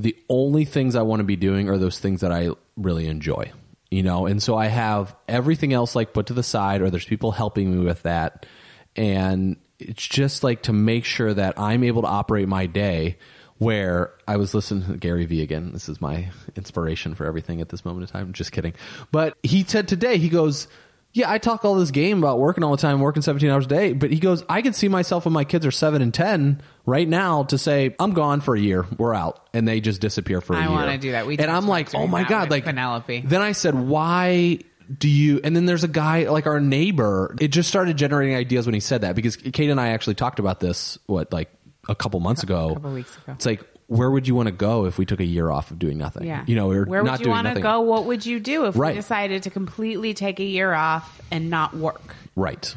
the 0.00 0.16
only 0.28 0.64
things 0.64 0.96
I 0.96 1.02
want 1.02 1.20
to 1.20 1.24
be 1.24 1.36
doing 1.36 1.68
are 1.68 1.78
those 1.78 1.98
things 1.98 2.20
that 2.20 2.32
I 2.32 2.50
really 2.76 3.06
enjoy. 3.06 3.52
You 3.90 4.04
know, 4.04 4.26
and 4.26 4.40
so 4.40 4.56
I 4.56 4.66
have 4.66 5.16
everything 5.28 5.72
else 5.72 5.96
like 5.96 6.12
put 6.12 6.26
to 6.26 6.32
the 6.32 6.44
side, 6.44 6.80
or 6.80 6.90
there's 6.90 7.04
people 7.04 7.32
helping 7.32 7.76
me 7.76 7.84
with 7.84 8.02
that, 8.02 8.46
and 8.94 9.56
it's 9.80 10.06
just 10.06 10.44
like 10.44 10.62
to 10.62 10.72
make 10.72 11.04
sure 11.04 11.34
that 11.34 11.58
I'm 11.58 11.82
able 11.82 12.02
to 12.02 12.08
operate 12.08 12.46
my 12.46 12.66
day 12.66 13.18
where 13.58 14.12
I 14.28 14.36
was 14.36 14.54
listening 14.54 14.86
to 14.86 14.96
Gary 14.96 15.26
Vee 15.26 15.42
again. 15.42 15.72
This 15.72 15.88
is 15.88 16.00
my 16.00 16.30
inspiration 16.56 17.14
for 17.14 17.26
everything 17.26 17.60
at 17.60 17.68
this 17.68 17.84
moment 17.84 18.08
in 18.08 18.12
time. 18.12 18.32
Just 18.32 18.52
kidding. 18.52 18.74
But 19.10 19.36
he 19.42 19.64
said 19.64 19.88
today, 19.88 20.16
he 20.18 20.28
goes, 20.28 20.68
yeah, 21.12 21.30
I 21.30 21.38
talk 21.38 21.64
all 21.64 21.74
this 21.74 21.90
game 21.90 22.18
about 22.18 22.38
working 22.38 22.62
all 22.62 22.70
the 22.70 22.76
time, 22.80 23.00
working 23.00 23.22
17 23.22 23.50
hours 23.50 23.64
a 23.64 23.68
day, 23.68 23.92
but 23.92 24.10
he 24.10 24.20
goes, 24.20 24.44
I 24.48 24.62
can 24.62 24.72
see 24.72 24.88
myself 24.88 25.24
when 25.24 25.32
my 25.32 25.44
kids 25.44 25.66
are 25.66 25.72
seven 25.72 26.02
and 26.02 26.14
10 26.14 26.62
right 26.86 27.08
now 27.08 27.44
to 27.44 27.58
say, 27.58 27.96
I'm 27.98 28.12
gone 28.12 28.40
for 28.40 28.54
a 28.54 28.60
year. 28.60 28.86
We're 28.96 29.14
out. 29.14 29.48
And 29.52 29.66
they 29.66 29.80
just 29.80 30.00
disappear 30.00 30.40
for 30.40 30.54
a 30.54 30.58
I 30.58 30.60
year. 30.60 30.68
I 30.68 30.72
wanna 30.72 30.98
do 30.98 31.12
that. 31.12 31.26
We 31.26 31.36
and 31.36 31.50
I'm 31.50 31.66
like, 31.66 31.94
oh 31.94 32.06
my 32.06 32.22
God. 32.22 32.50
Like 32.50 32.64
Penelope. 32.64 33.24
Then 33.26 33.40
I 33.40 33.52
said, 33.52 33.74
why 33.74 34.60
do 34.96 35.08
you, 35.08 35.40
and 35.42 35.56
then 35.56 35.66
there's 35.66 35.84
a 35.84 35.88
guy 35.88 36.28
like 36.28 36.46
our 36.46 36.60
neighbor, 36.60 37.34
it 37.40 37.48
just 37.48 37.68
started 37.68 37.96
generating 37.96 38.36
ideas 38.36 38.66
when 38.66 38.74
he 38.74 38.80
said 38.80 39.00
that 39.00 39.16
because 39.16 39.36
Kate 39.36 39.70
and 39.70 39.80
I 39.80 39.88
actually 39.88 40.14
talked 40.14 40.38
about 40.38 40.60
this, 40.60 40.96
what, 41.06 41.32
like 41.32 41.50
a 41.88 41.94
couple 41.96 42.20
months 42.20 42.44
ago. 42.44 42.74
couple 42.74 42.92
weeks 42.92 43.16
ago. 43.16 43.32
It's 43.32 43.46
like, 43.46 43.64
where 43.90 44.10
would 44.10 44.28
you 44.28 44.34
want 44.36 44.46
to 44.46 44.52
go 44.52 44.86
if 44.86 44.98
we 44.98 45.04
took 45.04 45.18
a 45.20 45.24
year 45.24 45.50
off 45.50 45.70
of 45.72 45.78
doing 45.78 45.98
nothing? 45.98 46.26
Yeah. 46.26 46.44
You 46.46 46.54
know, 46.54 46.70
or 46.70 46.84
where 46.84 47.02
not 47.02 47.18
would 47.18 47.26
you 47.26 47.30
want 47.30 47.52
to 47.54 47.60
go? 47.60 47.80
What 47.80 48.04
would 48.06 48.24
you 48.24 48.38
do 48.38 48.66
if 48.66 48.76
Right. 48.76 48.94
we 48.94 49.00
decided 49.00 49.42
to 49.42 49.50
completely 49.50 50.14
take 50.14 50.38
a 50.38 50.44
year 50.44 50.72
off 50.72 51.20
and 51.32 51.50
not 51.50 51.74
work? 51.76 52.14
Right. 52.36 52.74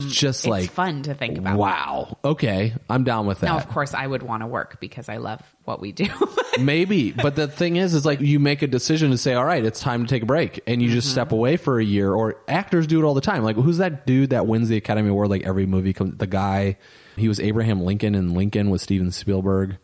Just 0.00 0.40
It's 0.40 0.46
like 0.46 0.70
fun 0.70 1.02
to 1.04 1.14
think 1.14 1.36
about. 1.38 1.58
wow. 1.58 2.16
Okay, 2.24 2.72
I'm 2.88 3.04
down 3.04 3.26
with 3.26 3.40
that. 3.40 3.46
Now, 3.46 3.56
of 3.58 3.68
course, 3.68 3.92
I 3.92 4.06
would 4.06 4.22
want 4.22 4.42
to 4.42 4.46
work 4.46 4.80
because 4.80 5.08
I 5.10 5.16
love 5.18 5.42
what 5.64 5.80
we 5.80 5.92
do. 5.92 6.06
Maybe, 6.58 7.12
but 7.12 7.36
the 7.36 7.46
thing 7.48 7.76
is, 7.76 7.92
is 7.94 8.06
like 8.06 8.20
you 8.20 8.38
make 8.40 8.62
a 8.62 8.66
decision 8.66 9.10
to 9.10 9.18
say, 9.18 9.34
"All 9.34 9.44
right, 9.44 9.62
it's 9.62 9.78
time 9.80 10.04
to 10.06 10.08
take 10.08 10.22
a 10.22 10.26
break," 10.26 10.60
and 10.66 10.80
you 10.80 10.88
just 10.90 11.08
Mm-hmm. 11.08 11.12
step 11.12 11.32
away 11.32 11.56
for 11.58 11.78
a 11.78 11.84
year. 11.84 12.12
Or 12.14 12.36
actors 12.48 12.86
do 12.86 12.98
it 13.00 13.04
all 13.04 13.12
the 13.14 13.20
time. 13.20 13.42
Like, 13.44 13.56
who's 13.56 13.76
that 13.78 14.06
dude 14.06 14.30
that 14.30 14.46
wins 14.46 14.68
the 14.70 14.76
Academy 14.78 15.10
Award? 15.10 15.28
Like 15.28 15.42
every 15.44 15.66
movie 15.66 15.92
comes, 15.92 16.16
the 16.16 16.26
guy. 16.26 16.78
He 17.16 17.28
was 17.28 17.38
Abraham 17.38 17.82
Lincoln 17.82 18.14
in 18.14 18.32
Lincoln 18.34 18.70
with 18.70 18.80
Steven 18.80 19.10
Spielberg. 19.10 19.76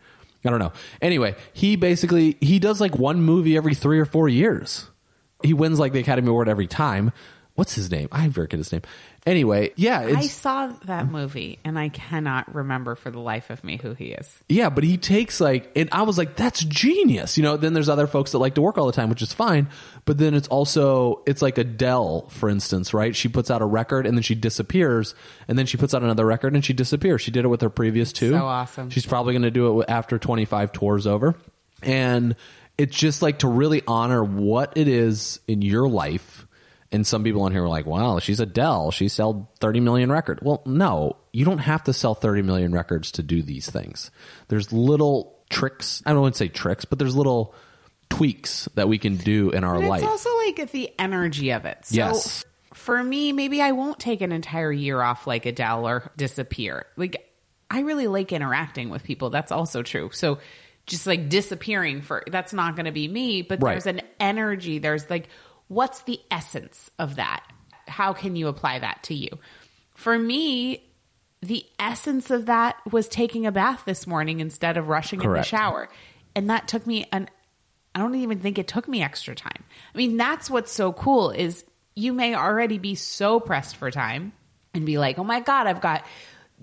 I 0.47 0.51
don't 0.51 0.61
know. 0.61 0.73
Anyway, 1.01 1.37
he 1.53 1.77
basically 1.77 2.37
he 2.41 2.59
does 2.59 2.81
like 2.81 2.97
one 2.97 3.23
movie 3.23 3.57
every 3.57 3.75
three 3.75 3.99
or 3.99 4.05
four 4.05 4.29
years. 4.29 4.91
He 5.43 5.53
wins 5.55 5.79
like 5.79 5.93
the 5.93 6.01
Academy 6.01 6.29
Award 6.29 6.49
every 6.49 6.67
time. 6.67 7.13
What's 7.57 7.75
his 7.75 7.91
name? 7.91 8.09
I 8.13 8.29
forget 8.29 8.59
his 8.59 8.71
name. 8.71 8.83
Anyway, 9.25 9.73
yeah, 9.75 10.03
I 10.03 10.29
saw 10.29 10.69
that 10.85 11.11
movie 11.11 11.59
and 11.65 11.77
I 11.77 11.89
cannot 11.89 12.55
remember 12.55 12.95
for 12.95 13.11
the 13.11 13.19
life 13.19 13.51
of 13.51 13.65
me 13.65 13.77
who 13.77 13.93
he 13.93 14.13
is. 14.13 14.33
Yeah, 14.49 14.71
but 14.71 14.85
he 14.85 14.99
takes 14.99 15.41
like, 15.41 15.73
and 15.75 15.89
I 15.91 16.03
was 16.03 16.17
like, 16.17 16.37
that's 16.37 16.63
genius. 16.63 17.37
You 17.37 17.43
know, 17.43 17.57
then 17.57 17.73
there's 17.73 17.89
other 17.89 18.07
folks 18.07 18.33
that 18.33 18.39
like 18.39 18.55
to 18.55 18.63
work 18.63 18.79
all 18.79 18.87
the 18.87 18.93
time, 18.93 19.09
which 19.09 19.23
is 19.23 19.33
fine. 19.33 19.69
But 20.05 20.19
then 20.19 20.35
it's 20.35 20.47
also, 20.47 21.23
it's 21.27 21.43
like 21.43 21.59
Adele, 21.59 22.29
for 22.29 22.49
instance, 22.49 22.95
right? 22.95 23.17
She 23.17 23.29
puts 23.29 23.51
out 23.51 23.63
a 23.63 23.65
record 23.65 24.07
and 24.07 24.17
then 24.17 24.23
she 24.23 24.37
disappears, 24.37 25.17
and 25.49 25.59
then 25.59 25.67
she 25.67 25.77
puts 25.77 25.93
out 25.93 26.05
another 26.05 26.25
record 26.25 26.55
and 26.55 26.65
she 26.65 26.73
disappears. 26.75 27.21
She 27.23 27.33
did 27.33 27.45
it 27.45 27.49
with 27.49 27.63
her 27.63 27.71
previous 27.71 28.13
two. 28.13 28.31
So 28.31 28.45
awesome. 28.45 28.91
She's 28.91 29.07
probably 29.07 29.33
going 29.33 29.43
to 29.43 29.51
do 29.51 29.81
it 29.81 29.87
after 29.89 30.21
25 30.21 30.71
tours 30.71 31.07
over. 31.09 31.35
And 31.83 32.37
it's 32.79 32.97
just 32.97 33.23
like 33.23 33.41
to 33.41 33.49
really 33.49 33.83
honor 33.89 34.23
what 34.23 34.77
it 34.77 34.87
is 34.87 35.41
in 35.49 35.63
your 35.63 35.89
life. 35.89 36.46
And 36.93 37.07
some 37.07 37.25
people 37.25 37.43
on 37.43 37.53
here 37.53 37.63
were 37.63 37.69
like, 37.69 37.87
wow, 37.87 38.19
she's 38.21 38.39
Adele. 38.41 38.91
She 38.93 39.09
sold 39.09 39.47
30 39.61 39.81
million 39.81 40.11
records. 40.13 40.41
Well, 40.43 40.63
no, 40.67 41.17
you 41.33 41.45
don't 41.45 41.59
have 41.59 41.83
to 41.85 41.93
sell 41.93 42.15
30 42.15 42.43
million 42.43 42.73
records 42.73 43.13
to 43.13 43.23
do 43.23 43.43
these 43.43 43.69
things. 43.69 44.11
There's 44.49 44.73
little 44.73 45.37
tricks. 45.51 46.03
I 46.07 46.13
don't 46.13 46.23
want 46.23 46.35
to 46.35 46.39
say 46.39 46.49
tricks, 46.49 46.85
but 46.85 46.99
there's 46.99 47.17
little 47.17 47.55
tweaks 48.09 48.69
that 48.75 48.89
we 48.89 48.99
can 48.99 49.17
do 49.17 49.51
in 49.51 49.65
our 49.65 49.81
But 49.81 49.89
life. 49.89 50.03
it's 50.03 50.11
also 50.11 50.31
like 50.39 50.71
the 50.71 50.91
energy 50.99 51.51
of 51.51 51.65
it. 51.65 51.79
So 51.87 51.97
Yes. 51.97 52.45
For 52.75 53.03
me, 53.03 53.33
maybe 53.33 53.63
I 53.63 53.73
won't 53.73 53.99
take 53.99 54.21
an 54.21 54.33
entire 54.33 54.71
year 54.71 55.01
off 55.01 55.27
like 55.27 55.47
Adele 55.47 55.89
or 55.89 56.13
disappear. 56.17 56.87
Like 56.97 57.27
I 57.71 57.81
really 57.81 58.07
like 58.07 58.33
interacting 58.33 58.91
with 58.91 59.03
people. 59.03 59.31
That's 59.31 59.51
also 59.51 59.83
true. 59.83 60.11
So 60.13 60.39
just 60.87 61.07
like 61.07 61.29
disappearing 61.29 62.03
for 62.03 62.23
that's 62.31 62.53
not 62.53 62.77
going 62.77 62.85
to 62.87 62.93
be 62.93 63.09
me, 63.09 63.43
but 63.43 63.61
Right. 63.63 63.73
there's 63.73 63.87
an 63.87 64.03
energy. 64.21 64.79
There's 64.79 65.09
like 65.11 65.29
what's 65.69 66.03
the 66.03 66.21
essence 66.31 66.91
of 66.99 67.17
that? 67.17 67.45
How 67.89 68.13
can 68.13 68.37
you 68.37 68.49
apply 68.49 68.81
that 68.81 69.03
to 69.05 69.15
you? 69.15 69.29
For 69.95 70.19
me, 70.19 70.85
the 71.43 71.65
essence 71.79 72.31
of 72.31 72.47
that 72.47 72.77
was 72.91 73.09
taking 73.09 73.47
a 73.47 73.53
bath 73.53 73.83
this 73.87 74.07
morning 74.07 74.41
instead 74.41 74.77
of 74.77 74.89
rushing 74.89 75.23
in 75.23 75.33
the 75.33 75.43
shower. 75.43 75.89
And 76.35 76.51
that 76.51 76.69
took 76.69 76.87
me 76.87 77.07
an 77.13 77.29
I 77.95 78.01
don't 78.01 78.15
even 78.17 78.41
think 78.41 78.59
it 78.59 78.69
took 78.69 78.87
me 78.87 79.03
extra 79.03 79.35
time. 79.35 79.65
I 79.95 79.97
mean, 79.97 80.19
that's 80.19 80.51
what's 80.51 80.71
so 80.71 80.93
cool 80.93 81.31
is 81.31 81.65
you 81.95 82.13
may 82.13 82.35
already 82.35 82.77
be 82.77 82.95
so 82.95 83.41
pressed 83.41 83.77
for 83.77 83.91
time 83.91 84.35
and 84.75 84.85
be 84.85 84.99
like, 84.99 85.19
"Oh 85.19 85.25
my 85.25 85.41
god, 85.41 85.67
I've 85.67 85.81
got 85.81 86.05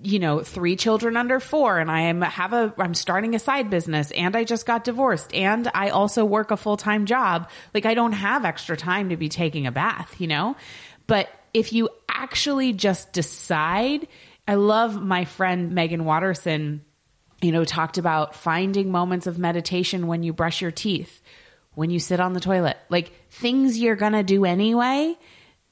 you 0.02 0.18
know, 0.18 0.40
three 0.40 0.76
children 0.76 1.16
under 1.16 1.38
4 1.38 1.78
and 1.78 1.90
I 1.90 2.02
am 2.02 2.20
have 2.20 2.52
a 2.52 2.74
I'm 2.78 2.94
starting 2.94 3.34
a 3.34 3.38
side 3.38 3.70
business 3.70 4.10
and 4.10 4.34
I 4.36 4.44
just 4.44 4.66
got 4.66 4.84
divorced 4.84 5.32
and 5.32 5.70
I 5.72 5.90
also 5.90 6.24
work 6.24 6.50
a 6.50 6.56
full-time 6.56 7.06
job. 7.06 7.48
Like 7.72 7.86
I 7.86 7.94
don't 7.94 8.12
have 8.12 8.44
extra 8.44 8.76
time 8.76 9.10
to 9.10 9.16
be 9.16 9.28
taking 9.28 9.66
a 9.66 9.72
bath, 9.72 10.20
you 10.20 10.26
know? 10.26 10.56
But 11.06 11.28
if 11.52 11.72
you 11.72 11.90
actually 12.08 12.72
just 12.72 13.12
decide, 13.12 14.08
I 14.48 14.56
love 14.56 15.00
my 15.00 15.24
friend 15.26 15.72
Meggan 15.72 16.04
Watterson 16.04 16.84
you 17.44 17.52
know, 17.52 17.64
talked 17.64 17.98
about 17.98 18.34
finding 18.34 18.90
moments 18.90 19.26
of 19.26 19.38
meditation 19.38 20.06
when 20.06 20.22
you 20.22 20.32
brush 20.32 20.62
your 20.62 20.70
teeth, 20.70 21.20
when 21.74 21.90
you 21.90 21.98
sit 21.98 22.18
on 22.18 22.32
the 22.32 22.40
toilet, 22.40 22.78
like 22.88 23.12
things 23.30 23.78
you're 23.78 23.96
going 23.96 24.14
to 24.14 24.22
do 24.22 24.46
anyway 24.46 25.14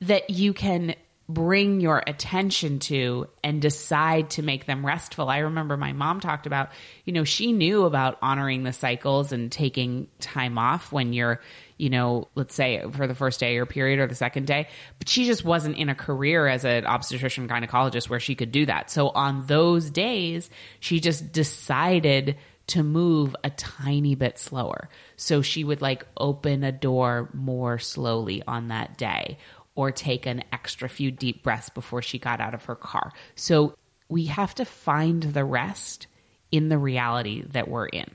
that 0.02 0.28
you 0.28 0.52
can 0.52 0.94
bring 1.28 1.80
your 1.80 2.02
attention 2.06 2.78
to 2.80 3.28
and 3.42 3.62
decide 3.62 4.30
to 4.30 4.42
make 4.42 4.66
them 4.66 4.84
restful. 4.84 5.28
I 5.28 5.38
remember 5.38 5.76
my 5.76 5.92
mom 5.92 6.20
talked 6.20 6.46
about, 6.46 6.70
you 7.04 7.12
know, 7.12 7.24
she 7.24 7.52
knew 7.52 7.84
about 7.84 8.18
honoring 8.20 8.64
the 8.64 8.72
cycles 8.72 9.32
and 9.32 9.50
taking 9.50 10.08
time 10.20 10.58
off 10.58 10.92
when 10.92 11.12
you're, 11.12 11.40
you 11.78 11.90
know, 11.90 12.28
let's 12.34 12.54
say 12.54 12.84
for 12.90 13.06
the 13.06 13.14
first 13.14 13.40
day 13.40 13.54
your 13.54 13.66
period 13.66 14.00
or 14.00 14.06
the 14.06 14.14
second 14.14 14.46
day, 14.46 14.68
but 14.98 15.08
she 15.08 15.24
just 15.24 15.44
wasn't 15.44 15.76
in 15.76 15.88
a 15.88 15.94
career 15.94 16.46
as 16.46 16.64
an 16.64 16.86
obstetrician 16.86 17.48
gynecologist 17.48 18.10
where 18.10 18.20
she 18.20 18.34
could 18.34 18.52
do 18.52 18.66
that. 18.66 18.90
So 18.90 19.08
on 19.08 19.46
those 19.46 19.90
days, 19.90 20.50
she 20.80 21.00
just 21.00 21.32
decided 21.32 22.36
to 22.68 22.82
move 22.82 23.34
a 23.42 23.50
tiny 23.50 24.14
bit 24.14 24.38
slower. 24.38 24.88
So 25.16 25.42
she 25.42 25.64
would 25.64 25.82
like 25.82 26.06
open 26.16 26.62
a 26.62 26.72
door 26.72 27.28
more 27.32 27.78
slowly 27.78 28.42
on 28.46 28.68
that 28.68 28.96
day 28.96 29.38
or 29.74 29.90
take 29.90 30.26
an 30.26 30.44
extra 30.52 30.88
few 30.88 31.10
deep 31.10 31.42
breaths 31.42 31.70
before 31.70 32.02
she 32.02 32.18
got 32.18 32.40
out 32.40 32.54
of 32.54 32.64
her 32.66 32.74
car. 32.74 33.12
So 33.34 33.74
we 34.08 34.26
have 34.26 34.54
to 34.56 34.64
find 34.64 35.22
the 35.22 35.44
rest 35.44 36.06
in 36.50 36.68
the 36.68 36.78
reality 36.78 37.42
that 37.48 37.68
we're 37.68 37.86
in 37.86 38.14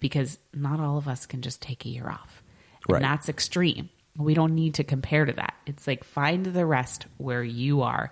because 0.00 0.38
not 0.52 0.80
all 0.80 0.98
of 0.98 1.06
us 1.06 1.26
can 1.26 1.42
just 1.42 1.62
take 1.62 1.84
a 1.86 1.88
year 1.88 2.08
off. 2.08 2.42
Right. 2.88 2.96
And 2.96 3.04
that's 3.04 3.28
extreme. 3.28 3.88
We 4.18 4.34
don't 4.34 4.54
need 4.54 4.74
to 4.74 4.84
compare 4.84 5.24
to 5.24 5.32
that. 5.34 5.54
It's 5.66 5.86
like 5.86 6.02
find 6.02 6.44
the 6.44 6.66
rest 6.66 7.06
where 7.18 7.44
you 7.44 7.82
are 7.82 8.10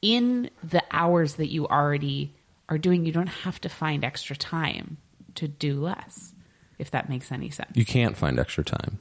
in 0.00 0.50
the 0.64 0.82
hours 0.90 1.34
that 1.34 1.48
you 1.48 1.66
already 1.66 2.34
are 2.68 2.78
doing. 2.78 3.04
You 3.04 3.12
don't 3.12 3.26
have 3.26 3.60
to 3.60 3.68
find 3.68 4.04
extra 4.04 4.34
time 4.34 4.96
to 5.34 5.46
do 5.46 5.78
less, 5.80 6.32
if 6.78 6.90
that 6.92 7.08
makes 7.08 7.30
any 7.30 7.50
sense. 7.50 7.76
you 7.76 7.84
can't 7.84 8.16
find 8.16 8.38
extra 8.38 8.64
time. 8.64 8.98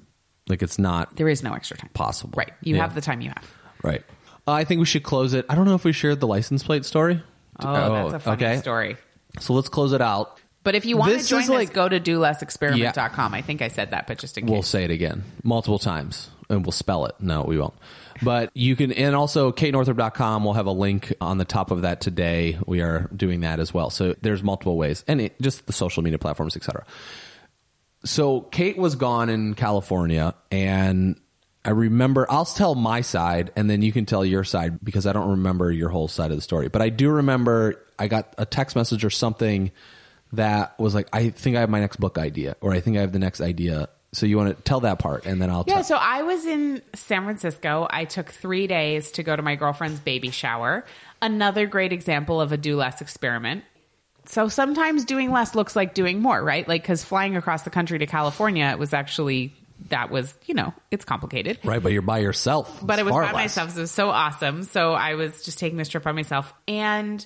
Like 0.47 0.61
it's 0.61 0.77
not 0.77 1.15
there 1.15 1.27
is 1.29 1.41
no 1.43 1.53
extra 1.53 1.77
time. 1.77 1.89
possible. 1.93 2.33
Right. 2.37 2.51
You 2.61 2.75
Yeah. 2.75 2.81
have 2.83 2.95
the 2.95 3.01
time 3.01 3.21
you 3.21 3.29
have. 3.29 3.51
Right. 3.83 4.03
Uh, 4.47 4.51
I 4.51 4.63
think 4.63 4.79
we 4.79 4.85
should 4.85 5.03
close 5.03 5.33
it. 5.33 5.45
I 5.49 5.55
don't 5.55 5.65
know 5.65 5.73
if 5.75 5.83
we 5.83 5.91
shared 5.91 6.19
the 6.19 6.27
license 6.27 6.63
plate 6.63 6.85
story. 6.85 7.21
Oh, 7.59 8.11
that's 8.11 8.13
a 8.15 8.19
funny 8.19 8.45
okay. 8.45 8.57
story. 8.59 8.97
So 9.39 9.53
let's 9.53 9.69
close 9.69 9.91
it 9.93 10.01
out. 10.01 10.39
But 10.63 10.75
if 10.75 10.85
you 10.85 10.97
want 10.97 11.11
This 11.13 11.23
to 11.23 11.29
join 11.29 11.41
is 11.43 11.49
us, 11.49 11.55
like- 11.55 11.73
go 11.73 11.87
to 11.89 11.99
dolessexperiment.com. 11.99 13.33
I 13.33 13.41
think 13.41 13.61
I 13.61 13.67
said 13.69 13.91
that, 13.91 14.07
but 14.07 14.17
just 14.17 14.37
in 14.37 14.45
case. 14.45 14.51
We'll 14.51 14.61
say 14.63 14.83
it 14.83 14.91
again 14.91 15.23
multiple 15.43 15.79
times 15.79 16.29
and 16.49 16.63
we'll 16.65 16.71
spell 16.71 17.05
it. 17.05 17.15
No, 17.19 17.43
we 17.43 17.57
won't. 17.59 17.73
But 18.21 18.49
you 18.53 18.75
can, 18.75 18.91
and 18.93 19.15
also 19.15 19.51
katenorthrup.com. 19.51 20.43
We'll 20.43 20.53
have 20.53 20.67
a 20.67 20.71
link 20.71 21.13
on 21.19 21.37
the 21.37 21.45
top 21.45 21.69
of 21.71 21.81
that 21.81 22.01
today. 22.01 22.57
We 22.65 22.81
are 22.81 23.09
doing 23.15 23.41
that 23.41 23.59
as 23.59 23.73
well. 23.73 23.89
So 23.89 24.15
there's 24.21 24.41
multiple 24.41 24.77
ways 24.77 25.03
and 25.07 25.21
it, 25.21 25.41
just 25.41 25.65
the 25.67 25.73
social 25.73 26.01
media 26.03 26.17
platforms, 26.17 26.55
etc. 26.55 26.85
So 28.06 28.41
Kate 28.41 28.78
was 28.78 28.95
gone 28.95 29.30
in 29.30 29.53
California 29.56 30.36
and 30.51 31.20
I 31.64 31.72
remember, 31.72 32.28
I'll 32.30 32.45
tell 32.45 32.76
my 32.76 33.01
side 33.01 33.51
and 33.56 33.68
then 33.70 33.82
you 33.82 33.91
can 33.91 34.06
tell 34.06 34.24
your 34.24 34.43
side 34.43 34.80
because 34.84 35.08
I 35.08 35.14
don't 35.14 35.32
remember 35.32 35.72
your 35.72 35.89
whole 35.89 36.08
side 36.08 36.30
of 36.32 36.38
the 36.38 36.41
story. 36.43 36.68
But 36.70 36.82
I 36.84 36.89
do 36.89 37.10
remember 37.10 37.84
I 37.97 38.08
got 38.08 38.34
a 38.38 38.45
text 38.45 38.76
message 38.76 39.03
or 39.03 39.10
something 39.10 39.72
that 40.34 40.78
was 40.80 40.93
like, 40.93 41.08
I 41.12 41.30
think 41.30 41.58
I 41.58 41.62
have 41.62 41.70
my 41.70 41.80
next 41.80 41.97
book 41.99 42.18
idea 42.20 42.56
or 42.62 42.72
I 42.74 42.80
think 42.80 42.97
I 42.97 43.01
have 43.01 43.12
the 43.12 43.20
next 43.20 43.41
idea. 43.41 43.89
So 44.14 44.26
you 44.28 44.38
want 44.38 44.56
to 44.56 44.64
tell 44.64 44.82
that 44.82 44.99
part 44.99 45.26
and 45.26 45.41
then 45.41 45.49
I'll 45.49 45.66
Yeah, 45.68 45.76
tell. 45.76 45.84
so 45.84 45.95
I 45.97 46.22
was 46.22 46.45
in 46.45 46.82
San 46.93 47.24
Francisco. 47.24 47.88
I 47.89 48.06
took 48.06 48.30
three 48.30 48.68
days 48.68 49.12
to 49.14 49.24
go 49.24 49.36
to 49.36 49.41
my 49.41 49.56
girlfriend's 49.56 49.99
baby 49.99 50.30
shower. 50.30 50.86
Another 51.22 51.66
great 51.66 51.91
example 51.91 52.39
of 52.39 52.51
a 52.51 52.58
do 52.58 52.78
less 52.78 53.01
experiment. 53.01 53.64
So 54.28 54.47
sometimes 54.47 55.05
doing 55.05 55.32
less 55.32 55.55
looks 55.55 55.76
like 55.76 55.93
doing 55.93 56.21
more, 56.21 56.41
right? 56.43 56.67
Like, 56.67 56.82
because 56.82 57.03
flying 57.03 57.36
across 57.36 57.63
the 57.63 57.69
country 57.69 57.99
to 57.99 58.05
California, 58.05 58.65
it 58.65 58.80
was 58.80 58.93
actually, 58.93 59.53
that 59.89 60.09
was, 60.09 60.34
you 60.45 60.53
know, 60.53 60.73
it's 60.91 61.05
complicated. 61.05 61.59
Right, 61.63 61.82
but 61.82 61.91
you're 61.91 62.01
by 62.01 62.19
yourself. 62.19 62.80
But 62.82 62.99
it 62.99 63.05
was 63.05 63.13
by 63.13 63.26
less. 63.26 63.34
myself. 63.34 63.71
So 63.71 63.78
it 63.78 63.82
was 63.82 63.91
so 63.91 64.09
awesome. 64.09 64.63
So 64.63 64.93
I 64.93 65.15
was 65.15 65.43
just 65.43 65.59
taking 65.59 65.78
this 65.78 65.89
trip 65.89 66.03
by 66.03 66.11
myself. 66.11 66.53
And 66.67 67.26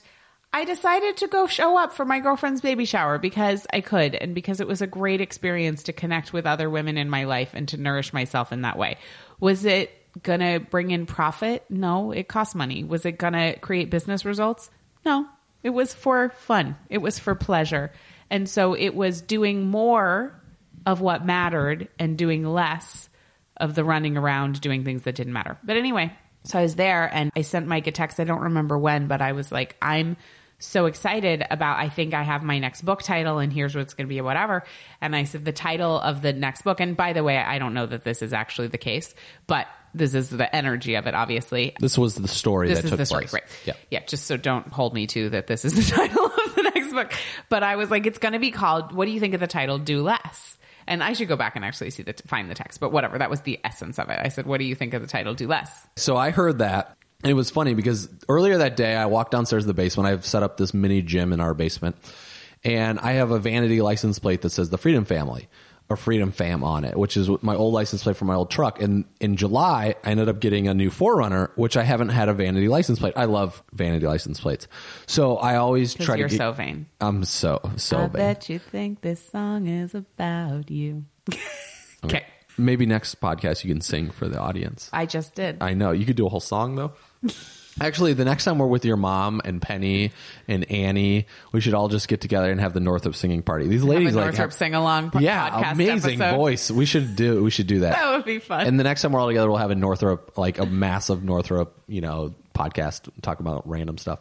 I 0.52 0.66
decided 0.66 1.18
to 1.18 1.28
go 1.28 1.47
show 1.47 1.78
up 1.78 1.93
for 1.93 2.06
my 2.06 2.20
girlfriend's 2.20 2.62
baby 2.62 2.86
shower 2.86 3.20
because 3.20 3.68
I 3.72 3.82
could 3.82 4.16
and 4.16 4.34
because 4.34 4.60
it 4.60 4.68
was 4.68 4.82
a 4.82 4.88
great 4.88 5.22
experience 5.22 5.84
to 5.84 5.93
connect 5.93 6.34
with 6.34 6.47
other 6.47 6.70
women 6.70 6.97
in 6.97 7.10
my 7.10 7.26
life 7.26 7.52
and 7.54 7.68
to 7.70 7.78
nourish 7.78 8.14
myself 8.14 8.52
in 8.52 8.62
that 8.62 8.78
way. 8.78 8.97
Was 9.39 9.64
it 9.64 9.91
going 10.24 10.39
to 10.39 10.60
bring 10.60 10.89
in 10.89 11.06
profit? 11.06 11.64
No, 11.70 12.12
it 12.12 12.28
cost 12.28 12.56
money. 12.56 12.84
Was 12.84 13.06
it 13.06 13.14
going 13.14 13.34
to 13.34 13.60
create 13.60 13.91
business 13.91 14.26
results? 14.26 14.72
No, 15.06 15.28
it 15.64 15.72
was 15.72 15.93
for 15.93 16.30
fun. 16.30 16.76
It 16.89 16.99
was 16.99 17.20
for 17.20 17.36
pleasure. 17.36 17.91
And 18.30 18.47
so 18.47 18.74
it 18.74 18.95
was 18.95 19.22
doing 19.22 19.68
more 19.68 20.39
of 20.86 21.01
what 21.01 21.26
mattered 21.26 21.89
and 21.97 22.18
doing 22.18 22.45
less 22.45 23.10
of 23.57 23.76
the 23.76 23.84
running 23.84 24.18
around 24.18 24.62
doing 24.62 24.84
things 24.86 25.03
that 25.03 25.16
didn't 25.16 25.34
matter. 25.34 25.57
But 25.64 25.78
anyway, 25.78 26.14
so 26.43 26.60
I 26.60 26.62
was 26.62 26.76
there 26.76 27.10
and 27.14 27.32
I 27.36 27.41
sent 27.41 27.68
Mike 27.68 27.88
a 27.88 27.91
text. 27.91 28.20
I 28.20 28.24
don't 28.24 28.41
remember 28.41 28.78
when, 28.78 29.07
but 29.07 29.22
I 29.22 29.34
was 29.34 29.51
like, 29.51 29.76
I'm 29.82 30.16
so 30.60 30.86
excited 30.86 31.45
about, 31.49 31.80
I 31.80 31.89
think 31.89 32.14
I 32.14 32.24
have 32.24 32.43
my 32.43 32.60
next 32.60 32.84
book 32.84 33.01
title 33.01 33.39
and 33.39 33.51
here's 33.51 33.76
what 33.76 33.82
it's 33.82 33.93
going 33.93 34.07
to 34.07 34.14
be, 34.14 34.22
whatever. 34.22 34.64
And 35.01 35.16
I 35.16 35.24
said, 35.24 35.45
the 35.45 35.51
title 35.51 35.99
of 35.99 36.22
the 36.22 36.34
next 36.34 36.64
book. 36.64 36.80
And 36.80 36.95
by 36.95 37.14
the 37.14 37.24
way, 37.24 37.38
I 37.38 37.60
don't 37.60 37.74
know 37.74 37.86
that 37.86 38.03
this 38.03 38.22
is 38.22 38.34
actually 38.34 38.68
the 38.68 38.78
case, 38.78 39.14
but 39.47 39.68
this 39.94 40.14
is 40.14 40.30
the 40.30 40.54
energy 40.56 40.96
of 40.96 41.08
it, 41.08 41.14
obviously. 41.14 41.74
This 41.80 41.98
was 41.98 42.16
the 42.16 42.28
story 42.28 42.68
This 42.70 42.80
that 42.80 42.86
is 42.86 42.92
took 42.92 42.98
the 43.00 43.06
story, 43.06 43.26
place. 43.26 43.34
right? 43.34 43.44
Yeah. 43.66 43.74
yeah. 43.90 44.00
Just 44.06 44.26
so 44.26 44.38
don't 44.38 44.68
hold 44.68 44.94
me 44.94 45.08
to 45.08 45.30
that. 45.32 45.48
This 45.48 45.66
is 45.66 45.74
the 45.74 45.96
title 45.96 46.26
of 46.26 46.56
the 46.56 46.64
next 46.76 46.92
book. 46.94 47.12
But 47.50 47.64
I 47.64 47.76
was 47.76 47.90
like, 47.92 48.06
it's 48.06 48.20
going 48.20 48.34
to 48.34 48.40
be 48.40 48.52
called. 48.52 48.92
What 48.94 49.06
do 49.06 49.12
you 49.12 49.20
think 49.20 49.34
of 49.34 49.40
the 49.40 49.48
title? 49.48 49.78
Do 49.80 50.02
less. 50.02 50.58
And 50.88 51.04
I 51.04 51.14
should 51.14 51.28
go 51.28 51.36
back 51.36 51.56
and 51.56 51.64
actually 51.64 51.92
see 51.92 52.04
the 52.04 52.14
find 52.26 52.50
the 52.50 52.56
text. 52.56 52.80
But 52.80 52.92
whatever, 52.92 53.18
that 53.20 53.30
was 53.30 53.42
the 53.42 53.60
essence 53.64 54.00
of 54.00 54.10
it. 54.10 54.20
I 54.20 54.30
said, 54.30 54.46
what 54.46 54.60
do 54.60 54.66
you 54.66 54.74
think 54.76 54.94
of 54.94 55.02
the 55.02 55.08
title? 55.08 55.34
Do 55.36 55.48
less. 55.48 55.72
So 55.96 56.18
I 56.18 56.32
heard 56.32 56.60
that. 56.60 56.96
And 57.22 57.30
it 57.30 57.36
was 57.36 57.50
funny 57.52 57.74
because 57.74 58.10
earlier 58.30 58.60
that 58.60 58.76
day, 58.78 58.96
I 58.96 59.06
walked 59.08 59.32
downstairs 59.32 59.64
to 59.64 59.68
the 59.68 59.74
basement. 59.74 60.08
I've 60.08 60.26
set 60.26 60.42
up 60.42 60.58
this 60.58 60.74
mini 60.74 61.02
gym 61.02 61.34
in 61.34 61.42
our 61.42 61.54
basement. 61.54 61.96
And 62.64 63.00
I 63.00 63.14
have 63.14 63.32
a 63.32 63.40
vanity 63.40 63.82
license 63.82 64.20
plate 64.20 64.42
that 64.42 64.50
says 64.50 64.70
the 64.70 64.78
Freedom 64.78 65.06
Family 65.06 65.48
or 65.90 65.98
Freedom 65.98 66.32
Fam 66.32 66.64
on 66.64 66.86
it, 66.86 66.96
which 66.96 67.18
is 67.18 67.30
my 67.42 67.56
old 67.56 67.74
license 67.74 68.04
plate 68.04 68.16
for 68.16 68.26
my 68.26 68.36
old 68.36 68.52
truck. 68.52 68.82
And 68.82 69.06
in 69.20 69.36
July, 69.36 69.96
I 70.04 70.12
ended 70.12 70.30
up 70.30 70.40
getting 70.40 70.68
a 70.68 70.74
new 70.74 70.92
4Runner, 70.92 71.50
which 71.56 71.76
I 71.76 71.84
haven't 71.84 72.10
had 72.10 72.30
a 72.30 72.34
vanity 72.34 72.68
license 72.68 73.00
plate. 73.00 73.14
I 73.18 73.26
love 73.26 73.64
vanity 73.74 74.06
license 74.06 74.40
plates. 74.40 74.68
So 75.08 75.38
I 75.38 75.56
always 75.56 75.96
try 75.96 76.16
to 76.16 76.20
you're 76.20 76.30
so 76.30 76.52
vain. 76.52 76.86
I'm 77.02 77.24
so, 77.26 77.60
so 77.78 77.98
I 77.98 78.02
vain. 78.02 78.12
bet 78.12 78.50
you 78.50 78.60
think 78.60 79.02
this 79.02 79.28
song 79.30 79.68
is 79.68 79.96
about 79.96 80.70
you. 80.70 81.06
okay. 82.06 82.26
Maybe 82.58 82.86
next 82.86 83.20
podcast 83.20 83.64
you 83.64 83.72
can 83.74 83.82
sing 83.82 84.12
for 84.12 84.28
the 84.28 84.40
audience. 84.40 84.90
I 84.94 85.06
just 85.06 85.34
did. 85.34 85.58
I 85.62 85.74
know. 85.74 85.92
You 85.92 86.06
could 86.06 86.18
do 86.18 86.28
a 86.28 86.30
whole 86.30 86.40
song 86.40 86.76
though. 86.76 86.94
Actually, 87.82 88.13
the 88.13 88.26
next 88.26 88.45
time 88.45 88.57
we're 88.57 88.67
with 88.67 88.84
your 88.84 88.97
mom 88.97 89.41
and 89.45 89.61
Penny 89.61 90.11
and 90.47 90.70
Annie, 90.70 91.28
we 91.51 91.61
should 91.61 91.74
all 91.74 91.88
just 91.88 92.07
get 92.07 92.20
together 92.20 92.51
and 92.51 92.59
have 92.59 92.74
the 92.74 92.80
Northrup 92.80 93.15
singing 93.15 93.41
party. 93.41 93.67
These 93.67 93.84
ladies 93.84 94.15
like 94.15 94.26
Northrup 94.26 94.53
sing 94.53 94.76
along 94.76 95.11
yeah, 95.20 95.49
podcast 95.49 95.72
amazing 95.74 96.22
episode. 96.22 96.38
voice. 96.38 96.72
We 96.72 96.86
should 96.86 97.15
do. 97.15 97.43
We 97.43 97.51
should 97.51 97.67
do 97.67 97.82
that. 97.82 97.93
That 97.93 98.17
would 98.17 98.26
be 98.26 98.39
fun. 98.39 98.67
And 98.67 98.80
the 98.80 98.84
next 98.84 99.01
time 99.01 99.13
we're 99.13 99.20
all 99.20 99.28
together, 99.28 99.49
we'll 99.49 99.59
have 99.59 99.72
a 99.72 99.76
Northrup, 99.76 100.38
like 100.38 100.57
a 100.57 100.65
massive 100.65 101.24
Northrup, 101.24 101.74
you 101.88 102.01
know, 102.01 102.34
podcast, 102.53 103.09
talk 103.22 103.39
about 103.39 103.67
random 103.70 103.97
stuff. 103.97 104.20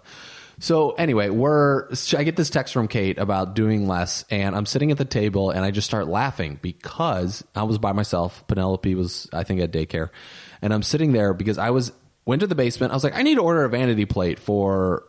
So 0.61 0.93
anyway, 0.93 1.31
we're, 1.31 1.89
I 2.17 2.25
get 2.25 2.37
this 2.37 2.51
text 2.51 2.73
from 2.73 2.89
Kate 2.89 3.19
about 3.19 3.55
doing 3.55 3.87
less 3.87 4.25
and 4.29 4.57
I'm 4.57 4.67
sitting 4.67 4.91
at 4.91 4.99
the 4.99 5.05
table 5.05 5.51
and 5.51 5.65
I 5.65 5.71
just 5.71 5.87
start 5.87 6.09
laughing 6.09 6.59
because 6.61 7.45
I 7.55 7.63
was 7.63 7.79
by 7.79 7.93
myself. 7.93 8.45
Penelope 8.49 8.93
was, 8.97 9.29
I 9.33 9.45
think 9.45 9.61
at 9.61 9.71
daycare 9.73 10.11
and 10.61 10.75
I'm 10.75 10.83
sitting 10.83 11.13
there 11.13 11.33
because 11.33 11.59
I 11.59 11.71
was, 11.71 11.93
went 12.29 12.41
to 12.41 12.47
the 12.47 12.55
basement. 12.55 12.93
I 12.93 12.95
was 12.95 13.03
like, 13.03 13.15
I 13.15 13.23
need 13.23 13.37
to 13.37 13.43
order 13.43 13.65
a 13.65 13.71
vanity 13.71 14.05
plate 14.05 14.39
for 14.39 15.03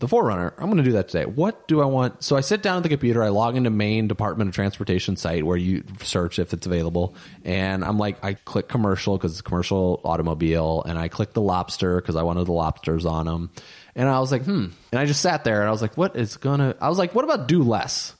the 0.00 0.08
4Runner. 0.08 0.54
I'm 0.56 0.64
going 0.64 0.78
to 0.78 0.82
do 0.82 0.92
that 0.92 1.08
today. 1.08 1.26
What 1.26 1.68
do 1.68 1.82
I 1.82 1.84
want? 1.84 2.24
So 2.24 2.36
I 2.36 2.40
sit 2.40 2.62
down 2.62 2.78
at 2.78 2.82
the 2.84 2.88
computer. 2.88 3.22
I 3.22 3.28
log 3.28 3.54
into 3.54 3.68
Maine 3.68 4.08
Department 4.08 4.48
of 4.48 4.54
Transportation 4.54 5.16
site 5.16 5.44
where 5.44 5.58
you 5.58 5.84
search 6.00 6.38
if 6.38 6.54
it's 6.54 6.66
available. 6.66 7.16
And 7.44 7.84
I'm 7.84 7.98
like, 7.98 8.24
I 8.24 8.32
click 8.32 8.66
commercial 8.66 9.18
because 9.18 9.32
it's 9.32 9.42
commercial 9.42 10.00
automobile. 10.04 10.82
And 10.84 10.98
I 10.98 11.08
click 11.08 11.34
the 11.34 11.42
lobster 11.42 12.00
because 12.00 12.16
I 12.16 12.22
wanted 12.22 12.46
the 12.46 12.52
lobsters 12.52 13.04
on 13.04 13.26
them. 13.26 13.50
And 13.94 14.08
I 14.08 14.18
was 14.20 14.32
like, 14.32 14.44
hmm. 14.44 14.68
And 14.90 14.98
I 14.98 15.04
just 15.04 15.20
sat 15.20 15.44
there 15.44 15.60
and 15.60 15.68
I 15.68 15.70
was 15.70 15.82
like, 15.82 15.98
what 15.98 16.16
is 16.16 16.38
going 16.38 16.60
to, 16.60 16.74
I 16.80 16.88
was 16.88 16.96
like, 16.96 17.14
what 17.14 17.26
about 17.26 17.46
do 17.46 17.62
less? 17.62 18.14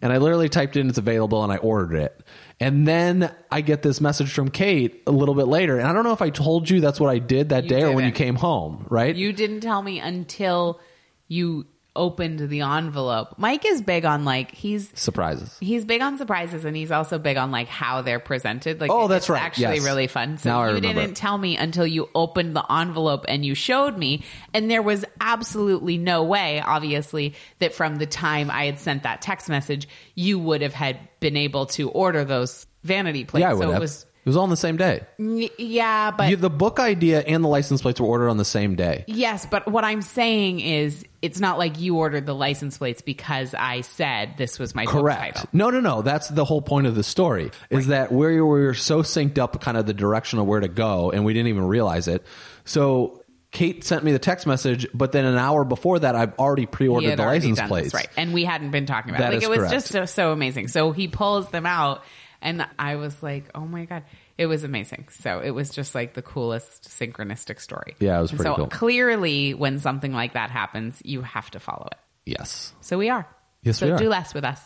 And 0.00 0.12
I 0.12 0.18
literally 0.18 0.48
typed 0.48 0.76
in 0.76 0.88
it's 0.88 0.98
available 0.98 1.42
and 1.42 1.52
I 1.52 1.56
ordered 1.56 1.96
it. 1.96 2.22
And 2.60 2.88
then 2.88 3.32
I 3.52 3.60
get 3.60 3.82
this 3.82 4.00
message 4.00 4.32
from 4.32 4.50
Kate 4.50 5.02
a 5.06 5.12
little 5.12 5.34
bit 5.34 5.46
later. 5.46 5.78
And 5.78 5.86
I 5.86 5.92
don't 5.92 6.02
know 6.02 6.12
if 6.12 6.22
I 6.22 6.30
told 6.30 6.68
you 6.68 6.80
that's 6.80 6.98
what 6.98 7.08
I 7.08 7.18
did 7.18 7.50
that 7.50 7.64
You 7.64 7.68
day 7.70 7.82
or 7.84 7.92
when 7.92 8.04
you 8.04 8.10
didn't. 8.10 8.16
came 8.16 8.34
home, 8.34 8.86
right? 8.90 9.14
You 9.14 9.32
didn't 9.32 9.60
tell 9.60 9.80
me 9.80 10.00
until 10.00 10.80
you 11.28 11.66
opened 11.98 12.38
the 12.48 12.60
envelope. 12.62 13.34
Mike 13.36 13.66
is 13.66 13.82
big 13.82 14.04
on 14.06 14.24
like 14.24 14.54
he's 14.54 14.90
Surprises. 14.98 15.56
he's 15.60 15.84
big 15.84 16.00
on 16.00 16.16
surprises 16.16 16.64
and 16.64 16.76
he's 16.76 16.90
also 16.90 17.18
big 17.18 17.36
on 17.36 17.50
like 17.50 17.68
how 17.68 18.00
they're 18.02 18.20
presented. 18.20 18.80
Like 18.80 18.90
Oh, 18.90 19.08
that's 19.08 19.24
it's 19.24 19.30
right. 19.30 19.42
Actually, 19.42 19.76
Yes. 19.76 19.84
really 19.84 20.06
fun. 20.06 20.38
So 20.38 20.48
Now 20.48 20.72
you 20.72 20.80
didn't 20.80 21.14
tell 21.14 21.36
me 21.36 21.56
until 21.56 21.86
you 21.86 22.08
opened 22.14 22.56
the 22.56 22.64
envelope 22.72 23.24
and 23.28 23.44
you 23.44 23.54
showed 23.54 23.98
me, 23.98 24.22
and 24.54 24.70
there 24.70 24.82
was 24.82 25.04
absolutely 25.20 25.98
no 25.98 26.22
way, 26.22 26.60
obviously, 26.60 27.34
that 27.58 27.74
from 27.74 27.96
the 27.96 28.06
time 28.06 28.50
I 28.50 28.66
had 28.66 28.78
sent 28.78 29.02
that 29.02 29.20
text 29.20 29.48
message, 29.48 29.88
you 30.14 30.38
would 30.38 30.62
have 30.62 30.74
had 30.74 30.98
been 31.20 31.36
able 31.36 31.66
to 31.66 31.90
order 31.90 32.24
those 32.24 32.66
vanity 32.84 33.24
plates. 33.24 33.42
Yeah, 33.42 33.56
so 33.58 33.72
it 33.72 33.78
was. 33.80 34.06
It 34.28 34.30
was 34.30 34.36
all 34.36 34.42
on 34.42 34.50
the 34.50 34.56
same 34.58 34.76
day. 34.76 35.06
y- 35.18 35.48
Yeah, 35.56 36.10
but 36.10 36.28
You, 36.28 36.36
the 36.36 36.50
book 36.50 36.78
idea 36.78 37.20
and 37.20 37.42
the 37.42 37.48
license 37.48 37.80
plates 37.80 37.98
were 37.98 38.06
ordered 38.06 38.28
on 38.28 38.36
the 38.36 38.44
same 38.44 38.74
day. 38.74 39.04
Yes, 39.06 39.46
but 39.50 39.66
what 39.70 39.84
I'm 39.84 40.02
saying 40.02 40.60
is 40.60 41.02
it's 41.22 41.40
not 41.40 41.56
like 41.56 41.80
you 41.80 41.96
ordered 41.96 42.26
the 42.26 42.34
license 42.34 42.76
plates 42.76 43.00
because 43.00 43.54
I 43.54 43.80
said 43.80 44.34
this 44.36 44.58
was 44.58 44.74
my 44.74 44.84
book 44.84 44.92
Correct. 44.92 45.36
title. 45.36 45.48
No, 45.54 45.70
no, 45.70 45.80
no. 45.80 46.02
That's 46.02 46.28
the 46.28 46.44
whole 46.44 46.60
point 46.60 46.86
of 46.86 46.94
the 46.94 47.02
story 47.02 47.50
is 47.70 47.86
that 47.86 48.12
we 48.12 48.38
were 48.42 48.74
so 48.74 49.02
synced 49.02 49.38
up 49.38 49.58
kind 49.62 49.78
of 49.78 49.86
the 49.86 49.94
direction 49.94 50.38
of 50.38 50.44
where 50.46 50.60
to 50.60 50.68
go 50.68 51.10
and 51.10 51.24
we 51.24 51.32
didn't 51.32 51.48
even 51.48 51.64
realize 51.64 52.06
it. 52.06 52.22
So 52.66 53.24
Kate 53.50 53.82
sent 53.82 54.04
me 54.04 54.12
the 54.12 54.18
text 54.18 54.46
message, 54.46 54.86
but 54.92 55.12
then 55.12 55.24
an 55.24 55.38
hour 55.38 55.64
before 55.64 55.98
that, 56.00 56.14
I've 56.14 56.34
already 56.38 56.62
He 56.62 56.66
pre-ordered 56.66 57.08
had 57.08 57.18
the 57.18 57.22
already 57.22 57.38
license 57.40 57.58
done 57.60 57.68
plates. 57.68 57.94
right? 57.94 58.08
And 58.18 58.34
we 58.34 58.44
hadn't 58.44 58.72
been 58.72 58.84
talking 58.84 59.10
about 59.10 59.20
That 59.20 59.32
it. 59.32 59.36
Like 59.36 59.42
is 59.42 59.44
it 59.44 59.50
was 59.50 59.58
correct. 59.60 59.72
just 59.72 59.86
so, 59.88 60.04
so 60.04 60.32
amazing. 60.32 60.68
So 60.68 60.92
he 60.92 61.08
pulls 61.08 61.48
them 61.50 61.64
out, 61.64 62.04
and 62.42 62.66
I 62.78 62.96
was 62.96 63.22
like, 63.22 63.50
"Oh 63.54 63.66
my 63.66 63.84
god!" 63.84 64.04
It 64.36 64.46
was 64.46 64.64
amazing. 64.64 65.08
So 65.10 65.40
it 65.40 65.50
was 65.50 65.70
just 65.70 65.94
like 65.94 66.14
the 66.14 66.22
coolest 66.22 66.84
synchronistic 66.84 67.60
story. 67.60 67.96
Yeah, 67.98 68.18
it 68.18 68.22
was 68.22 68.30
And 68.30 68.40
pretty 68.40 68.50
so 68.52 68.56
cool. 68.56 68.66
clearly, 68.68 69.54
when 69.54 69.78
something 69.80 70.12
like 70.12 70.34
that 70.34 70.50
happens, 70.50 71.00
you 71.04 71.22
have 71.22 71.50
to 71.52 71.60
follow 71.60 71.88
it. 71.90 71.98
Yes. 72.26 72.72
So 72.80 72.98
we 72.98 73.08
are. 73.10 73.26
Yes, 73.62 73.78
so 73.78 73.86
we 73.86 73.92
are. 73.92 73.98
do 73.98 74.08
less 74.08 74.34
with 74.34 74.44
us. 74.44 74.60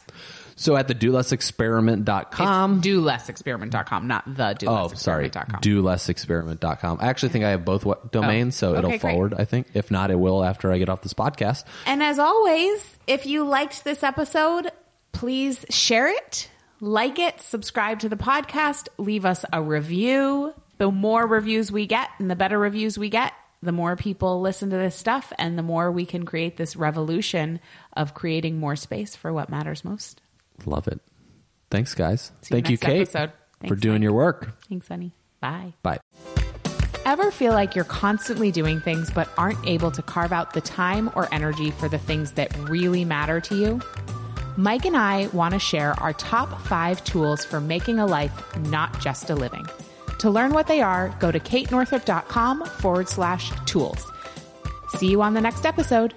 So 0.57 0.77
at 0.77 0.87
the 0.87 0.95
do 0.95 1.13
less 1.13 1.33
experiment.com. 1.33 2.81
do 2.81 3.01
less 3.01 3.29
experiment.com, 3.31 4.07
not 4.07 4.23
the 4.35 4.55
do 4.59 4.67
Oh, 4.67 4.87
less 4.87 5.01
sorry. 5.03 5.27
experiment.com. 5.27 5.61
Do 5.63 5.81
less 5.83 6.09
experiment.com. 6.11 6.99
I 7.01 7.07
actually 7.09 7.31
think 7.31 7.45
I 7.47 7.51
have 7.51 7.65
both 7.65 7.87
domains, 8.11 8.55
so 8.57 8.75
Oh, 8.75 8.79
it'll 8.79 8.91
okay, 8.91 8.99
great. 8.99 9.13
forward, 9.13 9.35
I 9.35 9.45
think. 9.47 9.69
If 9.75 9.91
not, 9.91 10.11
it 10.11 10.17
will 10.19 10.45
after 10.45 10.71
I 10.71 10.79
get 10.79 10.89
off 10.91 11.01
this 11.03 11.15
podcast. 11.15 11.65
And 11.87 12.03
as 12.03 12.19
always, 12.19 12.99
if 13.07 13.25
you 13.27 13.45
liked 13.45 13.83
this 13.85 14.03
episode, 14.03 14.71
please 15.13 15.65
share 15.71 16.09
it, 16.09 16.51
like 16.83 17.21
it, 17.21 17.41
subscribe 17.41 18.01
to 18.01 18.09
the 18.09 18.17
podcast, 18.17 18.89
leave 18.99 19.25
us 19.25 19.45
a 19.53 19.63
review. 19.63 20.53
The 20.79 20.91
more 20.91 21.25
reviews 21.25 21.71
we 21.71 21.87
get 21.87 22.09
and 22.19 22.29
the 22.29 22.35
better 22.35 22.59
reviews 22.59 22.99
we 22.99 23.09
get, 23.09 23.33
the 23.63 23.71
more 23.71 23.95
people 23.95 24.41
listen 24.41 24.69
to 24.71 24.77
this 24.77 24.97
stuff 24.97 25.33
and 25.39 25.57
the 25.57 25.63
more 25.63 25.93
we 25.93 26.05
can 26.05 26.27
create 26.27 26.57
this 26.57 26.75
revolution 26.75 27.61
of 27.93 28.15
creating 28.15 28.59
more 28.59 28.75
space 28.75 29.15
for 29.15 29.33
what 29.33 29.49
matters 29.49 29.85
most. 29.85 30.21
Love 30.67 30.89
it. 30.89 31.01
Thanks, 31.71 31.95
guys. 31.95 32.33
See 32.43 32.53
Thank 32.55 32.69
you, 32.69 32.75
next 32.75 32.85
Kate, 32.85 33.01
episode. 33.03 33.33
for 33.69 33.77
doing 33.77 33.99
Mike. 33.99 34.03
your 34.03 34.13
work. 34.15 34.61
Thanks, 34.69 34.89
honey. 34.89 35.13
Bye. 35.41 35.75
Bye. 35.85 36.01
Ever 37.07 37.31
feel 37.31 37.53
like 37.53 37.77
you're 37.77 37.85
constantly 37.85 38.51
doing 38.51 38.81
things 38.81 39.09
but 39.09 39.29
aren't 39.39 39.65
able 39.69 39.93
to 39.93 40.03
carve 40.03 40.33
out 40.33 40.53
the 40.53 40.61
time 40.61 41.13
or 41.15 41.33
energy 41.33 41.71
for 41.71 41.89
the 41.89 41.99
things 41.99 42.33
that 42.33 42.57
really 42.69 43.05
matter 43.05 43.41
to 43.41 43.55
you? 43.55 43.81
Mike 44.57 44.85
and 44.85 44.97
I 44.97 45.29
want 45.29 45.55
to 45.55 45.59
share 45.59 45.99
our 46.01 46.13
top 46.13 46.61
five 46.63 47.03
tools 47.05 47.45
for 47.45 47.61
making 47.61 47.99
a 47.99 48.07
life, 48.07 48.33
not 48.59 49.01
just 49.01 49.31
a 49.31 49.35
living. 49.35 49.67
To 50.19 50.31
learn 50.31 50.53
what 50.53 50.67
they 50.67 50.81
are, 50.81 51.09
go 51.21 51.33
to 51.33 51.41
katenorthrup.com 51.41 52.67
forward 52.67 53.09
slash 53.09 53.51
tools. 53.65 54.07
See 54.99 55.09
you 55.09 55.23
on 55.23 55.35
the 55.35 55.41
next 55.41 55.65
episode. 55.65 56.15